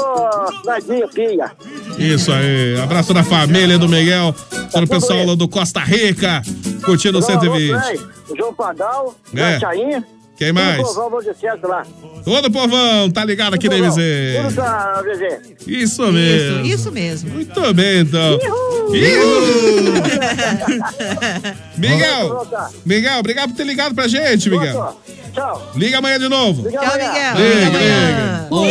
nadinho, 0.65 1.07
filha. 1.09 1.51
Isso 1.97 2.31
aí. 2.31 2.79
Abraço 2.81 3.13
da 3.13 3.23
família 3.23 3.77
do 3.77 3.87
Miguel. 3.89 4.33
Todo 4.71 4.83
o 4.83 4.87
pessoal 4.87 5.25
lá 5.25 5.35
do 5.35 5.47
Costa 5.47 5.79
Rica. 5.81 6.41
Curtindo 6.83 7.19
o 7.19 7.21
Mandou 7.21 7.35
um 7.35 7.39
alô 7.39 7.57
120. 7.57 7.69
pra 7.79 7.93
ele, 7.93 8.03
O 8.29 8.35
João 8.37 8.53
Padal, 8.53 9.15
É. 9.35 9.57
o 9.57 9.59
Chainha. 9.59 10.03
Quem 10.39 10.53
mais? 10.53 10.79
O 10.79 10.83
povão 10.83 11.09
vou 11.09 11.21
de 11.21 11.67
lá. 11.67 11.85
Todo 12.23 12.45
o 12.45 12.51
povão, 12.51 13.11
tá 13.11 13.25
ligado 13.25 13.55
aqui 13.55 13.67
na 13.67 13.75
Tudo 13.75 13.87
MZ. 13.87 14.55
tá, 14.55 15.01
VZ. 15.01 15.67
Isso 15.67 16.09
mesmo. 16.13 16.61
Isso, 16.61 16.75
isso 16.75 16.91
mesmo. 16.93 17.29
Muito 17.31 17.73
bem, 17.73 17.99
então. 17.99 18.39
Ihu! 18.93 19.99
Miguel, 21.77 22.47
Miguel, 22.85 23.19
obrigado 23.19 23.49
por 23.49 23.57
ter 23.57 23.65
ligado 23.65 23.93
pra 23.93 24.07
gente, 24.07 24.49
Miguel. 24.49 24.97
Tchau. 25.33 25.71
Liga 25.75 25.97
amanhã 25.99 26.19
de 26.19 26.27
novo. 26.29 26.63
Tchau, 26.69 26.81
Miguel. 26.93 27.35
Liga. 27.37 28.47
Ô, 28.49 28.63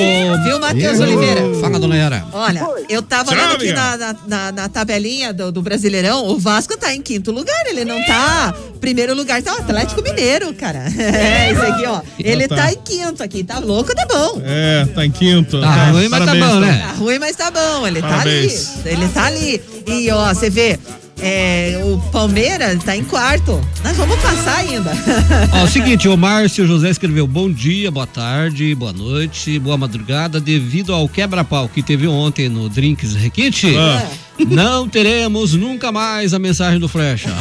Viu, 0.44 0.58
Matheus 0.60 0.98
Oliveira? 1.00 1.42
Fala, 1.60 1.78
dona 1.78 1.96
Yara. 1.96 2.24
Olha, 2.32 2.66
eu 2.88 3.00
tava 3.02 3.32
Tchau, 3.32 3.38
olhando 3.38 3.56
aqui 3.56 3.72
na, 3.72 3.96
na, 3.96 4.16
na- 4.26 4.52
na 4.52 4.68
tabelinha 4.68 5.32
do, 5.32 5.52
do 5.52 5.62
Brasileirão, 5.62 6.26
o 6.26 6.38
Vasco 6.38 6.76
tá 6.76 6.92
em 6.94 7.00
quinto 7.00 7.30
lugar, 7.30 7.66
ele 7.66 7.84
não 7.84 8.02
tá. 8.04 8.54
Primeiro 8.80 9.14
lugar 9.14 9.42
tá 9.42 9.54
o 9.54 9.58
Atlético 9.58 10.02
Mineiro, 10.02 10.52
cara. 10.54 10.84
É, 10.98 11.52
isso 11.52 11.62
aqui, 11.62 11.86
ó. 11.86 12.00
Ele 12.18 12.46
tá. 12.48 12.56
tá 12.56 12.72
em 12.72 12.76
quinto 12.76 13.22
aqui, 13.22 13.42
tá 13.44 13.58
louco, 13.58 13.94
tá 13.94 14.04
bom. 14.06 14.40
É, 14.44 14.86
tá 14.94 15.04
em 15.06 15.10
quinto. 15.10 15.60
Tá 15.60 15.86
ruim, 15.90 16.08
mas 16.08 16.20
tá 16.20 16.26
Parabéns, 16.26 16.46
bom, 16.52 16.60
né? 16.60 16.78
Tá 16.86 16.92
ruim, 16.94 17.18
mas 17.18 17.36
tá 17.36 17.50
bom, 17.50 17.86
ele 17.86 18.00
Parabéns. 18.00 18.64
tá 18.64 18.80
ali. 18.80 18.92
Ele 18.92 19.08
tá 19.08 19.24
ali. 19.26 19.62
E 19.86 20.10
ó, 20.10 20.28
você 20.34 20.50
vê, 20.50 20.78
é, 21.20 21.80
o 21.84 21.98
Palmeiras 22.10 22.82
tá 22.84 22.96
em 22.96 23.04
quarto. 23.04 23.60
Nós 23.84 23.96
vamos 23.96 24.16
passar 24.20 24.56
ainda. 24.58 24.92
Ó, 25.60 25.64
o 25.64 25.68
seguinte, 25.68 26.08
o 26.08 26.16
Márcio 26.16 26.66
José 26.66 26.90
escreveu 26.90 27.26
bom 27.26 27.50
dia, 27.50 27.90
boa 27.90 28.06
tarde, 28.06 28.74
boa 28.74 28.92
noite, 28.92 29.58
boa 29.58 29.76
madrugada. 29.76 30.40
Devido 30.40 30.92
ao 30.92 31.08
quebra-pau 31.08 31.68
que 31.68 31.82
teve 31.82 32.06
ontem 32.06 32.48
no 32.48 32.68
Drinks 32.68 33.14
Requinte, 33.14 33.74
Ah. 33.76 34.06
não 34.48 34.88
teremos 34.88 35.54
nunca 35.54 35.90
mais 35.90 36.32
a 36.34 36.38
mensagem 36.38 36.78
do 36.78 36.88
Flecha. 36.88 37.30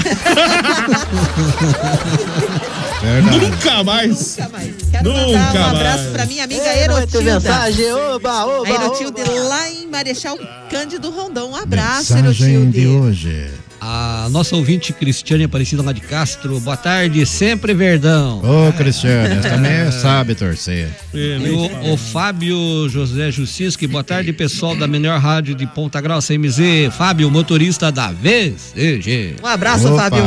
Nunca 3.31 3.83
mais. 3.83 4.37
Nunca 4.37 4.49
mais. 4.49 4.73
Quero 4.91 5.03
Nunca 5.13 5.21
mandar 5.37 5.53
um 5.53 5.65
abraço 5.77 5.97
mais. 6.03 6.11
pra 6.13 6.25
minha 6.25 6.43
amiga 6.43 6.63
Ei, 6.63 6.83
Erotilda. 6.83 7.33
mensagem, 7.35 7.91
oba, 7.93 8.45
oba, 8.45 8.67
A 8.67 8.71
Erotilde 8.73 9.21
oba. 9.21 9.39
lá 9.47 9.69
em 9.71 9.87
Marechal 9.87 10.37
Cândido 10.69 11.09
Rondon. 11.11 11.51
Um 11.51 11.55
abraço, 11.55 12.13
Mensagem 12.15 12.53
Erotilde. 12.55 12.79
de 12.81 12.87
hoje. 12.87 13.47
A 13.79 14.27
nossa 14.31 14.55
ouvinte 14.55 14.91
Cristiane 14.91 15.43
Aparecida 15.43 15.83
lá 15.83 15.91
de 15.91 16.01
Castro. 16.01 16.59
Boa 16.59 16.75
tarde, 16.75 17.25
sempre 17.25 17.73
Verdão. 17.73 18.41
Ô, 18.43 18.73
Cristiane, 18.73 19.41
também 19.41 19.91
sabe 19.91 20.33
torcer. 20.35 20.89
E 21.13 21.49
o, 21.49 21.93
o 21.93 21.97
Fábio 21.97 22.89
José 22.89 23.31
Justiski, 23.31 23.85
boa 23.87 24.03
tarde, 24.03 24.33
pessoal 24.33 24.75
da 24.75 24.87
melhor 24.87 25.19
rádio 25.19 25.53
de 25.53 25.67
Ponta 25.67 26.01
Grossa, 26.01 26.37
MZ. 26.37 26.91
Fábio, 26.97 27.29
motorista 27.29 27.91
da 27.91 28.11
VCG. 28.11 29.35
Um 29.43 29.47
abraço, 29.47 29.95
Fábio. 29.95 30.23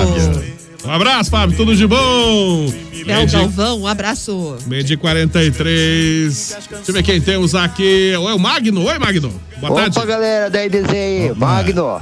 Um 0.85 0.91
abraço, 0.91 1.31
Fábio, 1.31 1.57
tudo 1.57 1.77
de 1.77 1.87
bom? 1.87 2.73
É 3.07 3.19
o 3.19 3.27
Galvão, 3.27 3.81
um 3.83 3.87
abraço. 3.87 4.57
Meio 4.67 4.83
de 4.83 4.97
43. 4.97 6.57
Deixa 6.71 6.91
eu 6.91 6.95
ver 6.95 7.03
quem 7.03 7.21
temos 7.21 7.55
aqui. 7.55 8.15
Oi, 8.17 8.33
o 8.33 8.39
Magno. 8.39 8.85
Oi, 8.85 8.99
Magno. 8.99 9.33
Boa 9.59 9.73
Opa, 9.73 9.91
tarde. 9.91 10.07
galera 10.07 10.49
da 10.49 10.59
aí, 10.61 11.33
Magno. 11.37 12.01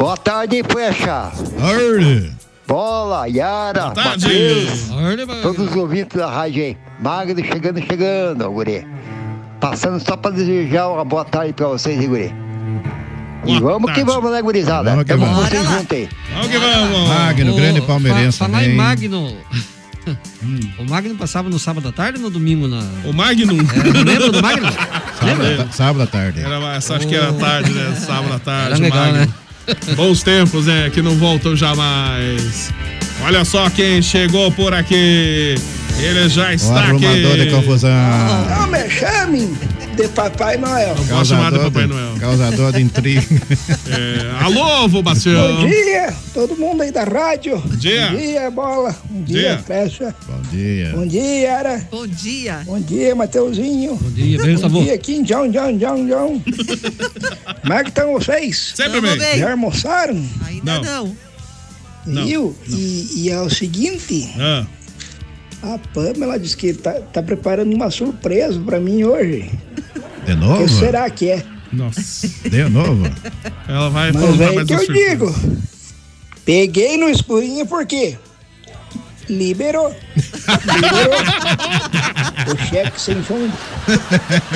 Boa 0.00 0.16
tarde, 0.16 0.62
Flecha. 0.66 1.30
Bola, 2.66 3.26
Yara, 3.28 3.90
tarde. 3.90 4.24
Matheus, 4.26 5.42
todos 5.42 5.68
os 5.70 5.76
ouvintes 5.76 6.16
da 6.16 6.30
rádio 6.30 6.62
aí. 6.64 6.76
Magno 6.98 7.44
chegando, 7.44 7.80
chegando, 7.84 8.50
guri. 8.50 8.86
Passando 9.60 10.00
só 10.02 10.16
pra 10.16 10.30
desejar 10.30 10.88
uma 10.88 11.04
boa 11.04 11.22
tarde 11.26 11.52
pra 11.52 11.66
vocês, 11.66 12.02
guri. 12.08 12.32
E 13.44 13.60
vamos 13.60 13.92
que 13.92 14.02
vamos, 14.02 14.30
né, 14.32 14.40
gurizada? 14.40 14.88
Vamos 14.90 15.04
que 15.04 15.14
vamos. 15.14 15.36
com 15.36 15.42
vocês 15.44 15.68
juntos 15.68 15.92
aí. 15.98 16.08
Vamos 16.32 16.48
que 16.48 16.58
vamos. 16.58 17.08
Magno, 17.10 17.56
grande 17.56 17.80
palmeirense 17.82 18.38
fa- 18.38 18.46
Falar 18.46 18.64
em 18.64 18.74
Magno. 18.74 19.36
O 20.78 20.84
Magno 20.88 21.14
passava 21.14 21.50
no 21.50 21.58
sábado 21.58 21.86
à 21.88 21.92
tarde 21.92 22.16
ou 22.16 22.24
no 22.24 22.30
domingo? 22.30 22.66
Na... 22.66 22.80
O 23.04 23.12
Magno? 23.12 23.52
É, 23.52 24.02
lembra 24.02 24.32
do 24.32 24.40
Magno? 24.42 24.66
Sábado, 25.20 25.62
à- 25.68 25.72
sábado 25.72 26.02
à 26.02 26.06
tarde. 26.06 26.40
Era, 26.40 26.58
mais- 26.58 26.90
acho 26.90 27.06
que 27.06 27.14
era 27.14 27.30
tarde, 27.34 27.70
né? 27.70 27.94
Sábado 27.94 28.32
à 28.32 28.38
tarde. 28.38 28.72
Era 28.72 28.78
legal, 28.78 28.98
Magno. 29.04 29.18
né? 29.18 29.28
Bons 29.96 30.22
tempos, 30.22 30.66
né? 30.66 30.90
Que 30.90 31.02
não 31.02 31.16
voltam 31.16 31.56
jamais. 31.56 32.72
Olha 33.22 33.44
só 33.44 33.68
quem 33.70 34.00
chegou 34.00 34.50
por 34.50 34.72
aqui. 34.72 35.54
Ele 36.02 36.28
já 36.28 36.48
O 36.48 36.52
está 36.52 36.74
arrumador 36.80 37.32
aqui. 37.32 37.44
de 37.44 37.50
confusão. 37.50 37.90
Não 38.48 38.66
me 38.68 38.88
chame 38.90 39.54
de 39.96 40.08
Papai 40.08 40.56
Noel. 40.56 40.94
Posso 41.08 41.26
chamar 41.30 41.50
de 41.52 41.58
Causador 41.58 41.64
Papai 41.72 41.82
de- 41.82 41.88
Noel. 41.92 42.16
Causador 42.18 42.72
de 42.72 42.82
intriga. 42.82 43.22
É, 43.90 44.44
alô, 44.44 44.88
vô 44.88 45.02
Bastião. 45.02 45.56
Bom 45.62 45.66
dia, 45.68 46.14
todo 46.32 46.56
mundo 46.56 46.82
aí 46.82 46.92
da 46.92 47.02
rádio. 47.04 47.58
Bom 47.58 47.76
dia. 47.76 48.08
Bom 48.10 48.16
dia, 48.16 48.50
Bola. 48.50 48.96
Bom 49.10 49.22
dia, 49.24 49.40
Dia. 49.40 49.58
Flecha. 49.58 50.14
Bom 50.26 50.40
dia. 50.50 50.92
Bom 50.94 51.06
dia, 51.06 51.40
Yara. 51.40 51.88
Bom 51.90 52.06
dia. 52.06 52.62
Bom 52.64 52.80
dia, 52.80 53.14
Mateuzinho. 53.14 53.96
Bom 53.96 54.10
dia, 54.10 54.38
beijo, 54.42 54.68
Bom 54.68 54.84
dia, 54.84 54.96
Kim 54.96 55.22
Jong, 55.24 55.50
Jong, 55.50 55.78
Jong, 55.78 56.08
Jong. 56.08 56.42
Como 57.62 57.72
é 57.72 57.82
que 57.82 57.88
estão 57.90 58.12
vocês? 58.12 58.72
Sempre 58.76 59.00
bem. 59.00 59.18
bem. 59.18 59.38
Já 59.40 59.50
almoçaram? 59.50 60.24
Ainda 60.46 60.80
não. 60.80 61.16
Não, 62.06 62.24
Viu? 62.26 62.56
E, 62.68 63.08
e 63.24 63.30
é 63.30 63.40
o 63.40 63.50
seguinte, 63.50 64.30
Ah, 64.38 64.64
a 65.62 65.78
Pamela 65.92 66.38
disse 66.38 66.56
que 66.56 66.72
tá, 66.72 66.92
tá 67.12 67.22
preparando 67.22 67.74
uma 67.74 67.90
surpresa 67.90 68.60
pra 68.60 68.80
mim 68.80 69.04
hoje. 69.04 69.50
De 70.24 70.32
O 70.32 70.36
novo? 70.36 70.64
que 70.64 70.70
será 70.70 71.08
que 71.10 71.30
é? 71.30 71.44
Nossa. 71.72 72.28
De 72.48 72.64
novo? 72.64 73.04
Ela 73.68 73.90
vai 73.90 74.10
Mas 74.12 74.40
é 74.40 74.64
que 74.64 74.72
eu 74.74 74.78
surpresa. 74.78 74.92
digo. 75.10 75.34
Peguei 76.44 76.96
no 76.96 77.08
escurinho 77.08 77.64
por 77.66 77.86
quê? 77.86 78.16
Liberou. 79.28 79.94
Liberou. 80.74 81.20
o 82.52 82.66
cheque 82.68 83.00
sem 83.00 83.22
fundo. 83.22 83.52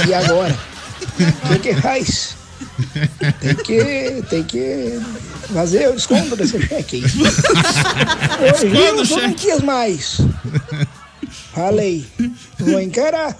E 0.08 0.14
agora? 0.14 0.56
O 1.44 1.48
que 1.60 1.74
que 1.74 1.80
faz? 1.80 2.36
Tem 3.40 3.54
que, 3.54 4.22
tem 4.28 4.42
que 4.42 4.98
fazer 5.52 5.90
o 5.90 5.94
desconto 5.94 6.34
desse 6.34 6.60
cheque 6.66 6.96
aí. 6.96 7.02
Hoje 8.52 8.66
o 8.66 8.74
eu 8.74 8.96
não 8.96 9.04
cheque. 9.04 9.34
quis 9.34 9.60
mais. 9.62 10.18
Falei, 11.54 12.04
vou 12.58 12.80
encarar. 12.80 13.36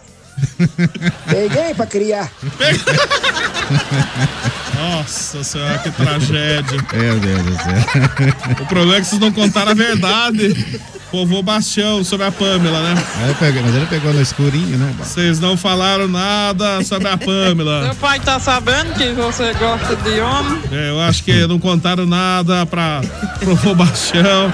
Peguei 1.29 1.75
pra 1.75 1.87
criar. 1.87 2.31
Nossa 4.77 5.43
senhora, 5.45 5.79
que 5.79 5.91
tragédia. 5.91 6.79
Meu 6.93 7.19
Deus 7.21 7.43
do 7.43 7.53
céu. 7.55 7.75
O 8.61 8.67
problema 8.67 8.97
é 8.97 9.01
que 9.01 9.07
vocês 9.07 9.21
não 9.21 9.33
contaram 9.33 9.71
a 9.71 9.75
verdade. 9.75 10.81
Vovô 11.13 11.43
Bastião 11.43 12.03
sobre 12.03 12.27
a 12.27 12.33
Pamela, 12.33 12.81
né? 12.83 13.03
Pegou- 13.39 13.63
mas 13.63 13.75
ele 13.77 13.87
pegou 13.87 14.13
no 14.13 14.21
escurinho, 14.21 14.77
né? 14.77 14.93
Vocês 14.99 15.39
não 15.39 15.57
falaram 15.57 16.09
nada 16.09 16.83
sobre 16.85 17.07
a 17.09 17.17
Pamela. 17.17 17.85
Seu 17.87 17.95
pai 17.95 18.19
tá 18.19 18.41
sabendo 18.41 18.93
que 18.95 19.13
você 19.13 19.55
gosta 19.55 19.95
de 19.97 20.21
homem? 20.21 20.61
É, 20.73 20.91
eu 20.91 21.01
acho 21.01 21.23
que 21.23 21.47
não 21.47 21.59
contaram 21.61 22.05
nada 22.07 22.67
pra 22.67 23.01
pro 23.39 23.55
vovô 23.55 23.75
Bastião. 23.77 24.53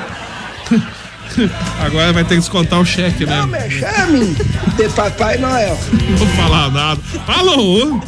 Agora 1.85 2.13
vai 2.13 2.25
ter 2.25 2.35
que 2.35 2.41
descontar 2.41 2.81
o 2.81 2.85
cheque, 2.85 3.25
né? 3.27 3.39
Não 3.39 3.47
me 3.47 3.71
chame 3.71 4.35
de 4.77 4.89
Papai 4.95 5.39
Noel. 5.39 5.79
Não 6.11 6.17
vou 6.17 6.29
falar 6.29 6.71
nada. 6.71 7.01
Alô? 7.27 8.01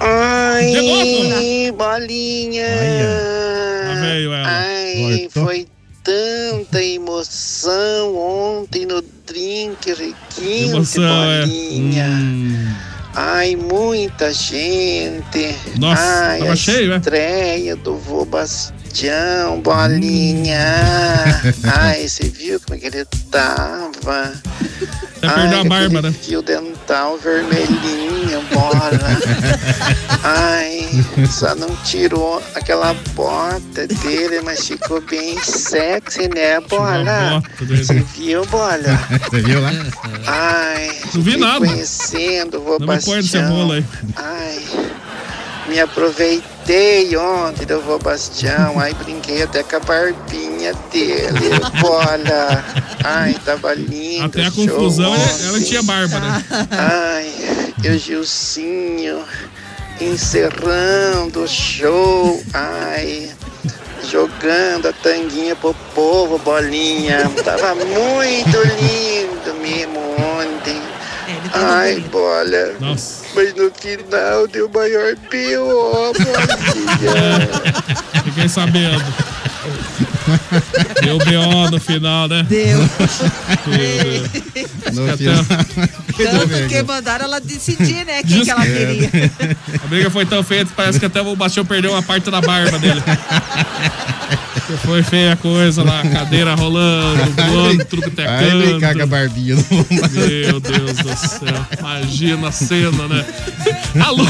Ai, 0.00 1.72
bolinha. 1.76 2.66
Lá 3.86 3.94
veio 4.00 4.32
ela. 4.32 4.48
Ai, 4.48 5.28
Voltou. 5.32 5.44
foi 5.44 5.66
tanta 6.02 6.82
emoção 6.82 8.14
ontem 8.16 8.84
no 8.84 9.02
drink 9.26 9.88
requinte, 9.88 10.70
Emoção, 10.70 11.02
é. 11.30 11.40
bolinha. 11.40 12.76
Ai, 13.14 13.56
muita 13.56 14.32
gente. 14.32 15.54
Nossa, 15.78 16.02
Ai, 16.02 16.40
tava 16.40 16.52
a 16.52 16.56
cheio, 16.56 16.92
é? 16.92 16.96
estreia 16.96 17.76
do 17.76 17.96
vô 17.96 18.26
Bastião, 18.94 19.60
bolinha. 19.60 20.62
Ai, 21.66 22.06
você 22.06 22.28
viu 22.28 22.60
como 22.60 22.76
é 22.76 22.78
que 22.80 22.86
ele 22.86 23.04
tava? 23.28 24.32
Até 25.20 25.34
perdeu 25.34 25.58
a 25.58 25.62
Ai, 25.62 25.84
aquele 25.86 26.00
né? 26.00 26.12
Fio 26.12 26.40
dental 26.42 27.18
vermelhinho, 27.18 28.40
bola. 28.52 28.90
Ai, 30.22 30.88
só 31.28 31.56
não 31.56 31.74
tirou 31.82 32.40
aquela 32.54 32.94
bota 33.16 33.84
dele, 33.88 34.40
mas 34.44 34.64
ficou 34.64 35.00
bem 35.00 35.42
sexy, 35.42 36.28
né, 36.32 36.60
bola? 36.60 37.42
Você 37.58 37.94
viu, 38.14 38.46
bola? 38.46 38.78
Você 39.28 39.40
viu 39.42 39.60
lá? 39.60 39.70
Ai, 40.24 40.96
Não 41.12 41.20
vi 41.20 41.36
nada. 41.36 41.66
conhecendo 41.66 42.60
vô 42.60 42.78
Não 42.78 42.86
me 42.86 42.94
nesse 42.94 43.10
Bastião. 43.10 43.50
rolo 43.50 43.72
aí. 43.72 43.84
Ai, 44.14 44.64
me 45.66 45.80
aproveitei 45.80 47.16
ontem 47.16 47.66
do 47.66 47.80
vô 47.80 47.98
Bastião, 47.98 48.78
aí 48.78 48.94
brinquei 48.94 49.42
até 49.42 49.62
com 49.62 49.76
a 49.76 49.80
barbinha 49.80 50.72
dele, 50.92 51.50
bola. 51.80 52.64
Ai, 53.04 53.34
tava 53.44 53.74
lindo. 53.74 54.24
Até 54.24 54.46
a 54.46 54.50
confusão, 54.50 55.14
ela, 55.14 55.48
ela 55.48 55.60
tinha 55.60 55.82
barba, 55.82 56.20
né? 56.20 56.44
Ai, 56.70 57.32
e 57.82 57.88
o 57.88 57.98
Gilcinho 57.98 59.24
encerrando 60.00 61.42
o 61.42 61.48
show. 61.48 62.42
Ai, 62.52 63.30
jogando 64.10 64.88
a 64.88 64.92
tanguinha 64.92 65.56
pro 65.56 65.74
povo, 65.94 66.38
bolinha. 66.38 67.30
Tava 67.44 67.74
muito 67.74 68.58
lindo 68.78 69.54
mesmo. 69.60 70.00
Ai, 71.54 72.00
bola. 72.10 72.74
Nossa. 72.80 73.24
Mas 73.34 73.54
no 73.54 73.70
final 73.70 74.46
deu 74.48 74.68
maior 74.68 75.14
B.O.. 75.30 76.12
Fiquei 78.24 78.48
sabendo. 78.48 79.02
Deu 81.02 81.18
B.O. 81.18 81.70
no 81.70 81.80
final, 81.80 82.28
né? 82.28 82.44
Deu. 82.48 82.78
No 84.92 85.04
Até- 85.04 85.16
final. 85.16 85.44
Tanto 86.16 86.68
que 86.68 86.82
mandaram 86.82 87.24
ela 87.26 87.40
decidir, 87.40 88.04
né? 88.04 88.22
Quem 88.22 88.42
que 88.42 88.50
ela 88.50 88.62
queria. 88.64 89.10
A 89.82 89.86
briga 89.86 90.10
foi 90.10 90.26
tão 90.26 90.42
feia 90.42 90.64
que 90.64 90.72
parece 90.72 90.98
que 90.98 91.06
até 91.06 91.20
o 91.20 91.36
Bastião 91.36 91.64
perdeu 91.64 91.92
uma 91.92 92.02
parte 92.02 92.30
da 92.30 92.40
barba 92.40 92.78
dele. 92.78 93.02
Que 94.66 94.76
Foi 94.78 95.02
feia 95.02 95.32
a 95.34 95.36
coisa 95.36 95.82
lá, 95.82 96.02
cadeira 96.02 96.54
rolando, 96.54 97.22
voando, 97.32 97.84
tem 97.84 98.26
Aí 98.26 98.50
brincar 98.50 98.80
com 98.80 98.86
a 98.86 99.00
canto. 99.00 99.06
barbinha. 99.10 99.56
Meu 99.56 100.60
Deus 100.60 100.96
do 100.98 101.16
céu. 101.16 101.66
Imagina 101.78 102.48
a 102.48 102.52
cena, 102.52 103.08
né? 103.08 103.26
Alô? 104.02 104.24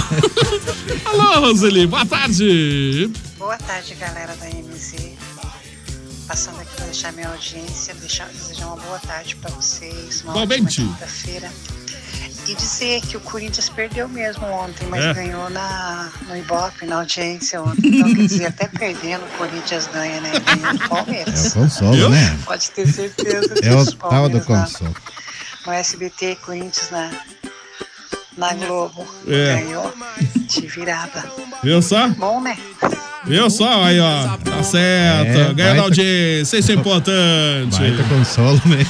Alô, 1.04 1.40
Roseli, 1.46 1.86
boa 1.86 2.04
tarde. 2.04 3.10
Boa 3.38 3.56
tarde, 3.58 3.94
galera 3.94 4.34
da 4.36 4.46
MZ. 4.46 5.14
Passando 6.26 6.60
aqui 6.60 6.74
para 6.74 6.86
deixar 6.86 7.12
minha 7.12 7.28
audiência, 7.28 7.94
deixar, 7.94 8.26
desejar 8.28 8.66
uma 8.66 8.76
boa 8.76 8.98
tarde 8.98 9.36
para 9.36 9.50
vocês, 9.54 10.22
uma 10.24 10.32
Igualmente. 10.32 10.80
ótima 10.82 10.94
quinta-feira. 10.94 11.52
E 12.46 12.54
dizer 12.54 13.00
que 13.00 13.16
o 13.16 13.20
Corinthians 13.20 13.70
perdeu 13.70 14.06
mesmo 14.06 14.44
ontem, 14.46 14.86
mas 14.88 15.02
É. 15.02 15.14
ganhou 15.14 15.48
na, 15.48 16.10
no 16.28 16.36
Ibope, 16.36 16.84
na 16.84 16.96
audiência 16.96 17.62
ontem. 17.62 17.88
Então, 18.00 18.14
quer 18.14 18.22
dizer, 18.26 18.46
até 18.46 18.68
perdendo, 18.68 19.24
o 19.24 19.38
Corinthians 19.38 19.86
ganha, 19.86 20.20
né? 20.20 20.30
Ganhou 20.40 20.74
o 20.74 20.88
Palmeiras. 20.88 21.46
É 21.46 21.48
o 21.48 21.62
consolo, 21.62 22.08
né? 22.10 22.38
Pode 22.44 22.70
ter 22.70 22.86
certeza 22.86 23.54
É 23.62 23.74
o 23.74 23.86
tal 23.96 24.28
do 24.28 24.38
na- 24.38 24.44
consolo. 24.44 24.94
no 25.66 25.72
SBT, 25.72 26.36
Corinthians 26.44 26.90
na, 26.90 27.10
na 28.36 28.52
Globo. 28.54 29.06
É. 29.26 29.62
Ganhou 29.62 29.92
de 30.46 30.66
virada. 30.66 31.24
Viu 31.62 31.80
só? 31.80 32.08
Bom, 32.08 32.40
né? 32.40 32.56
Viu 33.26 33.48
só? 33.48 33.84
Aí, 33.84 33.98
ó. 33.98 34.36
Tá 34.36 34.62
certo. 34.62 35.38
É, 35.50 35.54
Ganhando 35.54 35.82
audiência. 35.82 36.58
Isso 36.58 36.70
é 36.72 36.74
importante. 36.74 37.78
Baita 37.78 38.02
consolo, 38.04 38.60
né? 38.66 38.86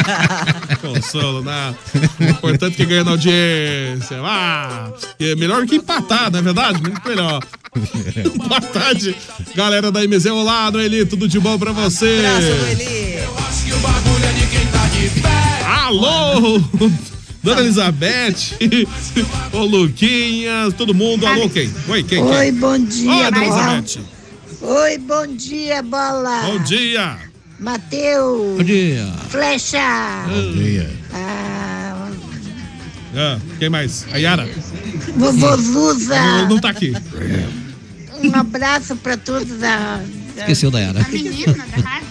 Consolo, 0.80 1.42
nada. 1.42 1.76
O 2.20 2.24
importante 2.24 2.74
é 2.74 2.76
que 2.76 2.86
ganha 2.86 3.04
na 3.04 3.10
audiência. 3.12 4.18
Ah, 4.22 4.90
que 5.18 5.32
é 5.32 5.36
melhor 5.36 5.66
que 5.66 5.76
empatar, 5.76 6.30
não 6.30 6.38
é 6.38 6.42
verdade? 6.42 6.80
Muito 6.80 7.06
melhor. 7.06 7.40
Boa 8.48 8.60
tarde, 8.60 9.14
galera 9.54 9.92
da 9.92 10.00
MZ. 10.06 10.26
Olá, 10.26 10.70
Noeli, 10.70 11.04
tudo 11.04 11.28
de 11.28 11.38
bom 11.38 11.58
pra 11.58 11.72
você? 11.72 12.22
Alô, 15.66 16.60
Dona 17.46 17.60
Elizabeth, 17.60 18.58
ô 19.54 19.60
Luquinhas, 19.64 20.74
todo 20.74 20.92
mundo. 20.92 21.24
Alô, 21.24 21.48
quem? 21.48 21.72
Oi, 21.88 22.02
quem? 22.02 22.20
quem? 22.24 22.36
Oi, 22.36 22.50
bom 22.50 22.76
dia, 22.76 23.12
Oi, 23.12 23.30
Dona. 23.30 23.44
Elizabeth. 23.44 24.00
Oi, 24.62 24.98
bom 24.98 25.26
dia, 25.28 25.80
bola. 25.80 26.42
Bom 26.42 26.58
dia. 26.64 27.16
Matheus. 27.60 28.56
Bom 28.58 28.64
dia. 28.64 29.06
Flecha. 29.28 30.24
Bom 30.28 30.52
dia. 30.54 30.90
Ah, 31.14 32.08
Ah, 33.16 33.38
quem 33.60 33.70
mais? 33.70 34.04
A 34.12 34.16
Yara. 34.18 34.48
vovô 35.16 35.56
Zuza. 35.56 36.16
Não, 36.20 36.48
não 36.48 36.58
tá 36.58 36.70
aqui. 36.70 36.92
Um 38.24 38.34
abraço 38.34 38.96
pra 38.96 39.16
todos 39.16 39.56
da. 39.58 40.00
Esqueceu 40.38 40.70
da 40.70 40.80
Yara. 40.80 41.00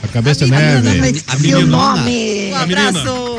A 0.04 0.08
cabeça 0.08 0.44
Eu 0.46 0.50
neve. 0.50 0.98
não 0.98 1.06
esqueci 1.06 1.54
o 1.56 1.68
nome. 1.68 2.52
Um 2.52 2.56
abraço. 2.56 3.36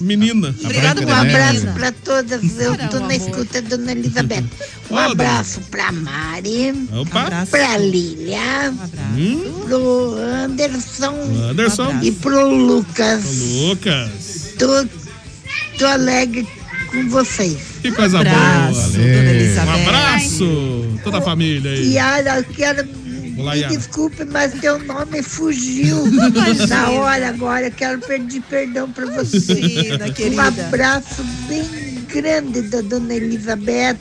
Menina. 0.00 0.54
Obrigado, 0.64 1.04
um 1.04 1.12
abraço 1.12 1.64
Neve. 1.66 1.78
pra 1.78 1.92
todas. 1.92 2.42
Eu 2.58 2.76
tô 2.88 3.00
na 3.00 3.14
escuta, 3.14 3.62
dona 3.62 3.92
Elizabeth. 3.92 4.44
Um 4.90 4.96
abraço 4.98 5.60
pra 5.70 5.92
Mari. 5.92 6.88
Opa. 6.92 7.46
Pra 7.50 7.76
Lília. 7.78 8.72
Pro 9.66 10.16
Anderson. 10.44 11.14
Anderson. 11.50 11.98
E 12.02 12.10
pro 12.12 12.48
Lucas. 12.54 13.22
Lucas. 13.62 14.54
Tô, 14.58 14.84
tô 15.78 15.86
alegre 15.86 16.46
com 16.90 17.08
vocês. 17.08 17.56
Que 17.82 17.92
coisa 17.92 18.18
Um 18.18 18.20
abraço, 18.20 18.80
boa. 18.80 18.98
dona 18.98 19.30
Elizabeth. 19.30 19.66
Um 19.68 19.82
abraço. 19.82 20.86
Toda 21.04 21.18
a 21.18 21.22
família 21.22 21.70
aí. 21.70 21.92
Yara, 21.94 22.38
eu 22.38 22.44
quero. 22.44 22.88
Me 23.70 23.76
desculpe, 23.76 24.24
mas 24.24 24.52
teu 24.60 24.78
nome 24.78 25.22
fugiu 25.22 26.04
na 26.68 26.90
hora 26.90 27.28
agora. 27.28 27.66
Eu 27.66 27.72
quero 27.72 28.00
pedir 28.00 28.40
perdão 28.42 28.90
pra 28.90 29.06
você. 29.06 29.52
Imagina, 29.52 30.34
um 30.34 30.40
abraço 30.40 31.24
bem 31.48 31.90
grande 32.12 32.62
da 32.62 32.80
dona 32.80 33.14
Elizabeth, 33.14 33.96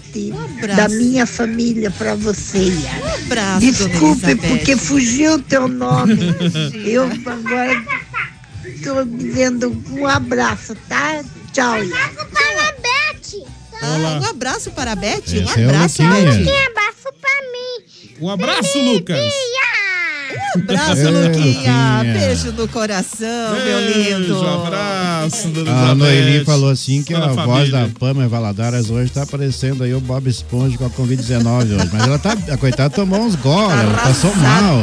abraço. 0.57 0.77
da 0.77 0.89
minha 0.89 1.25
família 1.27 1.91
pra 1.91 2.15
você, 2.15 2.57
Yara. 2.57 3.05
Um 3.05 3.25
abraço, 3.25 3.59
Desculpe, 3.59 4.35
porque 4.35 4.75
fugiu 4.75 5.39
teu 5.43 5.67
nome. 5.67 6.17
Eu 6.85 7.03
agora 7.03 7.85
tô 8.83 9.03
dizendo 9.05 9.83
um 9.91 10.07
abraço, 10.07 10.75
tá? 10.87 11.23
Tchau, 11.53 11.83
Yara. 11.83 12.29
Ah, 13.81 14.19
um 14.21 14.25
abraço 14.29 14.71
para 14.71 14.91
a 14.91 14.95
Beth. 14.95 15.23
Um 15.29 15.43
Esse 15.43 15.61
é 15.61 15.65
o 15.65 15.69
abraço, 15.69 16.03
Luquinha. 16.03 16.45
Beth. 16.75 16.88
Um 18.21 18.29
abraço, 18.29 18.77
Lucas. 18.79 19.33
Um 20.55 20.59
abraço, 20.61 21.01
É, 21.01 21.09
Luquinha. 21.09 21.97
Luquinha. 21.99 22.03
Beijo 22.19 22.51
no 22.53 22.67
coração, 22.67 23.53
meu 23.63 23.79
lindo. 23.79 24.19
Beijo, 24.33 24.45
abraço, 24.47 25.47
dona 25.49 25.91
A 25.91 25.95
Noeli 25.95 26.43
falou 26.45 26.69
assim 26.71 27.03
que 27.03 27.13
a 27.13 27.23
a 27.25 27.27
voz 27.27 27.69
família. 27.69 27.71
da 27.81 27.87
Pama 27.99 28.27
Valadares 28.27 28.89
hoje 28.89 29.11
tá 29.11 29.25
parecendo 29.25 29.83
aí 29.83 29.93
o 29.93 29.99
Bob 30.01 30.27
Esponja 30.29 30.77
com 30.77 30.85
a 30.85 30.89
Covid-19 30.89 31.75
hoje. 31.75 31.89
Mas 31.91 32.03
ela 32.03 32.17
tá, 32.19 32.35
a 32.51 32.57
coitada 32.57 32.89
tomou 32.89 33.21
uns 33.21 33.35
goles, 33.35 33.79
ela 33.79 33.93
passou 33.97 34.35
mal. 34.37 34.79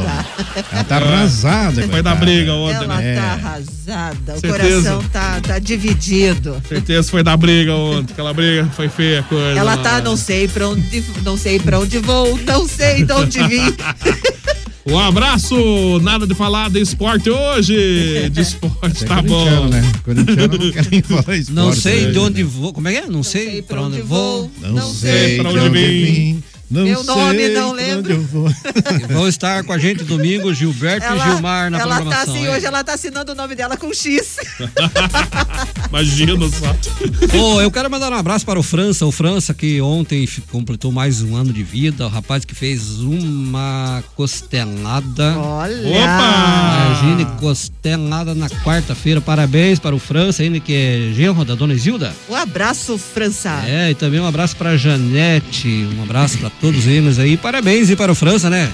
Ela 0.72 0.84
tá 0.84 0.96
arrasada. 0.96 1.82
Foi 1.88 2.02
da 2.02 2.14
briga 2.14 2.52
ontem, 2.52 2.76
Ela 2.84 2.96
né? 2.98 3.14
tá 3.16 3.22
arrasada. 3.32 4.34
O 4.36 4.40
Certeza. 4.40 4.90
coração 4.90 5.02
tá, 5.12 5.40
tá 5.40 5.58
dividido. 5.58 6.62
Certeza 6.68 7.10
foi 7.10 7.22
da 7.22 7.36
briga 7.36 7.74
ontem. 7.74 8.12
Aquela 8.12 8.32
briga 8.32 8.68
foi 8.74 8.88
feia 8.88 9.20
a 9.20 9.22
coisa. 9.24 9.58
Ela 9.58 9.76
tá, 9.78 10.00
não 10.00 10.16
sei 10.16 10.46
pra 10.48 10.68
onde, 10.68 11.04
não 11.24 11.36
sei 11.36 11.58
pra 11.58 11.78
onde 11.80 11.98
vou, 11.98 12.38
não 12.46 12.68
sei 12.68 13.04
de 13.04 13.12
onde 13.12 13.42
vim. 13.48 13.74
Um 14.88 14.98
abraço, 14.98 15.98
nada 16.00 16.26
de 16.28 16.34
falar 16.34 16.70
de 16.70 16.80
esporte 16.80 17.28
hoje. 17.28 18.30
De 18.30 18.40
esporte, 18.40 19.04
tá 19.04 19.20
bom. 19.20 19.44
corintiano, 19.44 19.68
né? 19.68 19.82
Não 20.06 20.72
quer 20.72 20.90
nem 20.90 21.02
falar 21.02 21.36
esporte. 21.36 21.52
Não 21.52 21.72
sei 21.72 22.06
né? 22.06 22.12
de 22.12 22.18
onde 22.20 22.42
vou. 22.44 22.72
Como 22.72 22.86
é 22.86 22.92
que 22.92 22.98
é? 22.98 23.06
Não 23.08 23.24
sei 23.24 23.62
pra 23.62 23.82
onde 23.82 24.00
vou. 24.00 24.48
Não, 24.60 24.94
sei 24.94 25.38
pra 25.38 25.50
de 25.50 25.58
onde 25.58 25.68
onde 25.68 25.78
vim. 25.78 26.04
vim. 26.04 26.42
Não 26.68 26.82
Meu 26.84 27.04
nome 27.04 27.48
não 27.50 27.72
lembro. 27.72 28.12
eu 28.12 28.22
vou. 28.22 28.48
E 29.00 29.12
Vão 29.12 29.28
estar 29.28 29.62
com 29.64 29.72
a 29.72 29.78
gente 29.78 30.02
domingo 30.04 30.52
Gilberto 30.52 31.06
e 31.06 31.18
Gilmar 31.20 31.70
na 31.70 31.78
ela 31.78 31.94
tá 31.96 32.02
programação. 32.02 32.34
assim, 32.34 32.44
hein? 32.46 32.54
hoje 32.54 32.66
ela 32.66 32.82
tá 32.84 32.94
assinando 32.94 33.32
o 33.32 33.34
nome 33.34 33.54
dela 33.54 33.76
com 33.76 33.92
X. 33.92 34.36
Imagina 35.88 36.48
só. 36.48 36.76
Pô, 37.30 37.60
eu 37.60 37.70
quero 37.70 37.90
mandar 37.90 38.12
um 38.12 38.16
abraço 38.16 38.44
para 38.44 38.58
o 38.58 38.62
França. 38.62 39.06
O 39.06 39.12
França 39.12 39.54
que 39.54 39.80
ontem 39.80 40.28
completou 40.50 40.90
mais 40.90 41.22
um 41.22 41.36
ano 41.36 41.52
de 41.52 41.62
vida. 41.62 42.06
O 42.06 42.08
rapaz 42.08 42.44
que 42.44 42.54
fez 42.54 43.00
uma 43.00 44.02
costelada. 44.14 45.38
Olha! 45.38 45.88
Opa! 45.88 46.86
Imagine 46.86 47.24
costelada 47.38 48.34
na 48.34 48.48
quarta-feira. 48.48 49.20
Parabéns 49.20 49.78
para 49.78 49.94
o 49.94 49.98
França, 49.98 50.42
ainda 50.42 50.58
que 50.60 50.72
é 50.74 51.12
genro 51.14 51.44
da 51.44 51.54
dona 51.54 51.74
Isilda. 51.74 52.12
Um 52.28 52.34
abraço, 52.34 52.98
França. 52.98 53.62
É, 53.66 53.90
e 53.90 53.94
também 53.94 54.20
um 54.20 54.26
abraço 54.26 54.56
para 54.56 54.76
Janete. 54.76 55.88
Um 55.96 56.02
abraço 56.02 56.38
para 56.38 56.50
todos 56.60 56.86
eles 56.86 57.18
aí. 57.18 57.36
Parabéns 57.36 57.90
e 57.90 57.96
para 57.96 58.10
o 58.10 58.14
França, 58.14 58.48
né? 58.50 58.70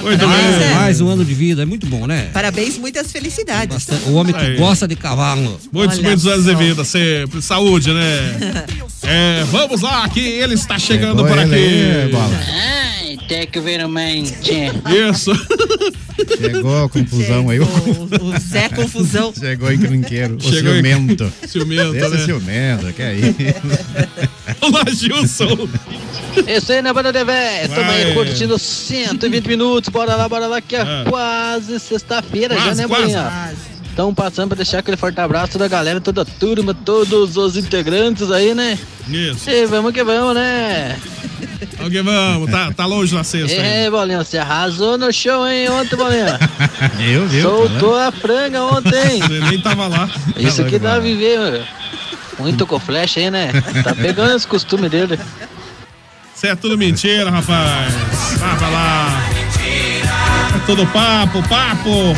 Muito 0.00 0.18
parabéns, 0.18 0.56
bem. 0.58 0.68
é. 0.68 0.74
Mais 0.74 1.00
um 1.00 1.08
ano 1.08 1.24
de 1.24 1.32
vida. 1.34 1.62
É 1.62 1.64
muito 1.64 1.86
bom, 1.86 2.06
né? 2.06 2.28
Parabéns, 2.32 2.76
muitas 2.76 3.10
felicidades. 3.10 3.74
Bastante- 3.74 4.08
O 4.08 4.14
homem 4.14 4.34
que 4.34 4.40
Aí. 4.44 4.56
gosta 4.56 4.86
de 4.86 4.96
cavalo. 4.96 5.58
Muitos, 5.72 5.98
Olha 5.98 6.08
muitos 6.08 6.26
anos 6.26 6.44
de 6.44 6.54
vida, 6.54 6.84
sempre. 6.84 7.40
Saúde, 7.40 7.92
né? 7.92 8.64
É, 9.06 9.44
vamos 9.50 9.82
lá, 9.82 10.08
que 10.08 10.18
ele 10.18 10.54
está 10.54 10.78
chegando 10.78 11.18
Chegou 11.18 11.26
por 11.26 11.38
ele 11.38 11.54
aqui. 11.54 12.04
aí, 12.04 12.08
bola. 12.10 12.40
Ai, 12.48 12.93
tem 13.28 13.46
que 13.46 13.60
ver. 13.60 13.80
Isso. 15.10 15.32
Chegou 16.38 16.84
a 16.84 16.88
confusão 16.88 17.50
aí. 17.50 17.58
O, 17.60 17.64
o 17.64 18.38
Zé 18.38 18.68
Confusão. 18.74 19.32
Chegou 19.38 19.72
encrenqueiro. 19.72 20.36
O 20.36 20.40
Chegou 20.42 20.72
em- 20.74 20.82
ciumento. 20.82 21.32
Ciumento, 21.46 21.96
Esse 21.96 22.08
né? 22.08 22.16
é 22.16 22.24
ciumento, 22.24 22.92
que 22.92 23.02
é 23.02 23.14
isso? 23.14 23.34
Olá, 24.60 24.84
Gilson. 24.88 25.68
Isso 26.46 26.72
aí, 26.72 26.82
né, 26.82 26.92
Banda 26.92 27.12
de 27.12 27.24
Véia? 27.24 27.66
Estamos 27.66 27.90
aí 27.94 28.14
curtindo 28.14 28.58
120 28.58 29.46
minutos. 29.46 29.88
Bora 29.90 30.14
lá, 30.16 30.28
bora 30.28 30.46
lá, 30.46 30.60
que 30.60 30.76
é 30.76 30.80
Ah. 30.82 31.04
quase 31.08 31.78
sexta-feira 31.80 32.54
já, 32.54 32.62
Quase, 32.64 32.82
né, 32.82 32.88
quase. 32.88 33.02
Bolinha? 33.02 33.54
Estamos 33.90 34.14
passando 34.14 34.48
para 34.48 34.56
deixar 34.56 34.78
aquele 34.80 34.96
forte 34.96 35.20
abraço 35.20 35.56
da 35.56 35.68
galera, 35.68 36.00
toda 36.00 36.22
a 36.22 36.24
turma, 36.24 36.74
todos 36.74 37.36
os 37.36 37.56
integrantes 37.56 38.28
aí, 38.30 38.52
né? 38.52 38.76
Isso. 39.08 39.48
E 39.48 39.66
vamos 39.66 39.92
que 39.92 40.02
vamos, 40.02 40.34
né? 40.34 40.96
Ok, 41.80 42.02
vamos. 42.02 42.50
Tá, 42.50 42.72
tá 42.72 42.86
longe 42.86 43.14
na 43.14 43.24
sexta. 43.24 43.60
É, 43.60 43.90
Bolinha, 43.90 44.18
você 44.24 44.38
arrasou 44.38 44.96
no 44.98 45.12
show, 45.12 45.46
hein, 45.46 45.68
ontem, 45.70 45.96
Bolinha? 45.96 46.38
Viu, 46.96 47.26
viu? 47.26 47.42
Soltou 47.42 47.98
a 47.98 48.10
franga 48.12 48.62
ontem. 48.62 49.20
Você 49.20 49.40
nem 49.40 49.60
tava 49.60 49.86
lá. 49.86 50.08
Isso 50.36 50.62
aqui 50.62 50.78
dá 50.78 50.94
a 50.94 50.98
viver, 50.98 51.38
mano. 51.38 51.64
Muito 52.38 52.66
com 52.66 52.78
flash 52.80 53.18
aí, 53.18 53.30
né? 53.30 53.50
Tá 53.82 53.94
pegando 53.94 54.34
os 54.34 54.44
costumes 54.44 54.90
dele. 54.90 55.18
Isso 56.34 56.46
é 56.46 56.54
tudo 56.54 56.76
mentira, 56.76 57.30
rapaz. 57.30 57.94
Vai 58.38 58.56
pra 58.56 58.68
lá. 58.68 59.22
É 60.54 60.66
tudo 60.66 60.86
papo, 60.88 61.42
papo. 61.48 62.14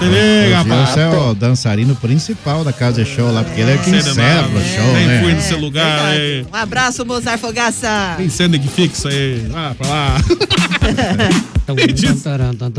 Se 0.00 0.06
liga, 0.06 0.56
rapaz. 0.56 0.86
Gilson 0.94 1.00
é 1.00 1.18
o 1.30 1.34
dançarino 1.34 1.94
principal 1.94 2.64
da 2.64 2.72
casa 2.72 3.04
de 3.04 3.10
show 3.10 3.30
lá, 3.30 3.44
porque 3.44 3.60
ele 3.60 3.72
é 3.72 3.76
quem 3.76 3.92
nada. 3.92 4.48
o 4.48 4.64
show, 4.64 4.92
Nem 4.94 5.20
fui 5.20 5.28
né? 5.28 5.34
nesse 5.34 5.54
lugar 5.54 6.06
aí. 6.06 6.46
Um 6.50 6.56
abraço, 6.56 7.04
Mozart 7.04 7.38
Fogaça. 7.38 8.14
Tem 8.16 8.30
cena 8.30 8.58
que 8.58 8.66
fixa 8.66 9.10
aí. 9.10 9.46
Vai 9.50 9.74
pra 9.74 9.88
lá. 9.88 10.16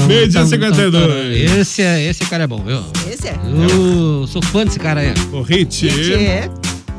Meio 0.08 0.28
dia 0.28 0.46
52. 0.46 1.52
Esse, 1.60 1.84
é, 1.84 2.04
esse 2.10 2.26
cara 2.26 2.44
é 2.46 2.48
bom, 2.48 2.64
viu? 2.64 2.84
Esse 3.10 3.28
é. 3.28 3.36
Eu 3.72 4.26
sou 4.28 4.42
fã 4.42 4.66
desse 4.66 4.80
cara 4.80 5.02
aí. 5.02 5.14
O 5.32 5.42
hit. 5.44 5.88
É. 6.14 6.50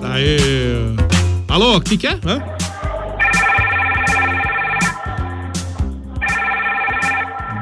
Aí. 0.03 0.39
Alô, 1.49 1.77
o 1.77 1.81
que 1.81 1.97
que 1.97 2.07
é? 2.07 2.17
Hã? 2.25 2.41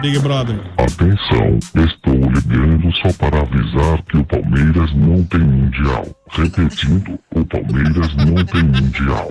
Big 0.01 0.19
Brother. 0.21 0.59
Atenção, 0.79 1.59
estou 1.77 2.15
ligando 2.15 2.91
só 2.97 3.13
para 3.19 3.43
avisar 3.43 4.03
que 4.05 4.17
o 4.17 4.25
Palmeiras 4.25 4.91
não 4.95 5.23
tem 5.25 5.41
mundial. 5.41 6.07
Repetindo, 6.31 7.19
o 7.35 7.45
Palmeiras 7.45 8.15
não 8.17 8.43
tem 8.47 8.63
mundial. 8.63 9.31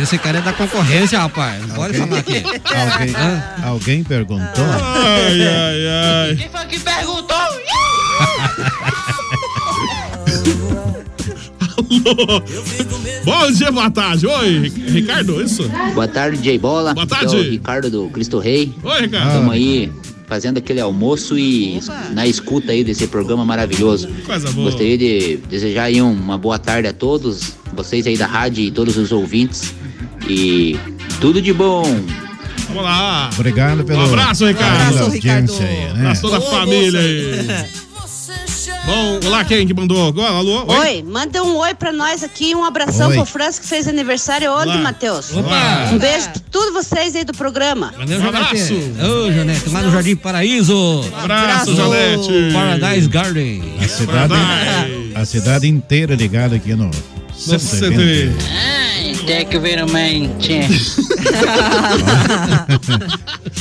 Esse 0.00 0.18
cara 0.18 0.38
é 0.38 0.42
da 0.42 0.52
concorrência, 0.52 1.18
rapaz. 1.18 1.66
Não 1.66 1.74
pode 1.74 1.96
falar 1.96 2.18
aqui. 2.18 2.42
Alguém, 2.44 3.14
alguém 3.64 4.04
perguntou? 4.04 4.64
Ai, 4.64 5.40
ai, 5.42 5.86
ai. 6.28 6.36
Quem 6.36 6.50
foi 6.50 6.66
que 6.66 6.80
perguntou? 6.80 7.36
Bom 13.24 13.52
dia, 13.52 13.70
boa 13.70 13.90
tarde. 13.90 14.26
Oi, 14.26 14.72
Ricardo, 14.88 15.42
isso? 15.42 15.68
Boa 15.94 16.08
tarde, 16.08 16.38
J 16.38 16.58
Bola. 16.58 16.94
Boa 16.94 17.04
Aqui 17.04 17.14
tarde. 17.14 17.36
É 17.36 17.42
Ricardo 17.42 17.90
do 17.90 18.08
Cristo 18.08 18.38
Rei. 18.38 18.72
Oi, 18.82 19.00
Ricardo. 19.02 19.28
Estamos 19.28 19.52
aí 19.52 19.92
fazendo 20.26 20.56
aquele 20.58 20.80
almoço 20.80 21.38
e 21.38 21.78
na 22.12 22.26
escuta 22.26 22.72
aí 22.72 22.82
desse 22.82 23.06
programa 23.06 23.44
maravilhoso. 23.44 24.08
Coisa 24.24 24.50
boa. 24.52 24.70
Gostaria 24.70 24.96
de 24.96 25.36
desejar 25.48 25.84
aí 25.84 26.00
uma 26.00 26.38
boa 26.38 26.58
tarde 26.58 26.88
a 26.88 26.92
todos, 26.92 27.52
vocês 27.74 28.06
aí 28.06 28.16
da 28.16 28.26
rádio 28.26 28.64
e 28.64 28.70
todos 28.70 28.96
os 28.96 29.12
ouvintes. 29.12 29.74
E 30.28 30.78
tudo 31.20 31.42
de 31.42 31.52
bom. 31.52 31.84
Vamos 32.68 32.84
lá. 32.84 33.28
Obrigado 33.34 33.84
pelo. 33.84 34.00
Um 34.00 34.04
abraço, 34.04 34.46
Ricardo. 34.46 34.70
pela 34.70 34.88
Abraço, 34.88 35.02
audiência 35.04 35.66
aí, 35.66 35.76
né? 35.76 35.90
Abraço 35.90 36.22
toda 36.22 36.38
a 36.38 36.40
família 36.40 37.00
aí. 37.00 37.82
Bom, 38.92 39.20
olá, 39.26 39.42
quem 39.42 39.66
que 39.66 39.72
mandou? 39.72 40.08
Agora, 40.08 40.32
alô? 40.32 40.66
Oi, 40.66 41.02
manda 41.02 41.42
um 41.42 41.56
oi 41.56 41.72
pra 41.72 41.90
nós 41.90 42.22
aqui, 42.22 42.54
um 42.54 42.62
abração 42.62 43.08
Oi. 43.08 43.16
pro 43.16 43.24
Franz 43.24 43.58
que 43.58 43.66
fez 43.66 43.88
aniversário 43.88 44.52
ontem. 44.52 44.76
Matheus. 44.82 45.34
Opa. 45.34 45.88
Um 45.90 45.98
beijo 45.98 46.28
pra 46.28 46.42
todos 46.50 46.74
vocês 46.74 47.16
aí 47.16 47.24
do 47.24 47.32
programa. 47.32 47.94
Valeu, 47.96 48.20
Janete. 48.20 48.74
Ô, 49.00 49.32
Janete, 49.32 49.70
lá 49.70 49.80
no 49.80 49.90
Jardim 49.90 50.14
Paraíso. 50.14 51.10
Abraço, 51.16 51.72
Ô, 51.72 51.74
Janete. 51.74 52.52
Paradise 52.52 53.08
Garden. 53.08 53.62
A 53.82 53.88
cidade, 53.88 54.34
a 55.14 55.24
cidade 55.24 55.66
inteira 55.66 56.14
ligada 56.14 56.56
aqui 56.56 56.74
no. 56.74 56.90
120. 57.34 58.30
Tem 59.26 59.46
que 59.46 59.58
ver 59.58 59.82
uma 59.82 59.92
mente. 59.92 60.60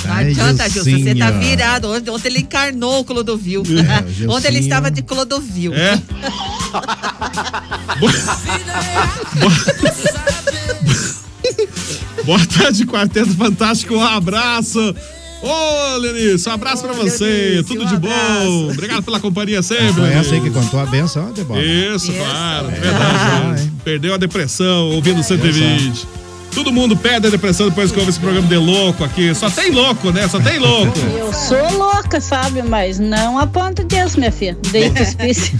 Não 0.05 0.13
adianta, 0.13 0.69
Gilson, 0.69 0.91
você 0.91 1.15
tá 1.15 1.31
virado. 1.31 1.91
Ontem, 1.91 2.11
ontem 2.11 2.27
ele 2.29 2.39
encarnou 2.39 3.01
o 3.01 3.05
Clodovil. 3.05 3.63
É, 3.63 4.27
ontem 4.27 4.47
ele 4.47 4.59
estava 4.59 4.89
de 4.89 5.01
Clodovil. 5.01 5.73
É? 5.73 6.01
Boa 12.25 12.45
tarde, 12.45 12.85
Quarteto 12.85 13.33
Fantástico. 13.35 13.95
Um 13.95 14.03
abraço. 14.03 14.95
Ô, 15.41 15.97
Lenice, 15.97 16.47
um 16.47 16.51
abraço 16.51 16.83
pra 16.83 16.93
você. 16.93 17.63
Tudo 17.67 17.85
de 17.85 17.97
bom. 17.97 18.69
Obrigado 18.71 19.01
pela 19.03 19.19
companhia 19.19 19.61
sempre. 19.63 19.93
Foi 19.93 20.09
essa 20.13 20.33
aí 20.35 20.39
que 20.41 20.49
Lenice. 20.49 20.65
contou 20.65 20.79
a 20.79 20.85
benção, 20.85 21.27
ó, 21.29 21.31
Debola. 21.31 21.61
Isso, 21.61 22.11
claro, 22.13 22.67
é 22.67 22.79
verdade. 22.79 23.71
Perdeu 23.83 24.13
a 24.13 24.17
depressão 24.17 24.89
ouvindo 24.91 25.23
120. 25.23 26.07
Todo 26.53 26.69
mundo 26.69 26.97
perde 26.97 27.27
a 27.27 27.29
depressão 27.29 27.69
depois 27.69 27.93
que 27.93 27.97
ouve 27.97 28.09
esse 28.11 28.19
programa 28.19 28.45
de 28.45 28.57
louco 28.57 29.05
aqui. 29.05 29.33
Só 29.33 29.49
tem 29.49 29.71
louco, 29.71 30.11
né? 30.11 30.27
Só 30.27 30.37
tem 30.37 30.59
louco. 30.59 30.99
Eu 31.17 31.31
sou 31.31 31.77
louca, 31.77 32.19
sabe? 32.19 32.61
Mas 32.61 32.99
não 32.99 33.39
a 33.39 33.47
ponto 33.47 33.85
disso, 33.85 34.19
minha 34.19 34.33
filha. 34.33 34.57
Deito 34.69 35.01
hospício. 35.01 35.53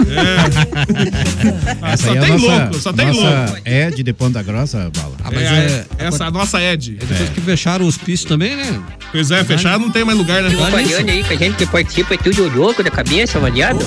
Ah, 1.82 1.94
Essa 1.94 2.08
só 2.08 2.14
é 2.16 2.20
tem 2.20 2.32
nossa, 2.34 2.46
louco, 2.46 2.74
só 2.80 2.92
tem 2.92 3.06
nossa 3.08 3.22
louco. 3.22 3.62
Ed 3.64 4.04
de 4.04 4.14
Ponta 4.14 4.44
Grossa, 4.44 4.92
Bala. 4.98 5.16
Ah, 5.24 5.30
mas 5.32 5.44
É, 5.44 5.86
é, 6.00 6.06
essa 6.08 6.24
é 6.24 6.28
a 6.28 6.32
nossa 6.32 6.62
Ed. 6.62 6.98
É 7.00 7.06
depois 7.06 7.30
que 7.30 7.42
fecharam 7.42 7.86
os 7.86 7.98
pisos 7.98 8.26
também, 8.26 8.56
né? 8.56 8.82
Pois 9.12 9.30
é, 9.30 9.44
fechar 9.44 9.78
não 9.78 9.92
tem 9.92 10.04
mais 10.06 10.18
lugar, 10.18 10.42
né? 10.42 10.50
Falando 10.52 10.76
aí 10.76 11.24
que 11.24 11.34
a 11.34 11.38
gente 11.38 11.56
que 11.58 11.66
participa 11.66 12.14
é 12.14 12.18
tudo 12.18 12.48
louco 12.50 12.82
da 12.82 12.90
cabeça, 12.90 13.40
variado. 13.40 13.80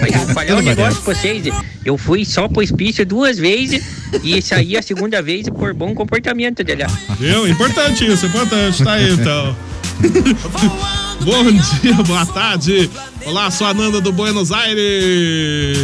Mas 0.00 0.12
eu 0.12 0.20
vou 0.20 0.34
falar 0.34 0.54
um 0.56 0.62
negócio 0.62 1.00
pra 1.02 1.14
vocês. 1.14 1.44
Eu 1.84 1.96
fui 1.96 2.24
só 2.24 2.48
pro 2.48 2.62
hospício 2.62 3.06
duas 3.06 3.38
vezes 3.38 3.84
e 4.22 4.40
saí 4.42 4.76
a 4.76 4.82
segunda 4.82 5.22
vez 5.22 5.48
por 5.48 5.72
bom 5.74 5.94
comportamento 5.94 6.64
dele. 6.64 6.84
Viu? 7.18 7.48
Importante 7.48 8.06
isso, 8.06 8.26
importante. 8.26 8.82
Tá 8.82 8.94
aí, 8.94 9.12
então. 9.12 9.56
Bom 11.24 11.44
dia, 11.52 11.94
boa 12.02 12.26
tarde. 12.26 12.90
Olá, 13.24 13.50
sou 13.50 13.66
a 13.66 13.72
Nanda 13.72 14.00
do 14.00 14.12
Buenos 14.12 14.52
Aires. 14.52 15.78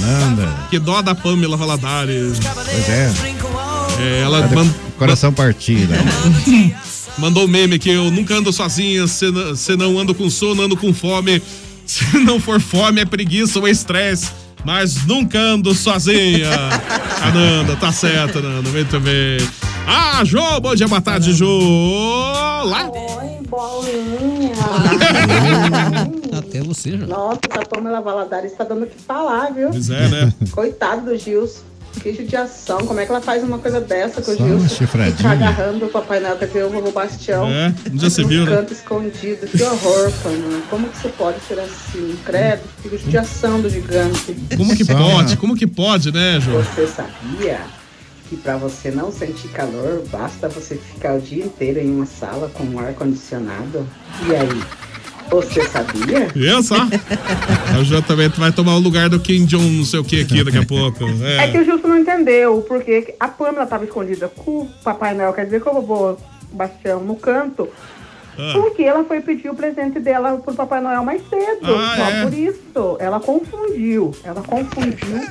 Nanda. 0.00 0.54
Que 0.70 0.78
dó 0.78 1.02
da 1.02 1.14
Pamela 1.14 1.56
Valadares. 1.56 2.38
Pois 2.38 2.88
é. 2.88 3.12
É, 3.98 4.22
ela 4.22 4.48
Coração 4.98 5.32
partido. 5.32 5.92
mandou 7.18 7.44
um 7.44 7.48
meme 7.48 7.78
que 7.78 7.90
eu 7.90 8.10
nunca 8.10 8.34
ando 8.34 8.52
sozinha, 8.52 9.06
se 9.06 9.30
não, 9.30 9.56
se 9.56 9.76
não 9.76 9.98
ando 9.98 10.14
com 10.14 10.28
sono, 10.28 10.62
ando 10.62 10.76
com 10.76 10.92
fome. 10.92 11.42
Se 11.86 12.18
não 12.18 12.40
for 12.40 12.60
fome, 12.60 13.00
é 13.00 13.04
preguiça 13.04 13.60
ou 13.60 13.68
estresse. 13.68 14.32
Mas 14.64 15.06
nunca 15.06 15.38
ando 15.38 15.72
sozinha. 15.72 16.50
A 17.22 17.30
Nanda, 17.30 17.76
tá 17.76 17.92
certo, 17.92 18.42
Nanda. 18.42 18.68
Muito 18.70 18.98
bem. 18.98 19.38
Ah, 19.86 20.24
Jô, 20.24 20.60
bom 20.60 20.74
dia, 20.74 20.88
boa 20.88 21.00
tarde, 21.00 21.32
Jô. 21.32 21.46
Lá. 22.64 22.90
Oi, 22.90 23.46
bolinha. 23.48 24.56
Até 26.36 26.60
você, 26.60 26.98
já. 26.98 27.06
Nossa, 27.06 27.38
essa 27.48 27.64
Pamela 27.64 28.00
Valadares 28.00 28.52
tá 28.54 28.64
dando 28.64 28.82
o 28.82 28.86
que 28.88 29.00
falar, 29.00 29.52
viu? 29.52 29.70
Pois 29.70 29.88
é, 29.88 30.08
né? 30.08 30.34
Coitado 30.50 31.04
do 31.04 31.16
Gilson. 31.16 31.60
Que 32.00 32.14
judiação. 32.14 32.78
Como 32.86 33.00
é 33.00 33.06
que 33.06 33.10
ela 33.10 33.20
faz 33.20 33.42
uma 33.42 33.58
coisa 33.58 33.80
dessa 33.80 34.22
com 34.22 34.30
o 34.30 34.36
Só 34.36 34.44
Gilson? 34.44 34.86
Fica 34.86 35.30
agarrando 35.30 35.86
o 35.86 35.88
Papai 35.88 36.20
Noel, 36.20 36.36
quer 36.36 36.46
dizer, 36.46 36.64
o 36.64 36.70
vovô 36.70 36.90
Bastião. 36.92 37.48
É, 37.48 37.74
já 37.94 38.10
se 38.10 38.24
viu, 38.24 38.44
né? 38.44 38.56
canto 38.56 38.72
escondido. 38.72 39.46
Que 39.46 39.62
horror, 39.62 40.12
Pamela. 40.22 40.62
Como 40.70 40.88
que 40.88 40.98
você 40.98 41.08
pode 41.08 41.40
ser 41.40 41.58
assim? 41.58 42.16
Credo, 42.24 42.62
fica 42.82 42.98
judiação 42.98 43.60
do 43.60 43.68
gigante. 43.68 44.36
Como 44.56 44.76
que 44.76 44.84
pode? 44.84 45.36
Como 45.36 45.56
que 45.56 45.66
pode, 45.66 46.12
né, 46.12 46.38
Jô? 46.40 46.58
Você 46.58 46.86
sabia 46.86 47.60
que 48.28 48.36
para 48.36 48.56
você 48.56 48.90
não 48.90 49.12
sentir 49.12 49.48
calor, 49.48 50.02
basta 50.10 50.48
você 50.48 50.76
ficar 50.76 51.14
o 51.14 51.20
dia 51.20 51.44
inteiro 51.44 51.78
em 51.80 51.90
uma 51.90 52.06
sala 52.06 52.50
com 52.52 52.64
um 52.64 52.78
ar-condicionado? 52.78 53.86
E 54.28 54.34
aí? 54.34 54.62
Você 55.30 55.62
sabia? 55.68 56.28
Eu 56.34 56.62
só. 56.62 56.76
A 56.76 57.82
Jô 57.82 58.00
também 58.02 58.28
vai 58.28 58.52
tomar 58.52 58.76
o 58.76 58.78
lugar 58.78 59.08
do 59.08 59.18
Kim 59.20 59.44
Jong, 59.44 59.64
não 59.78 59.84
sei 59.84 60.00
o 60.00 60.04
que 60.04 60.20
aqui 60.22 60.42
daqui 60.44 60.58
a 60.58 60.64
pouco. 60.66 61.04
É 61.38 61.48
que 61.50 61.58
o 61.58 61.64
Justo 61.64 61.88
não 61.88 61.98
entendeu 61.98 62.62
porque 62.66 63.14
a 63.18 63.28
Pamela 63.28 63.64
estava 63.64 63.84
escondida 63.84 64.28
com 64.28 64.62
o 64.62 64.68
Papai 64.84 65.14
Noel, 65.14 65.32
quer 65.32 65.44
dizer, 65.44 65.60
com 65.60 65.70
o 65.70 65.82
vovô 65.82 66.16
Bastião 66.52 67.00
no 67.00 67.16
canto, 67.16 67.68
Ah. 68.38 68.52
porque 68.54 68.82
ela 68.82 69.02
foi 69.04 69.20
pedir 69.20 69.50
o 69.50 69.54
presente 69.54 69.98
dela 69.98 70.36
pro 70.38 70.54
Papai 70.54 70.80
Noel 70.80 71.02
mais 71.04 71.20
cedo. 71.28 71.66
Ah, 71.74 71.94
só 71.96 72.04
é? 72.10 72.22
por 72.24 72.34
isso. 72.34 72.96
Ela 73.00 73.18
confundiu. 73.20 74.12
Ela 74.22 74.42
confundiu 74.42 75.22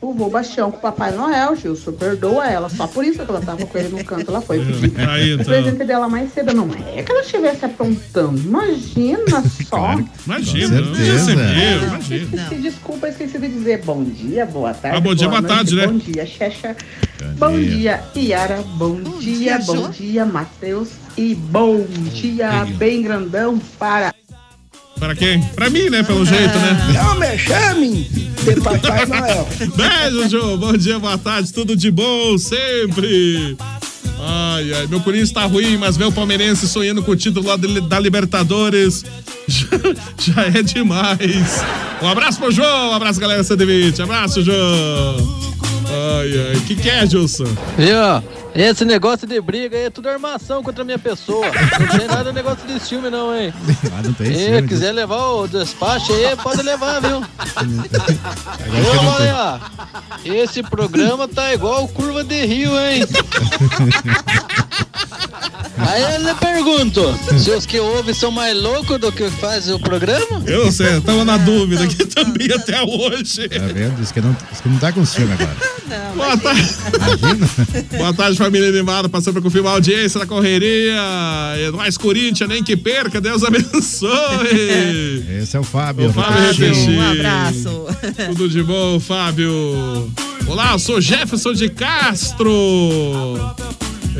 o 0.00 0.12
vovô 0.12 0.30
Bastião 0.30 0.70
com 0.70 0.78
o 0.78 0.80
Papai 0.80 1.12
Noel, 1.12 1.54
Gilson. 1.56 1.92
Perdoa 1.92 2.46
ela. 2.46 2.68
Só 2.70 2.86
por 2.86 3.04
isso 3.04 3.22
que 3.24 3.30
ela 3.30 3.40
tava 3.40 3.66
com 3.66 3.78
ele 3.78 3.88
no 3.88 4.04
canto. 4.04 4.30
Ela 4.30 4.40
foi 4.40 4.64
pedir 4.64 4.92
Aí, 5.08 5.32
o 5.32 5.34
então. 5.34 5.44
presente 5.46 5.84
dela 5.84 6.08
mais 6.08 6.32
cedo. 6.32 6.54
Não 6.54 6.68
é 6.94 7.02
que 7.02 7.12
ela 7.12 7.20
estivesse 7.20 7.64
aprontando. 7.64 8.38
Imagina 8.38 9.42
só. 9.68 9.94
Imagina, 10.26 10.68
Com 10.80 10.88
não 10.88 10.94
certeza. 10.94 11.34
recebeu, 11.34 11.82
imagina. 11.88 12.48
Se 12.48 12.54
desculpa, 12.56 13.08
esqueci 13.08 13.38
de 13.38 13.48
dizer 13.48 13.82
bom 13.84 14.02
dia, 14.02 14.46
boa 14.46 14.72
tarde. 14.72 14.96
Ah, 14.96 15.00
bom 15.00 15.14
dia, 15.14 15.28
boa 15.28 15.40
noite, 15.40 15.54
tarde, 15.54 15.76
né? 15.76 15.86
Bom 15.86 15.98
dia, 15.98 16.26
Xexa. 16.26 16.76
Bom 17.38 17.58
dia, 17.58 18.02
Iara. 18.14 18.62
Bom, 18.76 19.00
dia, 19.18 19.58
dia, 19.58 19.58
bom 19.66 19.90
dia, 19.90 20.24
Matheus. 20.24 20.88
E 21.16 21.34
bom 21.34 21.84
dia, 22.14 22.64
bem 22.78 23.02
grandão 23.02 23.58
para. 23.78 24.14
Para 25.00 25.16
quem? 25.16 25.40
Pra 25.40 25.70
mim, 25.70 25.88
né? 25.88 26.02
Pelo 26.02 26.26
jeito, 26.26 26.58
né? 26.58 26.92
Não 26.92 27.18
me 27.18 27.38
chame 27.38 28.02
de 28.44 28.60
Papai 28.60 29.06
Noel. 29.06 29.48
Beijo, 29.74 30.28
Jô. 30.28 30.56
Bom 30.58 30.74
dia, 30.74 30.98
boa 30.98 31.16
tarde. 31.16 31.50
Tudo 31.50 31.74
de 31.74 31.90
bom 31.90 32.36
sempre. 32.36 33.56
Ai, 34.20 34.74
ai. 34.74 34.86
Meu 34.88 35.00
Corinthians 35.00 35.32
tá 35.32 35.46
ruim, 35.46 35.78
mas 35.78 35.96
ver 35.96 36.04
o 36.04 36.12
Palmeirense 36.12 36.68
sonhando 36.68 37.02
com 37.02 37.12
o 37.12 37.16
título 37.16 37.48
lá 37.48 37.56
da 37.56 37.98
Libertadores 37.98 39.02
já, 39.48 39.66
já 40.18 40.42
é 40.58 40.62
demais. 40.62 41.64
Um 42.02 42.08
abraço 42.08 42.38
pro 42.38 42.52
Jô. 42.52 42.62
Um 42.62 42.92
abraço, 42.92 43.18
galera 43.18 43.42
120. 43.42 44.02
Abraço, 44.02 44.42
Jô. 44.42 44.52
Ai, 44.52 46.50
ai. 46.50 46.56
O 46.56 46.60
que, 46.60 46.76
que 46.76 46.90
é, 46.90 47.06
Gilson? 47.06 47.48
Viu? 47.78 48.39
Esse 48.54 48.84
negócio 48.84 49.26
de 49.26 49.40
briga 49.40 49.76
aí 49.76 49.84
é 49.84 49.90
tudo 49.90 50.08
armação 50.08 50.62
contra 50.62 50.82
a 50.82 50.84
minha 50.84 50.98
pessoa. 50.98 51.46
Não 51.46 51.98
tem 51.98 52.06
nada 52.08 52.24
de 52.24 52.32
negócio 52.32 52.66
desse 52.66 52.88
filme, 52.88 53.08
não, 53.10 53.34
hein? 53.34 53.52
Ah, 53.92 54.02
não 54.02 54.12
tem 54.12 54.34
Se 54.34 54.46
ciúme 54.46 54.68
quiser 54.68 54.92
levar 54.92 55.30
o 55.30 55.46
despacho 55.46 56.12
aí, 56.12 56.36
pode 56.36 56.62
levar, 56.62 57.00
viu? 57.00 57.18
Ô. 57.18 57.22
Maria, 59.02 59.60
esse 60.24 60.62
programa 60.62 61.28
tá 61.28 61.52
igual 61.54 61.86
curva 61.88 62.24
de 62.24 62.44
rio, 62.44 62.78
hein? 62.78 63.02
Aí 65.86 66.02
eu 66.14 66.22
lhe 66.22 66.34
pergunto, 66.34 67.18
se 67.38 67.50
os 67.50 67.64
que 67.64 67.80
ouvem 67.80 68.14
são 68.14 68.30
mais 68.30 68.56
loucos 68.56 68.98
do 68.98 69.10
que 69.10 69.30
faz 69.30 69.68
o 69.68 69.78
programa? 69.78 70.42
Eu 70.46 70.64
não 70.64 70.72
sei, 70.72 70.94
eu 70.96 71.00
tava 71.00 71.24
na 71.24 71.36
dúvida 71.36 71.84
aqui 71.84 72.04
também 72.06 72.52
até 72.52 72.82
hoje. 72.82 73.48
Tá 73.48 73.66
vendo? 73.66 73.96
Diz 73.96 74.12
que 74.12 74.20
não, 74.20 74.36
diz 74.50 74.60
que 74.60 74.68
não 74.68 74.78
tá 74.78 74.92
com 74.92 75.04
ciúme 75.04 75.32
agora. 75.32 75.56
Boa 76.14 76.36
tarde. 76.36 76.76
Boa 77.96 78.14
tarde, 78.14 78.38
família 78.38 78.68
animada. 78.68 79.08
Passando 79.08 79.34
pra 79.34 79.42
confirmar 79.42 79.72
a 79.72 79.74
audiência 79.76 80.20
da 80.20 80.26
correria. 80.26 81.00
Nóis, 81.72 81.96
Corinthians, 81.96 82.48
nem 82.48 82.62
que 82.62 82.76
perca. 82.76 83.20
Deus 83.20 83.42
abençoe. 83.42 85.24
Esse 85.42 85.56
é 85.56 85.60
o 85.60 85.64
Fábio. 85.64 86.10
O 86.10 86.12
Fábio 86.12 86.40
Repeti. 86.52 86.90
Um 86.90 87.10
abraço. 87.10 87.86
Tudo 88.26 88.48
de 88.48 88.62
bom, 88.62 89.00
Fábio? 89.00 89.50
Olá, 90.46 90.72
eu 90.72 90.78
sou 90.78 91.00
Jefferson 91.00 91.52
de 91.52 91.68
Castro. 91.68 92.50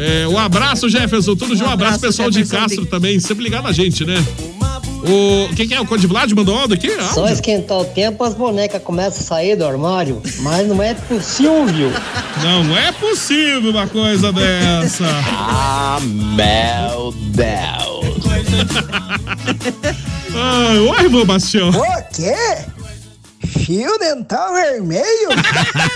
É, 0.00 0.26
um 0.28 0.38
abraço, 0.38 0.88
Jefferson. 0.88 1.36
Tudo 1.36 1.54
de 1.54 1.62
um 1.62 1.66
abraço, 1.68 1.96
abraço, 1.96 2.00
pessoal 2.00 2.30
de 2.30 2.38
Jefferson 2.40 2.62
Castro 2.62 2.84
de- 2.84 2.90
também. 2.90 3.20
Sempre 3.20 3.44
ligado 3.44 3.64
na 3.64 3.72
gente, 3.72 4.04
né? 4.04 4.14
O 5.02 5.54
que, 5.54 5.66
que 5.66 5.74
é? 5.74 5.80
O 5.80 5.86
Conde 5.86 6.06
Vlad 6.06 6.30
mandou 6.32 6.54
onda 6.54 6.74
aqui? 6.74 6.90
Só 7.14 7.26
esquentar 7.28 7.78
o 7.78 7.84
tempo, 7.86 8.22
as 8.22 8.34
bonecas 8.34 8.82
começam 8.82 9.20
a 9.20 9.24
sair 9.24 9.56
do 9.56 9.64
armário, 9.64 10.20
mas 10.40 10.66
não 10.68 10.82
é 10.82 10.92
possível. 10.94 11.90
Não 12.42 12.76
é 12.76 12.92
possível 12.92 13.70
uma 13.70 13.86
coisa 13.86 14.30
dessa. 14.30 15.06
Ah, 15.26 15.98
meu 16.02 17.12
Deus. 17.12 18.26
Ai, 20.34 20.78
oi, 21.02 21.08
vô 21.08 21.24
Bastião. 21.24 21.70
O 21.70 22.02
quê? 22.14 22.34
Fio 23.64 23.98
dental 23.98 24.52
vermelho? 24.54 25.30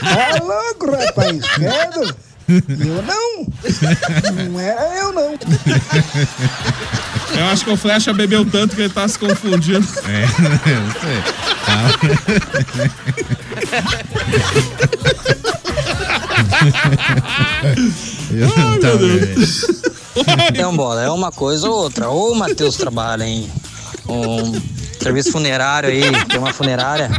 Tá 0.00 0.38
louco, 0.42 0.90
rapaz, 0.90 1.38
credo. 1.54 2.14
Eu 2.48 3.02
não. 3.02 3.46
Não 4.50 4.60
era 4.60 4.96
eu, 4.98 5.12
não. 5.12 5.34
Eu 7.36 7.46
acho 7.50 7.64
que 7.64 7.70
o 7.70 7.76
Flecha 7.76 8.12
bebeu 8.12 8.44
tanto 8.44 8.76
que 8.76 8.82
ele 8.82 8.92
tá 8.92 9.08
se 9.08 9.18
confundindo. 9.18 9.86
É, 10.06 10.26
não 10.70 10.92
sei. 11.00 11.22
Ai, 11.66 11.92
Tá 18.80 18.88
meu 18.88 18.98
bem. 18.98 19.34
Então, 20.50 20.76
bola, 20.76 21.02
é 21.02 21.10
uma 21.10 21.32
coisa 21.32 21.68
ou 21.68 21.76
outra. 21.76 22.08
Ou 22.08 22.32
o 22.32 22.36
Matheus 22.36 22.76
trabalha 22.76 23.24
em 23.24 23.50
um 24.08 24.60
serviço 25.00 25.32
funerário 25.32 25.88
aí, 25.88 26.02
tem 26.28 26.38
uma 26.38 26.52
funerária 26.52 27.10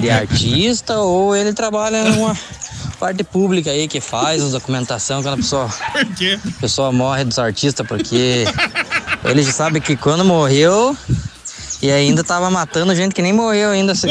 de 0.00 0.10
artista, 0.10 0.98
ou 0.98 1.34
ele 1.34 1.52
trabalha 1.52 2.04
numa 2.04 2.36
parte 3.00 3.24
pública 3.24 3.70
aí 3.70 3.88
que 3.88 4.00
faz 4.00 4.42
a 4.44 4.48
documentação 4.48 5.22
quando 5.22 5.34
a 5.34 5.36
pessoa, 5.38 5.68
Por 5.92 6.04
quê? 6.14 6.38
a 6.46 6.60
pessoa 6.60 6.92
morre 6.92 7.24
dos 7.24 7.38
artistas, 7.38 7.86
porque 7.86 8.44
ele 9.24 9.42
já 9.42 9.52
sabe 9.52 9.80
que 9.80 9.96
quando 9.96 10.22
morreu 10.24 10.94
e 11.82 11.90
ainda 11.90 12.22
tava 12.22 12.50
matando 12.50 12.94
gente 12.94 13.14
que 13.14 13.22
nem 13.22 13.32
morreu 13.32 13.70
ainda, 13.70 13.92
esse 13.92 14.06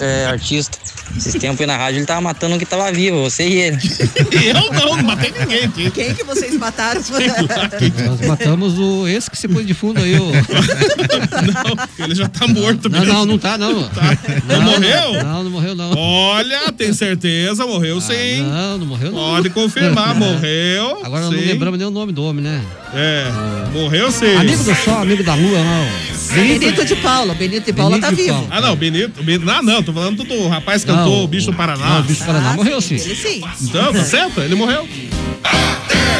é, 0.00 0.26
artista. 0.26 0.78
Esses 1.16 1.34
tempos 1.34 1.60
aí 1.60 1.66
na 1.66 1.76
rádio 1.76 1.98
ele 1.98 2.06
tava 2.06 2.20
matando 2.20 2.56
o 2.56 2.58
que 2.58 2.66
tava 2.66 2.92
vivo, 2.92 3.22
você 3.22 3.48
e 3.48 3.60
ele. 3.60 3.78
Eu 4.44 4.54
não, 4.72 4.96
não 4.96 5.02
matei 5.02 5.32
ninguém 5.38 5.64
aqui. 5.64 5.90
Quem 5.90 6.14
que 6.14 6.22
vocês 6.22 6.56
mataram? 6.56 7.00
Nós 8.06 8.20
matamos 8.26 8.78
o 8.78 9.08
esse 9.08 9.30
que 9.30 9.36
se 9.36 9.48
pôs 9.48 9.66
de 9.66 9.74
fundo 9.74 10.00
aí, 10.00 10.18
o. 10.18 10.30
Ele 11.98 12.14
já 12.14 12.28
tá 12.28 12.46
morto 12.46 12.88
Não, 12.88 13.00
mesmo. 13.00 13.14
não, 13.14 13.26
não 13.26 13.38
tá, 13.38 13.56
não. 13.56 13.72
Não 14.46 14.62
morreu? 14.62 15.24
Não, 15.24 15.44
não 15.44 15.50
morreu, 15.50 15.74
não. 15.74 15.92
Olha, 15.96 16.70
tem 16.72 16.92
certeza, 16.92 17.66
morreu 17.66 18.00
sim. 18.00 18.42
Não, 18.42 18.78
não 18.78 18.86
morreu, 18.86 19.10
não. 19.10 19.18
Pode 19.18 19.50
confirmar, 19.50 20.14
morreu. 20.14 21.04
Agora 21.04 21.24
não 21.24 21.32
sim. 21.32 21.44
lembramos 21.44 21.78
nem 21.78 21.88
o 21.88 21.90
nome 21.90 22.12
do 22.12 22.22
homem, 22.22 22.44
né? 22.44 22.62
É, 22.94 23.30
morreu 23.72 24.10
sim. 24.12 24.36
Amigo 24.36 24.62
do 24.62 24.74
sol, 24.74 24.98
amigo 24.98 25.22
da 25.24 25.34
lua, 25.34 25.58
não. 25.58 26.08
Benito 26.34 26.77
de 26.84 26.96
Paula. 26.96 27.34
Benito 27.34 27.64
de 27.66 27.72
Paula 27.72 27.98
tá 27.98 28.10
Benito 28.10 28.16
de 28.16 28.22
vivo. 28.24 28.46
Paula. 28.46 28.48
Ah, 28.56 28.60
não, 28.68 28.76
Benito. 28.76 29.22
Ben- 29.22 29.40
Ah, 29.48 29.62
não, 29.62 29.82
tô 29.82 29.92
falando 29.92 30.22
do 30.24 30.48
rapaz 30.48 30.84
que 30.84 30.90
Não, 30.90 30.98
cantou 30.98 31.24
o- 31.24 31.28
Bicho 31.28 31.46
do 31.50 31.54
Paraná. 31.56 31.86
Não, 31.94 32.00
o 32.00 32.02
Bicho 32.04 32.20
do 32.20 32.26
Paraná 32.26 32.54
morreu 32.54 32.80
sim. 32.80 32.94
Ele 32.96 33.14
sim. 33.16 33.42
Então, 33.62 33.92
tá 33.92 34.04
certo? 34.04 34.40
Ele 34.40 34.54
morreu. 34.54 34.86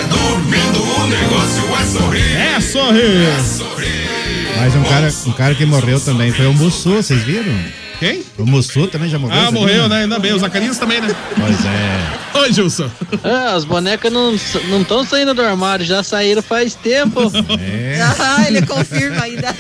Dormindo 0.09 0.83
o 0.83 1.07
negócio 1.07 1.63
é 1.77 1.85
sorrir. 1.85 2.37
É 2.37 2.61
sorrir. 2.61 4.59
Mas 4.59 4.75
um 4.75 4.83
cara, 4.85 5.15
um 5.27 5.33
cara 5.33 5.55
que 5.55 5.65
morreu 5.65 6.01
também 6.01 6.33
foi 6.33 6.47
o 6.47 6.53
Mussu, 6.55 6.91
vocês 6.97 7.23
viram? 7.23 7.53
Quem? 7.99 8.23
O 8.39 8.47
Mussu 8.47 8.87
também 8.87 9.09
já 9.09 9.19
morreu. 9.19 9.41
Ah, 9.41 9.51
morreu, 9.51 9.89
né? 9.89 10.03
Ainda 10.03 10.19
bem. 10.19 10.33
O 10.33 10.39
Zacarias 10.39 10.79
também, 10.79 11.01
né? 11.01 11.09
Pois 11.37 11.65
é. 11.65 12.39
Oi, 12.39 12.53
Gilson. 12.53 12.89
Ah, 13.25 13.55
as 13.55 13.65
bonecas 13.65 14.13
não 14.13 14.35
estão 14.35 15.05
saindo 15.05 15.35
do 15.35 15.43
armário, 15.43 15.85
já 15.85 16.03
saíram 16.03 16.41
faz 16.41 16.75
tempo. 16.75 17.21
É. 17.61 18.01
Ah, 18.19 18.45
ele 18.47 18.65
confirma 18.65 19.23
ainda. 19.23 19.53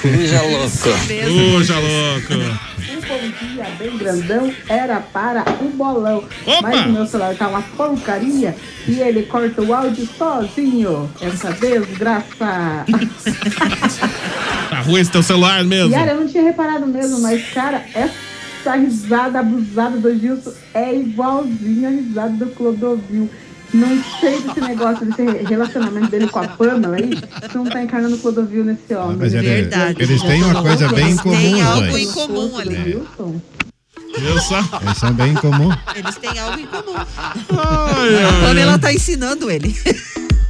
Fuja 0.00 0.42
louco. 0.42 0.68
Puxa, 1.58 1.78
louco. 1.78 2.34
Um 2.34 2.38
bom 2.38 2.73
dia 3.30 3.64
bem 3.78 3.96
grandão 3.96 4.52
era 4.68 5.00
para 5.00 5.44
o 5.60 5.68
bolão. 5.70 6.24
Opa! 6.46 6.62
Mas 6.62 6.86
o 6.86 6.88
meu 6.90 7.06
celular 7.06 7.34
tá 7.34 7.48
uma 7.48 7.62
porcaria 7.62 8.54
e 8.86 9.00
ele 9.00 9.22
corta 9.24 9.62
o 9.62 9.74
áudio 9.74 10.06
sozinho. 10.06 11.10
Essa 11.20 11.52
desgraça. 11.52 12.84
Tá 14.74 14.80
ruim 14.80 15.00
esse 15.00 15.10
teu 15.10 15.22
celular 15.22 15.62
mesmo. 15.62 15.92
Yara, 15.92 16.12
eu 16.12 16.20
não 16.20 16.26
tinha 16.26 16.42
reparado 16.42 16.86
mesmo, 16.86 17.20
mas, 17.20 17.46
cara, 17.52 17.84
essa 17.94 18.74
risada 18.74 19.38
abusada 19.38 19.98
do 19.98 20.18
Gilson 20.18 20.52
é 20.72 20.96
igualzinha 20.96 21.88
a 21.88 21.92
risada 21.92 22.44
do 22.44 22.46
Clodovil. 22.46 23.30
Não 23.74 24.04
sei 24.20 24.40
desse 24.40 24.60
negócio, 24.60 25.04
desse 25.06 25.22
relacionamento 25.48 26.06
dele 26.08 26.28
com 26.28 26.38
a 26.38 26.46
Pamela 26.48 26.96
aí, 26.96 27.10
que 27.10 27.56
não 27.56 27.64
tá 27.64 27.82
encarnando 27.82 28.14
o 28.14 28.18
Clodovil 28.18 28.64
nesse 28.64 28.94
homem. 28.94 29.16
Mas 29.18 29.34
ele- 29.34 29.46
Verdade. 29.48 30.00
eles 30.00 30.22
têm 30.22 30.44
uma 30.44 30.62
coisa 30.62 30.88
bem 30.88 31.10
em 31.10 31.16
comum, 31.16 31.36
Tem 31.36 31.60
algo 31.62 31.86
dois. 31.88 32.02
em 32.08 32.12
comum 32.12 32.58
ali. 32.58 33.02
Viu 34.16 34.40
só? 34.40 34.60
Eles 34.80 34.96
são 34.98 35.12
bem 35.12 35.34
comum. 35.34 35.70
Eles 35.96 36.16
têm 36.18 36.38
algo 36.38 36.58
em 36.60 36.66
comum. 36.66 36.94
Ai, 36.96 38.22
A 38.22 38.28
ai, 38.28 38.40
Pamela 38.46 38.72
ai. 38.74 38.78
tá 38.78 38.92
ensinando 38.92 39.50
ele. 39.50 39.74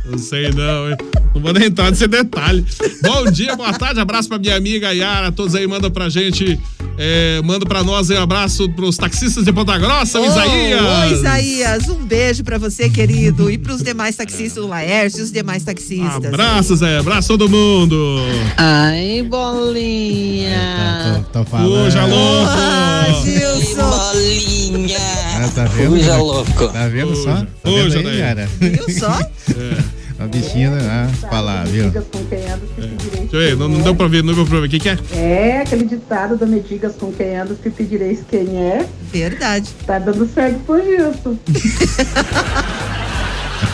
Não 0.04 0.18
sei 0.18 0.50
não, 0.50 0.90
hein? 0.90 0.96
Não 1.34 1.40
vou 1.40 1.52
nem 1.52 1.64
entrar 1.64 1.90
nesse 1.90 2.06
detalhe. 2.06 2.64
Bom 3.02 3.30
dia, 3.30 3.56
boa 3.56 3.72
tarde, 3.72 4.00
abraço 4.00 4.28
pra 4.28 4.38
minha 4.38 4.56
amiga 4.56 4.92
Yara, 4.92 5.32
todos 5.32 5.54
aí 5.54 5.66
mandam 5.66 5.90
pra 5.90 6.08
gente, 6.08 6.58
é, 6.96 7.40
manda 7.42 7.66
pra 7.66 7.82
nós 7.82 8.10
aí 8.10 8.18
um 8.18 8.22
abraço 8.22 8.68
pros 8.70 8.96
taxistas 8.96 9.44
de 9.44 9.52
Ponta 9.52 9.76
Grossa, 9.78 10.20
o 10.20 10.22
Ô, 10.22 10.26
Isaías. 10.26 10.80
Ô, 10.80 11.14
Isaías, 11.14 11.88
um 11.88 12.04
beijo 12.04 12.44
pra 12.44 12.58
você, 12.58 12.88
querido. 12.88 13.50
E 13.50 13.58
pros 13.58 13.82
demais 13.82 14.14
taxistas, 14.14 14.62
o 14.62 14.68
Laércio 14.68 15.20
e 15.20 15.22
os 15.22 15.32
demais 15.32 15.64
taxistas. 15.64 16.26
Abraço, 16.26 16.76
Zé, 16.76 16.98
abraço 16.98 17.28
todo 17.28 17.48
mundo. 17.48 18.18
Ai, 18.56 19.22
bolinha. 19.22 21.24
Tô, 21.32 21.40
tô 21.40 21.44
falando. 21.50 21.86
Puxa, 21.86 22.04
louco. 22.04 22.50
Ah, 22.50 23.06
Gilson. 23.24 23.90
Bolinha. 23.90 24.98
Ah, 25.44 25.50
tá 25.54 25.64
vendo? 25.64 25.90
Fuja 25.90 26.16
louco. 26.16 26.68
Tá 26.68 26.88
vendo 26.88 27.14
só? 27.16 27.34
Tá 27.34 27.46
Puxa 27.62 27.82
vendo 27.90 27.96
aí, 27.96 28.04
daí. 28.04 28.18
Yara? 28.18 28.48
Viu 28.60 28.90
só? 28.90 29.18
A 30.16 30.26
bichinha, 30.28 30.70
ah, 30.80 31.08
falar, 31.28 31.66
viu? 31.66 31.90
Com 31.90 32.24
quem 32.26 32.38
anda, 32.44 32.60
se 32.60 32.74
pedireis 32.80 33.30
Deixa 33.30 33.36
eu 33.36 33.40
ver, 33.40 33.56
não, 33.56 33.68
não 33.68 33.80
deu 33.80 33.96
pra 33.96 34.06
ver, 34.06 34.22
não 34.22 34.32
deu 34.32 34.46
pra 34.46 34.60
ver. 34.60 34.66
O 34.66 34.70
que 34.70 34.78
que 34.78 34.88
é? 34.88 34.96
É, 35.12 35.60
aquele 35.62 35.84
ditado 35.86 36.36
do 36.36 36.46
Me 36.46 36.60
digas 36.60 36.94
com 36.94 37.12
quem 37.12 37.36
anda, 37.36 37.56
se 37.60 37.68
pedireis 37.68 38.20
quem 38.30 38.46
é. 38.56 38.86
Verdade. 39.12 39.68
Tá 39.84 39.98
dando 39.98 40.26
certo 40.32 40.60
pro 40.60 40.80
Gilson. 40.80 41.36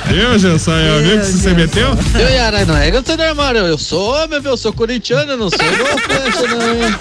Viu, 0.08 0.38
Gilson? 0.38 0.72
Eu 0.72 1.02
vi 1.02 1.18
que 1.20 1.26
você 1.26 1.52
meteu? 1.52 1.88
Eu, 2.14 2.28
Yara, 2.30 2.64
não 2.64 2.76
é 2.76 2.90
que 2.90 2.96
eu 2.96 3.04
sou 3.04 3.16
do 3.18 3.22
armário, 3.22 3.60
eu 3.60 3.78
sou 3.78 4.14
homem, 4.14 4.40
meu, 4.40 4.52
eu 4.52 4.56
sou 4.56 4.72
corintiano, 4.72 5.32
eu 5.32 5.36
não 5.36 5.50
sou 5.50 5.58
igual 5.60 5.98
flecha, 6.08 6.46
não, 6.48 6.74
hein? 6.74 6.94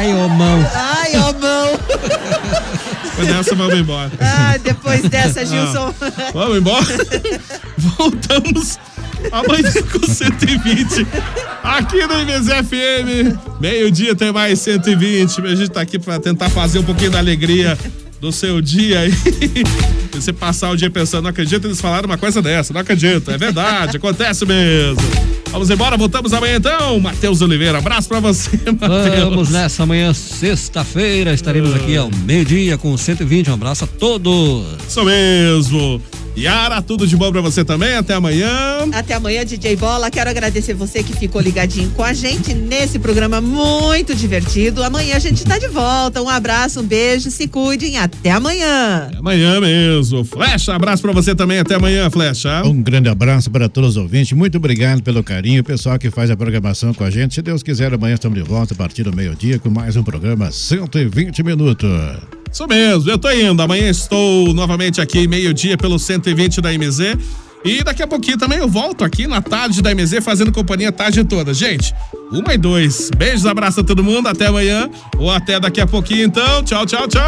Ai, 0.00 0.14
ô 0.14 0.28
mão. 0.30 0.66
Ai, 0.74 1.12
ó, 1.16 1.32
mão. 1.34 1.78
Depois 3.04 3.28
dessa, 3.28 3.54
vamos 3.54 3.78
embora. 3.78 4.10
Ah, 4.18 4.56
depois 4.56 5.02
dessa, 5.02 5.44
Gilson. 5.44 5.94
Ah, 6.00 6.30
vamos 6.32 6.56
embora? 6.56 6.86
Voltamos 7.76 8.78
amanhã 9.30 9.70
com 9.92 10.06
120 10.06 11.06
aqui 11.62 12.06
no 12.06 12.14
MZFM. 12.14 13.38
Meio-dia 13.60 14.14
tem 14.14 14.32
mais 14.32 14.58
120. 14.60 15.42
A 15.42 15.54
gente 15.54 15.68
tá 15.68 15.82
aqui 15.82 15.98
pra 15.98 16.18
tentar 16.18 16.48
fazer 16.48 16.78
um 16.78 16.82
pouquinho 16.82 17.10
da 17.10 17.18
alegria 17.18 17.76
do 18.22 18.32
seu 18.32 18.62
dia 18.62 19.00
aí. 19.00 19.12
Você 20.12 20.32
passar 20.32 20.70
o 20.70 20.76
dia 20.78 20.90
pensando, 20.90 21.24
não 21.24 21.30
acredito 21.30 21.66
eles 21.66 21.78
falaram 21.78 22.06
uma 22.06 22.16
coisa 22.16 22.40
dessa, 22.40 22.72
não 22.72 22.80
acredito. 22.80 23.30
É 23.30 23.36
verdade, 23.36 23.98
acontece 23.98 24.46
mesmo. 24.46 25.02
Vamos 25.50 25.68
embora, 25.68 25.96
voltamos 25.96 26.32
amanhã 26.32 26.56
então. 26.56 27.00
Matheus 27.00 27.40
Oliveira, 27.42 27.78
abraço 27.78 28.08
pra 28.08 28.20
você, 28.20 28.50
Matheus. 28.80 29.24
Vamos 29.30 29.50
nessa 29.50 29.82
amanhã, 29.82 30.14
sexta-feira, 30.14 31.32
estaremos 31.32 31.74
aqui 31.74 31.96
ao 31.96 32.08
meio-dia 32.24 32.78
com 32.78 32.96
120. 32.96 33.50
Um 33.50 33.54
abraço 33.54 33.84
a 33.84 33.86
todos. 33.86 34.64
Isso 34.88 35.04
mesmo. 35.04 36.00
Yara, 36.36 36.80
tudo 36.80 37.06
de 37.06 37.16
bom 37.16 37.30
pra 37.30 37.40
você 37.40 37.64
também. 37.64 37.94
Até 37.94 38.14
amanhã. 38.14 38.88
Até 38.92 39.14
amanhã, 39.14 39.44
DJ 39.44 39.76
Bola. 39.76 40.10
Quero 40.10 40.30
agradecer 40.30 40.74
você 40.74 41.02
que 41.02 41.14
ficou 41.14 41.40
ligadinho 41.40 41.90
com 41.90 42.02
a 42.02 42.12
gente 42.12 42.54
nesse 42.54 42.98
programa 42.98 43.40
muito 43.40 44.14
divertido. 44.14 44.82
Amanhã 44.82 45.16
a 45.16 45.18
gente 45.18 45.44
tá 45.44 45.58
de 45.58 45.68
volta. 45.68 46.22
Um 46.22 46.28
abraço, 46.28 46.80
um 46.80 46.82
beijo, 46.82 47.30
se 47.30 47.46
cuidem. 47.48 47.98
Até 47.98 48.30
amanhã. 48.30 49.08
Até 49.08 49.18
amanhã 49.18 49.60
mesmo. 49.60 50.24
Flecha, 50.24 50.74
abraço 50.74 51.02
pra 51.02 51.12
você 51.12 51.34
também. 51.34 51.58
Até 51.58 51.74
amanhã, 51.74 52.08
Flecha. 52.10 52.62
Um 52.64 52.82
grande 52.82 53.08
abraço 53.08 53.50
para 53.50 53.68
todos 53.68 53.90
os 53.90 53.96
ouvintes. 53.96 54.32
Muito 54.32 54.56
obrigado 54.56 55.02
pelo 55.02 55.22
carinho, 55.22 55.60
o 55.60 55.64
pessoal 55.64 55.98
que 55.98 56.10
faz 56.10 56.30
a 56.30 56.36
programação 56.36 56.94
com 56.94 57.04
a 57.04 57.10
gente. 57.10 57.34
Se 57.34 57.42
Deus 57.42 57.62
quiser, 57.62 57.92
amanhã 57.92 58.14
estamos 58.14 58.38
de 58.38 58.44
volta 58.44 58.74
a 58.74 58.76
partir 58.76 59.02
do 59.02 59.14
meio-dia 59.14 59.58
com 59.58 59.68
mais 59.68 59.96
um 59.96 60.02
programa 60.02 60.50
120 60.50 61.42
minutos. 61.42 62.39
Isso 62.52 62.66
mesmo, 62.66 63.10
eu 63.10 63.18
tô 63.18 63.30
indo. 63.30 63.62
Amanhã 63.62 63.88
estou 63.88 64.52
novamente 64.52 65.00
aqui, 65.00 65.26
meio-dia, 65.28 65.76
pelo 65.76 65.98
120 65.98 66.60
da 66.60 66.72
MZ. 66.72 67.16
E 67.64 67.84
daqui 67.84 68.02
a 68.02 68.06
pouquinho 68.06 68.38
também 68.38 68.58
eu 68.58 68.68
volto 68.68 69.04
aqui 69.04 69.26
na 69.26 69.42
tarde 69.42 69.82
da 69.82 69.94
MZ, 69.94 70.20
fazendo 70.24 70.50
companhia 70.50 70.88
a 70.88 70.92
tarde 70.92 71.22
toda. 71.24 71.52
Gente, 71.52 71.94
uma 72.32 72.54
e 72.54 72.58
dois. 72.58 73.10
Beijos, 73.16 73.44
abraço 73.44 73.80
a 73.80 73.84
todo 73.84 74.02
mundo. 74.02 74.28
Até 74.28 74.46
amanhã. 74.46 74.88
Ou 75.18 75.30
até 75.30 75.60
daqui 75.60 75.80
a 75.80 75.86
pouquinho, 75.86 76.24
então. 76.24 76.62
Tchau, 76.64 76.86
tchau, 76.86 77.06
tchau. 77.06 77.22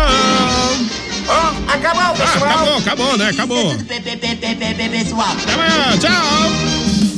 acabou, 1.68 2.02
Ah, 2.02 2.36
acabou, 2.36 2.78
acabou, 2.78 3.18
né? 3.18 3.28
Acabou. 3.28 3.74
pessoal. 4.88 5.26
Até 5.42 5.52
amanhã, 5.52 5.98
tchau. 5.98 7.11